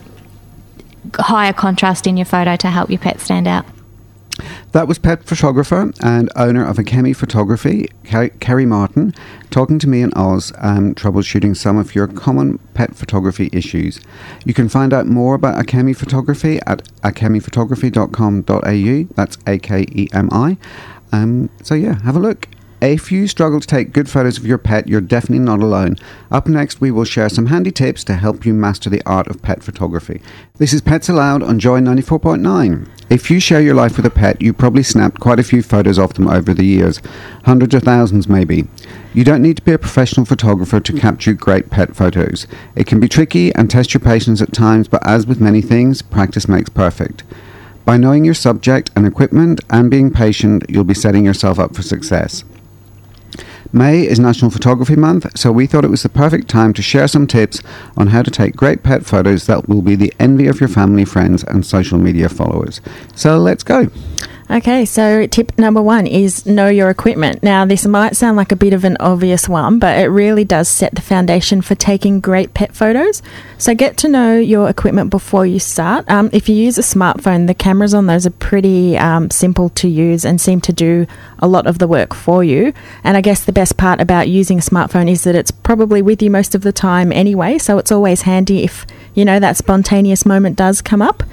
higher 1.15 1.53
contrast 1.53 2.05
in 2.05 2.15
your 2.15 2.25
photo 2.25 2.55
to 2.55 2.69
help 2.69 2.89
your 2.89 2.99
pet 2.99 3.19
stand 3.19 3.47
out. 3.47 3.65
That 4.71 4.87
was 4.87 4.97
pet 4.99 5.25
photographer 5.25 5.91
and 6.01 6.31
owner 6.37 6.65
of 6.65 6.77
Akemi 6.77 7.13
Photography, 7.13 7.89
Kerry 8.05 8.65
Martin, 8.65 9.13
talking 9.49 9.79
to 9.79 9.89
me 9.89 10.01
in 10.01 10.13
Oz, 10.15 10.53
um, 10.59 10.95
troubleshooting 10.95 11.57
some 11.57 11.77
of 11.77 11.93
your 11.93 12.07
common 12.07 12.57
pet 12.73 12.95
photography 12.95 13.49
issues. 13.51 13.99
You 14.45 14.53
can 14.53 14.69
find 14.69 14.93
out 14.93 15.07
more 15.07 15.35
about 15.35 15.61
Akemi 15.61 15.93
Photography 15.93 16.61
at 16.65 16.85
akemiphotography.com.au. 17.01 19.13
That's 19.15 19.37
A 19.45 19.59
K 19.59 19.85
E 19.91 20.07
M 20.13 20.29
I. 20.31 20.55
Um, 21.11 21.49
so, 21.61 21.75
yeah, 21.75 22.01
have 22.03 22.15
a 22.15 22.19
look. 22.19 22.47
If 22.81 23.11
you 23.11 23.27
struggle 23.27 23.59
to 23.59 23.67
take 23.67 23.93
good 23.93 24.09
photos 24.09 24.39
of 24.39 24.47
your 24.47 24.57
pet, 24.57 24.87
you're 24.87 25.01
definitely 25.01 25.45
not 25.45 25.59
alone. 25.59 25.97
Up 26.31 26.47
next, 26.47 26.81
we 26.81 26.89
will 26.89 27.03
share 27.03 27.29
some 27.29 27.45
handy 27.45 27.69
tips 27.69 28.03
to 28.05 28.15
help 28.15 28.43
you 28.43 28.55
master 28.55 28.89
the 28.89 29.03
art 29.05 29.27
of 29.27 29.43
pet 29.43 29.61
photography. 29.61 30.19
This 30.55 30.73
is 30.73 30.81
Pets-A-Loud 30.81 31.43
on 31.43 31.59
Joy 31.59 31.79
94.9. 31.79 32.89
If 33.11 33.29
you 33.29 33.39
share 33.39 33.61
your 33.61 33.75
life 33.75 33.97
with 33.97 34.07
a 34.07 34.09
pet, 34.09 34.41
you 34.41 34.51
probably 34.51 34.81
snapped 34.81 35.19
quite 35.19 35.39
a 35.39 35.43
few 35.43 35.61
photos 35.61 35.99
of 35.99 36.15
them 36.15 36.27
over 36.27 36.55
the 36.55 36.65
years, 36.65 36.99
hundreds 37.45 37.75
of 37.75 37.83
thousands 37.83 38.27
maybe. 38.27 38.67
You 39.13 39.23
don't 39.23 39.43
need 39.43 39.57
to 39.57 39.63
be 39.63 39.73
a 39.73 39.77
professional 39.77 40.25
photographer 40.25 40.79
to 40.79 40.99
capture 40.99 41.33
great 41.33 41.69
pet 41.69 41.95
photos. 41.95 42.47
It 42.75 42.87
can 42.87 42.99
be 42.99 43.07
tricky 43.07 43.53
and 43.53 43.69
test 43.69 43.93
your 43.93 44.01
patience 44.01 44.41
at 44.41 44.53
times, 44.53 44.87
but 44.87 45.05
as 45.05 45.27
with 45.27 45.39
many 45.39 45.61
things, 45.61 46.01
practice 46.01 46.47
makes 46.47 46.71
perfect. 46.71 47.25
By 47.85 47.97
knowing 47.97 48.25
your 48.25 48.33
subject 48.33 48.89
and 48.95 49.05
equipment 49.05 49.59
and 49.69 49.91
being 49.91 50.09
patient, 50.09 50.65
you'll 50.67 50.83
be 50.83 50.95
setting 50.95 51.25
yourself 51.25 51.59
up 51.59 51.75
for 51.75 51.83
success. 51.83 52.43
May 53.73 54.05
is 54.05 54.19
National 54.19 54.51
Photography 54.51 54.97
Month, 54.97 55.37
so 55.37 55.49
we 55.49 55.65
thought 55.65 55.85
it 55.85 55.89
was 55.89 56.03
the 56.03 56.09
perfect 56.09 56.49
time 56.49 56.73
to 56.73 56.81
share 56.81 57.07
some 57.07 57.25
tips 57.25 57.61
on 57.95 58.07
how 58.07 58.21
to 58.21 58.29
take 58.29 58.53
great 58.53 58.83
pet 58.83 59.05
photos 59.05 59.45
that 59.45 59.69
will 59.69 59.81
be 59.81 59.95
the 59.95 60.13
envy 60.19 60.47
of 60.47 60.59
your 60.59 60.67
family, 60.67 61.05
friends, 61.05 61.45
and 61.45 61.65
social 61.65 61.97
media 61.97 62.27
followers. 62.27 62.81
So 63.15 63.37
let's 63.37 63.63
go. 63.63 63.89
Okay, 64.51 64.83
so 64.83 65.25
tip 65.27 65.57
number 65.57 65.81
one 65.81 66.05
is 66.05 66.45
know 66.45 66.67
your 66.67 66.89
equipment. 66.89 67.41
Now, 67.41 67.63
this 67.63 67.85
might 67.85 68.17
sound 68.17 68.35
like 68.35 68.51
a 68.51 68.57
bit 68.57 68.73
of 68.73 68.83
an 68.83 68.97
obvious 68.99 69.47
one, 69.47 69.79
but 69.79 69.97
it 69.97 70.07
really 70.07 70.43
does 70.43 70.67
set 70.67 70.93
the 70.93 71.01
foundation 71.01 71.61
for 71.61 71.73
taking 71.73 72.19
great 72.19 72.53
pet 72.53 72.75
photos. 72.75 73.23
So, 73.57 73.73
get 73.73 73.95
to 73.99 74.09
know 74.09 74.37
your 74.37 74.67
equipment 74.67 75.09
before 75.09 75.45
you 75.45 75.57
start. 75.57 76.03
Um, 76.09 76.29
if 76.33 76.49
you 76.49 76.55
use 76.55 76.77
a 76.77 76.81
smartphone, 76.81 77.47
the 77.47 77.53
cameras 77.53 77.93
on 77.93 78.07
those 78.07 78.25
are 78.25 78.31
pretty 78.31 78.97
um, 78.97 79.31
simple 79.31 79.69
to 79.69 79.87
use 79.87 80.25
and 80.25 80.41
seem 80.41 80.59
to 80.61 80.73
do 80.73 81.07
a 81.39 81.47
lot 81.47 81.65
of 81.65 81.79
the 81.79 81.87
work 81.87 82.13
for 82.13 82.43
you. 82.43 82.73
And 83.05 83.15
I 83.15 83.21
guess 83.21 83.45
the 83.45 83.53
best 83.53 83.77
part 83.77 84.01
about 84.01 84.27
using 84.27 84.57
a 84.57 84.61
smartphone 84.61 85.09
is 85.09 85.23
that 85.23 85.33
it's 85.33 85.51
probably 85.51 86.01
with 86.01 86.21
you 86.21 86.29
most 86.29 86.55
of 86.55 86.63
the 86.63 86.73
time 86.73 87.13
anyway, 87.13 87.57
so 87.57 87.77
it's 87.77 87.91
always 87.91 88.23
handy 88.23 88.65
if 88.65 88.85
you 89.13 89.23
know 89.23 89.39
that 89.39 89.55
spontaneous 89.55 90.25
moment 90.25 90.57
does 90.57 90.81
come 90.81 91.01
up. 91.01 91.23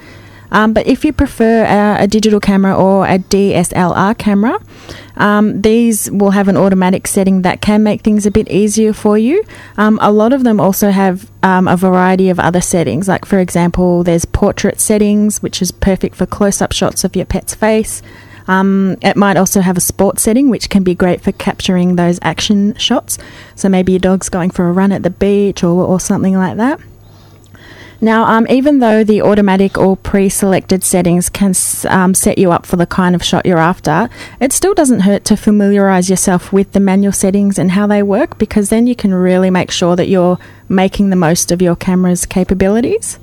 Um, 0.51 0.73
but 0.73 0.87
if 0.87 1.05
you 1.05 1.13
prefer 1.13 1.63
a, 1.65 2.03
a, 2.03 2.07
digital 2.07 2.39
camera 2.39 2.75
or 2.75 3.05
a 3.05 3.19
DSLR 3.19 4.17
camera, 4.17 4.59
um, 5.15 5.61
these 5.61 6.09
will 6.11 6.31
have 6.31 6.47
an 6.47 6.57
automatic 6.57 7.07
setting 7.07 7.43
that 7.43 7.61
can 7.61 7.83
make 7.83 8.01
things 8.01 8.25
a 8.25 8.31
bit 8.31 8.49
easier 8.49 8.93
for 8.93 9.17
you. 9.17 9.43
Um, 9.77 9.99
a 10.01 10.11
lot 10.11 10.33
of 10.33 10.43
them 10.43 10.59
also 10.59 10.89
have 10.91 11.29
um, 11.43 11.67
a 11.67 11.77
variety 11.77 12.29
of 12.29 12.39
other 12.39 12.61
settings, 12.61 13.07
like, 13.07 13.25
for 13.25 13.39
example, 13.39 14.03
there's 14.03 14.25
portrait 14.25 14.79
settings, 14.79 15.41
which 15.41 15.61
is 15.61 15.71
perfect 15.71 16.15
for 16.15 16.25
close 16.25 16.61
up 16.61 16.71
shots 16.71 17.03
of 17.03 17.15
your 17.15 17.25
pet's 17.25 17.53
face. 17.53 18.01
Um, 18.47 18.97
it 19.03 19.15
might 19.15 19.37
also 19.37 19.61
have 19.61 19.77
a 19.77 19.81
sports 19.81 20.23
setting, 20.23 20.49
which 20.49 20.71
can 20.71 20.83
be 20.83 20.95
great 20.95 21.21
for 21.21 21.31
capturing 21.31 21.95
those 21.95 22.17
action 22.23 22.73
shots. 22.75 23.19
So 23.55 23.69
maybe 23.69 23.91
your 23.91 23.99
dog's 23.99 24.27
going 24.27 24.49
for 24.49 24.67
a 24.67 24.73
run 24.73 24.91
at 24.91 25.03
the 25.03 25.11
beach 25.11 25.63
or, 25.63 25.85
or 25.85 25.99
something 25.99 26.35
like 26.35 26.57
that. 26.57 26.79
Now, 28.01 28.23
um, 28.25 28.47
even 28.49 28.79
though 28.79 29.03
the 29.03 29.21
automatic 29.21 29.77
or 29.77 29.97
pre 29.97 30.29
selected 30.29 30.83
settings 30.83 31.27
can 31.27 31.53
um, 31.89 32.13
set 32.13 32.37
you 32.37 32.51
up 32.51 32.65
for 32.65 32.77
the 32.77 32.85
kind 32.85 33.13
of 33.13 33.23
shot 33.23 33.45
you're 33.45 33.57
after, 33.57 34.09
it 34.39 34.53
still 34.53 34.73
doesn't 34.73 35.01
hurt 35.01 35.25
to 35.25 35.35
familiarize 35.35 36.09
yourself 36.09 36.53
with 36.53 36.71
the 36.71 36.79
manual 36.79 37.11
settings 37.11 37.59
and 37.59 37.71
how 37.71 37.87
they 37.87 38.01
work 38.01 38.37
because 38.37 38.69
then 38.69 38.87
you 38.87 38.95
can 38.95 39.13
really 39.13 39.49
make 39.49 39.71
sure 39.71 39.95
that 39.95 40.07
you're 40.07 40.37
making 40.69 41.09
the 41.09 41.15
most 41.15 41.51
of 41.51 41.61
your 41.61 41.75
camera's 41.75 42.25
capabilities. 42.25 43.19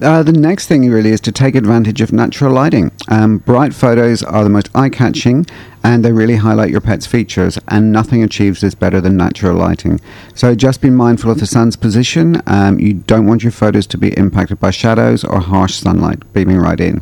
Uh, 0.00 0.22
the 0.22 0.32
next 0.32 0.68
thing 0.68 0.88
really 0.88 1.10
is 1.10 1.20
to 1.20 1.32
take 1.32 1.56
advantage 1.56 2.00
of 2.00 2.12
natural 2.12 2.52
lighting. 2.52 2.92
Um, 3.08 3.38
bright 3.38 3.74
photos 3.74 4.22
are 4.22 4.44
the 4.44 4.50
most 4.50 4.70
eye 4.74 4.88
catching 4.88 5.44
and 5.88 6.04
they 6.04 6.12
really 6.12 6.36
highlight 6.36 6.68
your 6.68 6.82
pet's 6.82 7.06
features, 7.06 7.58
and 7.68 7.90
nothing 7.90 8.22
achieves 8.22 8.60
this 8.60 8.74
better 8.74 9.00
than 9.00 9.16
natural 9.16 9.56
lighting. 9.56 9.98
So 10.34 10.54
just 10.54 10.82
be 10.82 10.90
mindful 10.90 11.30
of 11.30 11.40
the 11.40 11.46
sun's 11.46 11.76
position. 11.76 12.42
Um, 12.46 12.78
you 12.78 12.92
don't 12.92 13.26
want 13.26 13.42
your 13.42 13.52
photos 13.52 13.86
to 13.86 13.96
be 13.96 14.10
impacted 14.18 14.60
by 14.60 14.70
shadows 14.70 15.24
or 15.24 15.40
harsh 15.40 15.76
sunlight 15.76 16.30
beaming 16.34 16.58
right 16.58 16.78
in. 16.78 17.00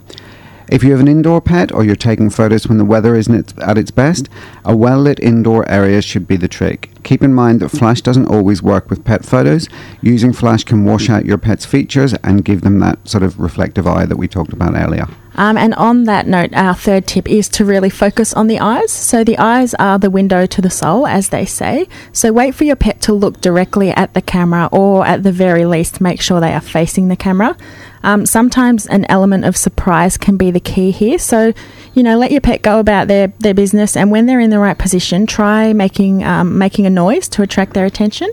If 0.69 0.85
you 0.85 0.93
have 0.93 1.01
an 1.01 1.09
indoor 1.09 1.41
pet 1.41 1.73
or 1.73 1.83
you're 1.83 1.97
taking 1.97 2.31
photos 2.31 2.69
when 2.69 2.79
the 2.79 2.85
weather 2.85 3.17
isn't 3.17 3.59
at 3.59 3.77
its 3.77 3.91
best, 3.91 4.29
a 4.65 4.77
well 4.77 5.01
lit 5.01 5.19
indoor 5.19 5.69
area 5.69 6.01
should 6.01 6.29
be 6.29 6.37
the 6.37 6.47
trick. 6.47 6.89
Keep 7.03 7.25
in 7.25 7.35
mind 7.35 7.59
that 7.61 7.71
flash 7.71 8.01
doesn't 8.03 8.27
always 8.27 8.63
work 8.63 8.89
with 8.89 9.05
pet 9.05 9.25
photos. 9.25 9.69
Using 10.01 10.33
flash 10.33 10.63
can 10.63 10.85
wash 10.85 11.11
out 11.11 11.25
your 11.25 11.39
pet's 11.39 11.67
features 11.67 12.15
and 12.23 12.45
give 12.45 12.61
them 12.61 12.79
that 12.79 13.09
sort 13.09 13.25
of 13.25 13.41
reflective 13.41 13.89
eye 13.89 14.07
that 14.07 14.17
we 14.17 14.29
talked 14.29 14.53
about 14.53 14.77
earlier. 14.77 15.09
Um, 15.37 15.59
and 15.59 15.75
on 15.75 16.05
that 16.05 16.27
note, 16.27 16.55
our 16.55 16.75
third 16.75 17.07
tip 17.07 17.29
is 17.29 17.49
to 17.51 17.65
really 17.65 17.91
focus 17.91 18.33
on 18.33 18.47
the 18.47 18.59
eyes. 18.59 18.91
So, 18.91 19.23
the 19.23 19.39
eyes 19.39 19.75
are 19.75 19.99
the 19.99 20.11
window 20.11 20.47
to 20.47 20.63
the 20.63 20.71
soul, 20.71 21.07
as 21.07 21.29
they 21.29 21.45
say. 21.45 21.87
So, 22.13 22.33
wait 22.33 22.55
for 22.55 22.65
your 22.65 22.77
pet 22.77 23.01
to 23.03 23.13
look 23.13 23.41
directly 23.41 23.91
at 23.91 24.15
the 24.15 24.23
camera, 24.23 24.69
or 24.73 25.07
at 25.07 25.23
the 25.23 25.33
very 25.33 25.67
least, 25.67 26.01
make 26.01 26.21
sure 26.21 26.41
they 26.41 26.55
are 26.55 26.61
facing 26.61 27.09
the 27.09 27.17
camera. 27.17 27.57
Um, 28.03 28.25
sometimes 28.25 28.87
an 28.87 29.05
element 29.09 29.45
of 29.45 29.57
surprise 29.57 30.17
can 30.17 30.37
be 30.37 30.51
the 30.51 30.61
key 30.61 30.91
here. 30.91 31.19
So, 31.19 31.53
you 31.93 32.03
know, 32.03 32.17
let 32.17 32.31
your 32.31 32.41
pet 32.41 32.63
go 32.63 32.79
about 32.79 33.09
their, 33.09 33.29
their 33.39 33.55
business, 33.55 33.97
and 33.97 34.11
when 34.11 34.27
they're 34.27 34.41
in 34.41 34.51
the 34.51 34.59
right 34.59 34.79
position, 34.79 35.27
try 35.27 35.73
making 35.73 36.25
um, 36.25 36.57
making 36.57 36.87
a 36.87 36.91
noise 36.91 37.29
to 37.29 37.43
attract 37.43 37.75
their 37.75 37.85
attention, 37.85 38.31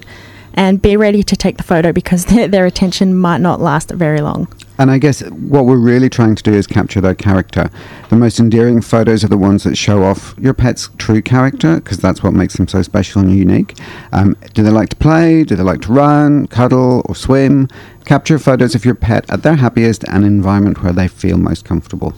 and 0.54 0.82
be 0.82 0.96
ready 0.96 1.24
to 1.24 1.36
take 1.36 1.58
the 1.58 1.64
photo 1.64 1.92
because 1.92 2.26
their, 2.28 2.48
their 2.48 2.66
attention 2.66 3.14
might 3.14 3.42
not 3.42 3.60
last 3.60 3.92
very 3.92 4.22
long. 4.22 4.48
And 4.80 4.90
I 4.90 4.98
guess 4.98 5.22
what 5.30 5.66
we're 5.66 5.78
really 5.78 6.10
trying 6.10 6.36
to 6.36 6.44
do 6.44 6.52
is 6.52 6.66
capture 6.66 7.00
their 7.00 7.14
character. 7.14 7.70
The 8.10 8.16
most 8.16 8.40
endearing 8.40 8.82
photos 8.82 9.24
are 9.24 9.28
the 9.28 9.38
ones 9.38 9.64
that 9.64 9.78
show 9.78 10.04
off 10.04 10.34
your 10.40 10.54
pet's 10.54 10.90
true 10.98 11.22
character, 11.22 11.76
because 11.76 12.00
that's 12.00 12.24
what 12.24 12.34
makes 12.34 12.56
them 12.56 12.68
so 12.68 12.82
special 12.82 13.22
and 13.22 13.36
unique. 13.36 13.78
Um, 14.12 14.36
do 14.54 14.64
they 14.64 14.72
like 14.72 14.90
to 14.90 14.96
play? 14.96 15.44
Do 15.44 15.56
they 15.56 15.64
like 15.64 15.82
to 15.82 15.94
run, 15.94 16.48
cuddle, 16.48 17.04
or 17.06 17.16
swim? 17.16 17.68
Capture 18.06 18.40
photos 18.40 18.74
of 18.74 18.84
your 18.84 18.96
pet 18.96 19.30
at 19.30 19.44
their 19.44 19.56
happiest 19.56 20.04
and 20.06 20.26
environment 20.26 20.82
where 20.84 20.94
they 20.94 21.08
feel 21.08 21.38
most 21.38 21.66
comfortable. 21.66 22.14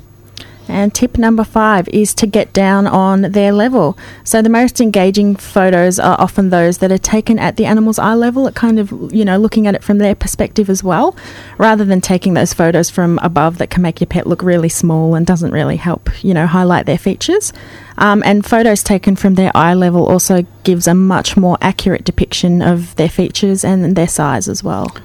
And 0.68 0.94
tip 0.94 1.18
number 1.18 1.44
five 1.44 1.88
is 1.90 2.14
to 2.16 2.28
get 2.28 2.52
down 2.52 2.88
on 2.88 3.22
their 3.22 3.52
level. 3.52 3.98
So 4.24 4.42
the 4.42 4.50
most 4.50 4.82
engaging 4.82 5.36
photos 5.36 6.00
are 6.00 6.20
often 6.20 6.50
those 6.50 6.80
that 6.80 6.92
are 6.92 6.98
taken 6.98 7.38
at 7.38 7.58
the 7.58 7.66
animal's 7.66 8.00
eye 8.00 8.16
level, 8.16 8.48
at 8.48 8.56
kind 8.56 8.80
of, 8.80 8.92
you 9.14 9.24
know, 9.24 9.38
looking 9.38 9.68
at 9.68 9.76
it 9.76 9.84
from 9.84 10.00
their 10.00 10.16
perspective 10.16 10.70
as 10.70 10.84
well, 10.84 11.16
rather 11.58 11.86
than 11.86 12.02
taking 12.02 12.34
those 12.34 12.54
photos 12.54 12.90
from 12.90 13.20
above 13.20 13.58
that 13.60 13.70
can 13.70 13.82
make 13.82 14.02
your 14.02 14.08
pet 14.08 14.28
look 14.28 14.42
really 14.42 14.70
small 14.70 15.16
and 15.16 15.28
doesn't 15.28 15.52
really 15.52 15.78
help, 15.78 16.10
you 16.24 16.34
know, 16.34 16.48
highlight 16.48 16.86
their 16.86 16.98
features. 16.98 17.54
Um, 17.98 18.24
and 18.26 18.46
photos 18.46 18.84
taken 18.84 19.16
from 19.16 19.36
their 19.36 19.52
eye 19.56 19.74
level 19.74 20.06
also 20.06 20.46
gives 20.64 20.88
a 20.88 20.96
much 20.96 21.38
more 21.38 21.58
accurate 21.62 22.04
depiction 22.04 22.62
of 22.62 22.96
their 22.96 23.10
features 23.10 23.64
and 23.64 23.96
their 23.96 24.08
size 24.08 24.50
as 24.50 24.64
well. 24.64 24.96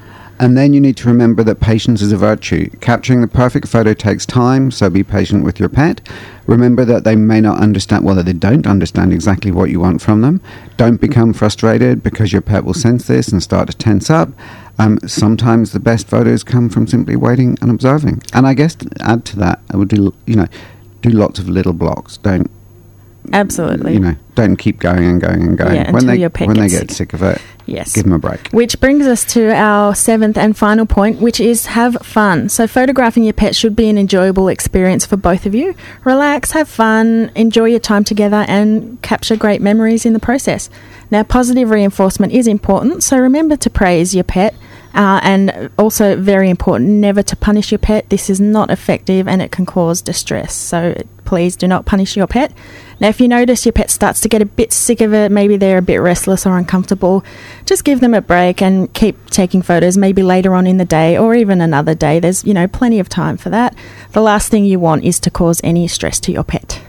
And 0.41 0.57
then 0.57 0.73
you 0.73 0.81
need 0.81 0.97
to 0.97 1.09
remember 1.09 1.45
that 1.45 1.61
patience 1.61 2.01
is 2.01 2.13
a 2.13 2.17
virtue. 2.17 2.71
Capturing 2.81 3.21
the 3.21 3.29
perfect 3.29 3.69
photo 3.69 3.93
takes 3.93 4.25
time, 4.25 4.71
so 4.71 4.89
be 4.89 5.05
patient 5.05 5.45
with 5.45 5.61
your 5.61 5.69
pet. 5.69 6.01
Remember 6.47 6.87
that 6.87 7.05
they 7.05 7.15
may 7.15 7.43
not 7.43 7.61
understand, 7.61 8.07
well, 8.07 8.15
that 8.15 8.25
they 8.25 8.33
don't 8.33 8.67
understand 8.67 9.13
exactly 9.13 9.53
what 9.53 9.69
you 9.69 9.81
want 9.81 10.01
from 10.01 10.23
them. 10.23 10.41
Don't 10.79 10.99
become 10.99 11.35
frustrated 11.35 12.03
because 12.03 12.33
your 12.33 12.41
pet 12.41 12.65
will 12.65 12.73
sense 12.73 13.07
this 13.07 13.29
and 13.29 13.43
start 13.43 13.69
to 13.71 13.77
tense 13.77 14.09
up. 14.09 14.31
Um, 14.79 14.99
sometimes 15.07 15.73
the 15.73 15.79
best 15.79 16.09
photos 16.09 16.43
come 16.43 16.71
from 16.71 16.87
simply 16.87 17.17
waiting 17.17 17.59
and 17.61 17.71
observing. 17.71 18.23
And 18.33 18.47
I 18.47 18.55
guess 18.55 18.75
to 18.77 18.89
add 19.01 19.27
to 19.27 19.37
that, 19.41 19.61
I 19.71 19.77
would 19.77 19.89
do, 19.89 20.15
you 20.25 20.37
know, 20.37 20.47
do 21.03 21.11
lots 21.11 21.39
of 21.39 21.51
little 21.51 21.75
blocks. 21.75 22.17
Don't 22.17 22.51
Absolutely. 23.33 23.95
You 23.95 24.01
know, 24.01 24.17
don't 24.35 24.57
keep 24.57 24.81
going 24.81 25.05
and 25.05 25.21
going 25.21 25.43
and 25.43 25.59
going. 25.59 25.75
Yeah, 25.75 25.91
when 25.91 25.95
until 25.97 26.09
they 26.09 26.21
your 26.21 26.31
pet 26.31 26.49
when 26.49 26.59
they 26.59 26.69
get 26.69 26.91
sick 26.91 27.13
of 27.13 27.23
it, 27.23 27.41
Yes. 27.67 27.93
give 27.93 28.05
them 28.05 28.13
a 28.13 28.19
break. 28.19 28.49
Which 28.49 28.81
brings 28.81 29.07
us 29.07 29.25
to 29.35 29.55
our 29.55 29.95
seventh 29.95 30.37
and 30.37 30.57
final 30.57 30.87
point, 30.87 31.21
which 31.21 31.39
is 31.41 31.67
have 31.67 31.97
fun. 32.03 32.49
So, 32.49 32.67
photographing 32.67 33.23
your 33.23 33.33
pet 33.33 33.55
should 33.55 33.77
be 33.77 33.89
an 33.89 33.97
enjoyable 33.99 34.49
experience 34.49 35.07
for 35.07 35.17
both 35.17 35.47
of 35.47 35.55
you. 35.55 35.75
Relax, 36.05 36.51
have 36.53 36.69
fun, 36.69 37.31
enjoy 37.35 37.67
your 37.67 37.81
time 37.81 38.03
together, 38.03 38.45
and 38.49 39.01
capture 39.03 39.37
great 39.37 39.61
memories 39.61 40.05
in 40.05 40.13
the 40.13 40.21
process. 40.21 40.69
Now, 41.11 41.23
positive 41.23 41.71
reinforcement 41.71 42.33
is 42.33 42.47
important, 42.47 43.03
so 43.03 43.19
remember 43.19 43.57
to 43.59 43.71
praise 43.71 44.15
your 44.15 44.25
pet. 44.25 44.55
Uh, 44.93 45.21
and 45.23 45.71
also, 45.79 46.17
very 46.17 46.51
important, 46.51 46.91
never 46.91 47.23
to 47.23 47.37
punish 47.37 47.71
your 47.71 47.79
pet. 47.79 48.11
This 48.11 48.29
is 48.29 48.41
not 48.41 48.71
effective 48.71 49.29
and 49.29 49.41
it 49.41 49.53
can 49.53 49.65
cause 49.65 50.03
distress. 50.03 50.53
So, 50.53 51.01
please 51.25 51.55
do 51.55 51.69
not 51.69 51.87
punish 51.87 52.17
your 52.17 52.27
pet. 52.27 52.53
Now, 53.01 53.09
if 53.09 53.21
you 53.21 53.29
notice 53.29 53.65
your 53.65 53.73
pet 53.73 53.91
starts 53.91 54.21
to 54.21 54.29
get 54.29 54.43
a 54.43 54.47
bit 54.47 54.73
sick 54.73 55.01
of 55.01 55.15
it, 55.15 55.33
maybe 55.33 55.57
they're 55.57 55.79
a 55.79 55.83
bit 55.83 55.97
restless 55.97 56.45
or 56.45 56.59
uncomfortable, 56.59 57.25
just 57.65 57.85
give 57.85 58.01
them 58.01 58.13
a 58.13 58.21
break 58.21 58.61
and 58.61 58.93
keep 58.93 59.31
taking 59.31 59.63
photos 59.63 59.97
maybe 59.97 60.23
later 60.23 60.55
on 60.55 60.67
in 60.67 60.77
the 60.77 60.85
day 60.85 61.17
or 61.17 61.35
even 61.35 61.63
another 61.63 61.95
day. 61.95 62.21
There's, 62.21 62.45
you 62.45 62.53
know, 62.53 62.69
plenty 62.69 63.01
of 63.01 63.09
time 63.09 63.39
for 63.39 63.49
that. 63.49 63.75
The 64.13 64.21
last 64.21 64.51
thing 64.51 64.67
you 64.67 64.79
want 64.79 65.05
is 65.05 65.19
to 65.21 65.31
cause 65.31 65.61
any 65.65 65.89
stress 65.89 66.21
to 66.21 66.33
your 66.33 66.45
pet. 66.45 66.83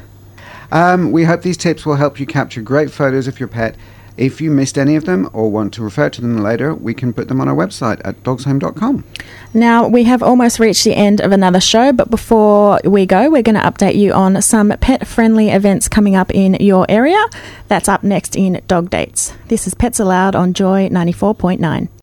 Um, 0.72 1.12
we 1.12 1.24
hope 1.24 1.42
these 1.42 1.58
tips 1.58 1.86
will 1.86 1.96
help 1.96 2.20
you 2.20 2.26
capture 2.26 2.62
great 2.62 2.92
photos 2.92 3.28
of 3.28 3.40
your 3.40 3.50
pet. 3.50 3.76
If 4.18 4.42
you 4.42 4.52
missed 4.52 4.78
any 4.78 4.96
of 4.96 5.06
them 5.06 5.30
or 5.34 5.50
want 5.50 5.74
to 5.76 5.84
refer 5.84 6.10
to 6.10 6.22
them 6.22 6.38
later, 6.38 6.74
we 6.74 6.94
can 6.94 7.14
put 7.14 7.28
them 7.28 7.42
on 7.42 7.48
our 7.48 7.56
website 7.56 8.02
at 8.04 8.22
dogshome.com. 8.24 9.04
Now, 9.54 9.88
we 9.88 10.04
have 10.04 10.22
almost 10.24 10.60
reached 10.60 10.84
the 10.84 10.94
end 10.96 11.22
of 11.22 11.32
another 11.32 11.60
show, 11.60 11.92
but 11.92 12.10
before 12.10 12.80
we 12.84 13.06
go, 13.06 13.30
we're 13.30 13.42
going 13.42 13.56
to 13.56 13.62
update 13.62 13.96
you 13.96 14.14
on 14.14 14.42
some 14.42 14.70
pet 14.80 15.08
friendly 15.08 15.50
events 15.50 15.88
coming 15.88 16.16
up 16.16 16.32
in 16.32 16.56
your 16.56 16.86
area. 16.90 17.24
That's 17.68 17.90
up 17.90 18.04
next 18.04 18.36
in 18.36 18.62
Dog 18.68 18.90
Dates. 18.90 19.34
This 19.48 19.68
is 19.68 19.74
Pets-A-Loud 19.74 20.36
on 20.36 20.54
Joy 20.54 20.90
94.9. 20.90 22.01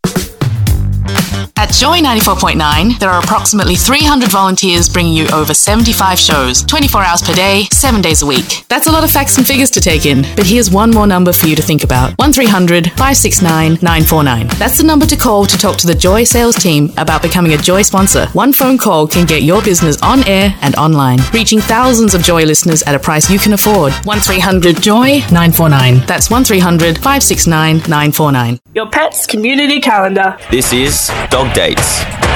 At 1.56 1.72
Joy 1.72 1.98
94.9, 1.98 3.00
there 3.00 3.11
are 3.11 3.20
approximately 3.20 3.74
300 3.74 4.30
volunteers 4.30 4.88
bringing 4.88 5.12
you 5.12 5.26
over 5.34 5.52
75 5.52 6.18
shows, 6.18 6.62
24 6.62 7.02
hours 7.02 7.20
per 7.22 7.34
day, 7.34 7.64
7 7.72 8.00
days 8.00 8.22
a 8.22 8.26
week. 8.26 8.64
That's 8.68 8.86
a 8.86 8.92
lot 8.92 9.02
of 9.02 9.11
facts 9.11 9.38
and 9.38 9.46
figures 9.46 9.70
to 9.72 9.80
take 9.80 10.06
in, 10.06 10.22
but 10.36 10.46
here's 10.46 10.70
one 10.70 10.90
more 10.92 11.06
number 11.06 11.32
for 11.32 11.48
you 11.48 11.56
to 11.56 11.62
think 11.62 11.82
about 11.82 12.16
1300 12.18 12.86
569 12.92 13.78
949. 13.82 14.46
That's 14.59 14.78
the 14.78 14.84
number 14.84 15.04
to 15.06 15.16
call 15.16 15.46
to 15.46 15.59
talk 15.59 15.76
to 15.78 15.86
the 15.86 15.94
Joy 15.94 16.22
sales 16.24 16.54
team 16.54 16.92
about 16.96 17.22
becoming 17.22 17.52
a 17.52 17.59
Joy 17.59 17.82
sponsor. 17.82 18.26
One 18.34 18.52
phone 18.52 18.78
call 18.78 19.09
can 19.09 19.26
get 19.26 19.42
your 19.42 19.61
business 19.61 20.00
on 20.00 20.26
air 20.28 20.54
and 20.62 20.76
online, 20.76 21.18
reaching 21.32 21.61
thousands 21.61 22.14
of 22.14 22.22
Joy 22.22 22.44
listeners 22.44 22.82
at 22.84 22.94
a 22.94 22.98
price 23.00 23.28
you 23.30 23.38
can 23.38 23.52
afford. 23.52 23.92
1300 24.04 24.80
Joy 24.80 25.18
949. 25.32 26.06
That's 26.06 26.30
1300 26.30 26.96
569 26.96 27.78
949. 27.78 28.61
Your 28.74 28.88
pet's 28.88 29.26
community 29.26 29.80
calendar. 29.80 30.38
This 30.50 30.72
is 30.72 30.97
Dog 31.30 31.53
Dates. 31.55 32.27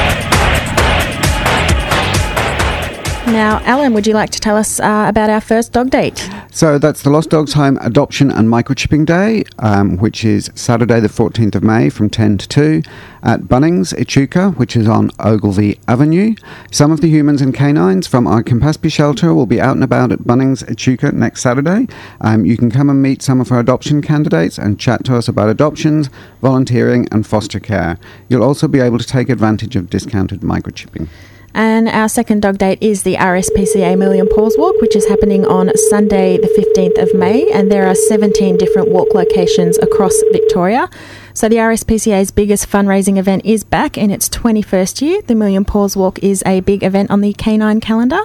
Now, 3.27 3.61
Alan, 3.65 3.95
would 3.95 4.07
you 4.07 4.15
like 4.15 4.31
to 4.31 4.41
tell 4.41 4.57
us 4.57 4.81
uh, 4.81 5.07
about 5.09 5.31
our 5.31 5.41
first 5.41 5.73
dog 5.73 5.91
date? 5.91 6.29
So 6.51 6.77
that's 6.79 7.03
the 7.03 7.11
Lost 7.11 7.31
Dogs 7.31 7.53
Home 7.53 7.79
Adoption 7.81 8.33
and 8.33 8.49
Microchipping 8.49 9.07
Day, 9.07 9.45
um, 9.61 9.97
which 9.99 10.25
is 10.25 10.51
Saturday, 10.57 10.99
the 10.99 11.09
14th 11.09 11.55
of 11.55 11.63
May 11.63 11.89
from 11.89 12.11
10 12.11 12.39
to 12.39 12.49
2 12.49 12.83
at 13.23 13.43
Bunnings, 13.43 13.95
Echuca, 13.99 14.51
which 14.51 14.77
is 14.77 14.89
on 14.89 15.11
Ogilvy 15.21 15.79
Avenue. 15.87 16.35
Some 16.73 16.91
of 16.91 17.01
the 17.01 17.09
humans 17.09 17.41
and 17.41 17.55
canines 17.55 18.09
from 18.09 18.27
our 18.27 18.43
Campaspe 18.43 18.91
shelter 18.91 19.33
will 19.33 19.47
be 19.47 19.61
out 19.61 19.77
and 19.77 19.85
about 19.85 20.11
at 20.11 20.21
Bunnings, 20.21 20.69
Echuca 20.69 21.13
next 21.13 21.43
Saturday. 21.43 21.87
Um, 22.21 22.45
you 22.45 22.57
can 22.57 22.73
come 22.73 22.91
and 22.91 23.01
meet 23.01 23.23
some 23.23 23.41
of 23.41 23.53
our 23.53 23.61
adoption 23.61 24.03
candidates 24.03 24.59
and 24.59 24.81
chat 24.81 25.05
to 25.05 25.17
us 25.17 25.29
about 25.29 25.49
adoptions, 25.49 26.11
volunteering, 26.43 27.07
and 27.13 27.25
foster 27.25 27.61
care. 27.61 27.99
You'll 28.29 28.45
also 28.45 28.67
be 28.67 28.81
able 28.81 28.99
to 28.99 29.07
take 29.07 29.29
advantage 29.29 29.77
of 29.77 29.89
discounted 29.89 30.41
microchipping. 30.41 31.09
And 31.55 31.89
our 31.89 32.09
second 32.09 32.41
dog 32.41 32.59
date 32.59 32.79
is 32.81 33.03
the 33.03 33.17
RSPCA 33.17 33.99
Million 33.99 34.27
Paws 34.27 34.57
Walk, 34.59 34.81
which 34.81 34.97
is 34.97 35.07
happening 35.07 35.45
on 35.47 35.71
Sunday, 35.91 36.39
the 36.39 36.49
15th 36.49 37.03
of 37.03 37.15
May. 37.15 37.51
And 37.53 37.71
there 37.71 37.87
are 37.87 37.95
17 37.95 38.57
different 38.57 38.89
walk 38.89 39.13
locations 39.15 39.77
across 39.79 40.15
Victoria. 40.33 40.89
So 41.35 41.49
the 41.49 41.57
RSPCA's 41.57 42.31
biggest 42.31 42.69
fundraising 42.69 43.19
event 43.19 43.45
is 43.45 43.65
back 43.65 43.99
in 43.99 44.11
its 44.11 44.29
21st 44.31 45.03
year. 45.03 45.23
The 45.23 45.35
Million 45.35 45.65
Paws 45.65 45.97
Walk 45.97 46.19
is 46.21 46.43
a 46.47 46.61
big 46.61 46.83
event 46.83 47.11
on 47.11 47.21
the 47.21 47.33
canine 47.35 47.81
calendar. 47.81 48.23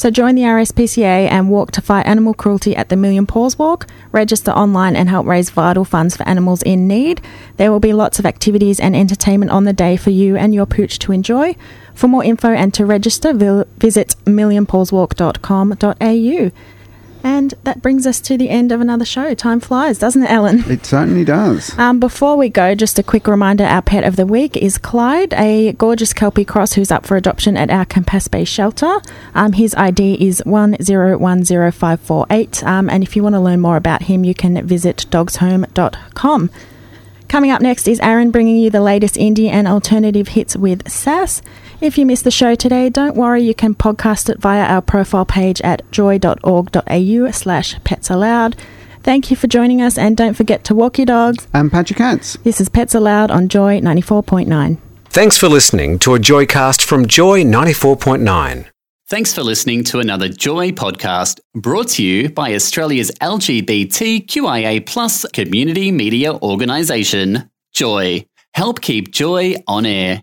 So 0.00 0.08
join 0.08 0.32
the 0.34 0.44
RSPCA 0.44 1.28
and 1.30 1.50
walk 1.50 1.72
to 1.72 1.82
fight 1.82 2.06
animal 2.06 2.32
cruelty 2.32 2.74
at 2.74 2.88
the 2.88 2.96
Million 2.96 3.26
Paws 3.26 3.58
Walk. 3.58 3.86
Register 4.12 4.50
online 4.50 4.96
and 4.96 5.10
help 5.10 5.26
raise 5.26 5.50
vital 5.50 5.84
funds 5.84 6.16
for 6.16 6.26
animals 6.26 6.62
in 6.62 6.88
need. 6.88 7.20
There 7.58 7.70
will 7.70 7.80
be 7.80 7.92
lots 7.92 8.18
of 8.18 8.24
activities 8.24 8.80
and 8.80 8.96
entertainment 8.96 9.52
on 9.52 9.64
the 9.64 9.74
day 9.74 9.98
for 9.98 10.08
you 10.08 10.36
and 10.36 10.54
your 10.54 10.64
pooch 10.64 10.98
to 11.00 11.12
enjoy. 11.12 11.54
For 11.92 12.08
more 12.08 12.24
info 12.24 12.48
and 12.48 12.72
to 12.72 12.86
register, 12.86 13.34
visit 13.34 14.16
millionpawswalk.com.au. 14.24 16.50
And 17.22 17.52
that 17.64 17.82
brings 17.82 18.06
us 18.06 18.18
to 18.22 18.38
the 18.38 18.48
end 18.48 18.72
of 18.72 18.80
another 18.80 19.04
show. 19.04 19.34
Time 19.34 19.60
flies, 19.60 19.98
doesn't 19.98 20.22
it, 20.22 20.30
Ellen? 20.30 20.64
It 20.70 20.86
certainly 20.86 21.24
does. 21.24 21.76
Um, 21.78 22.00
before 22.00 22.36
we 22.36 22.48
go, 22.48 22.74
just 22.74 22.98
a 22.98 23.02
quick 23.02 23.26
reminder 23.26 23.64
our 23.64 23.82
pet 23.82 24.04
of 24.04 24.16
the 24.16 24.26
week 24.26 24.56
is 24.56 24.78
Clyde, 24.78 25.34
a 25.34 25.72
gorgeous 25.72 26.12
Kelpie 26.12 26.44
cross 26.44 26.74
who's 26.74 26.90
up 26.90 27.06
for 27.06 27.16
adoption 27.16 27.56
at 27.56 27.70
our 27.70 27.84
Campaspe 27.84 28.46
shelter. 28.46 29.00
Um, 29.34 29.52
his 29.52 29.74
ID 29.74 30.26
is 30.26 30.42
1010548. 30.46 32.64
Um, 32.64 32.90
and 32.90 33.02
if 33.02 33.16
you 33.16 33.22
want 33.22 33.34
to 33.34 33.40
learn 33.40 33.60
more 33.60 33.76
about 33.76 34.02
him, 34.04 34.24
you 34.24 34.34
can 34.34 34.66
visit 34.66 35.06
dogshome.com. 35.10 36.50
Coming 37.28 37.50
up 37.52 37.62
next 37.62 37.86
is 37.86 38.00
Aaron 38.00 38.32
bringing 38.32 38.56
you 38.56 38.70
the 38.70 38.80
latest 38.80 39.14
indie 39.14 39.48
and 39.50 39.68
alternative 39.68 40.28
hits 40.28 40.56
with 40.56 40.90
Sass. 40.90 41.42
If 41.80 41.96
you 41.96 42.04
missed 42.04 42.24
the 42.24 42.30
show 42.30 42.54
today, 42.54 42.90
don't 42.90 43.16
worry, 43.16 43.42
you 43.42 43.54
can 43.54 43.74
podcast 43.74 44.28
it 44.28 44.38
via 44.38 44.64
our 44.64 44.82
profile 44.82 45.24
page 45.24 45.62
at 45.62 45.90
joy.org.au 45.90 47.30
slash 47.30 47.82
pets 47.84 48.10
allowed. 48.10 48.56
Thank 49.02 49.30
you 49.30 49.36
for 49.36 49.46
joining 49.46 49.80
us 49.80 49.96
and 49.96 50.14
don't 50.14 50.34
forget 50.34 50.62
to 50.64 50.74
walk 50.74 50.98
your 50.98 51.06
dogs. 51.06 51.48
And 51.54 51.72
pat 51.72 51.88
your 51.88 51.96
cats. 51.96 52.36
This 52.44 52.60
is 52.60 52.68
Pets-A-Loud 52.68 53.30
on 53.30 53.48
Joy 53.48 53.80
94.9. 53.80 54.76
Thanks 55.06 55.38
for 55.38 55.48
listening 55.48 55.98
to 56.00 56.14
a 56.14 56.18
Joycast 56.18 56.82
from 56.82 57.06
Joy 57.06 57.44
94.9. 57.44 58.66
Thanks 59.08 59.32
for 59.34 59.42
listening 59.42 59.82
to 59.84 60.00
another 60.00 60.28
Joy 60.28 60.72
podcast 60.72 61.40
brought 61.54 61.88
to 61.88 62.04
you 62.04 62.28
by 62.28 62.54
Australia's 62.54 63.10
LGBTQIA 63.22 64.84
plus 64.86 65.24
community 65.32 65.90
media 65.90 66.34
organisation, 66.34 67.50
Joy. 67.72 68.26
Help 68.52 68.82
keep 68.82 69.10
Joy 69.12 69.56
on 69.66 69.86
air. 69.86 70.22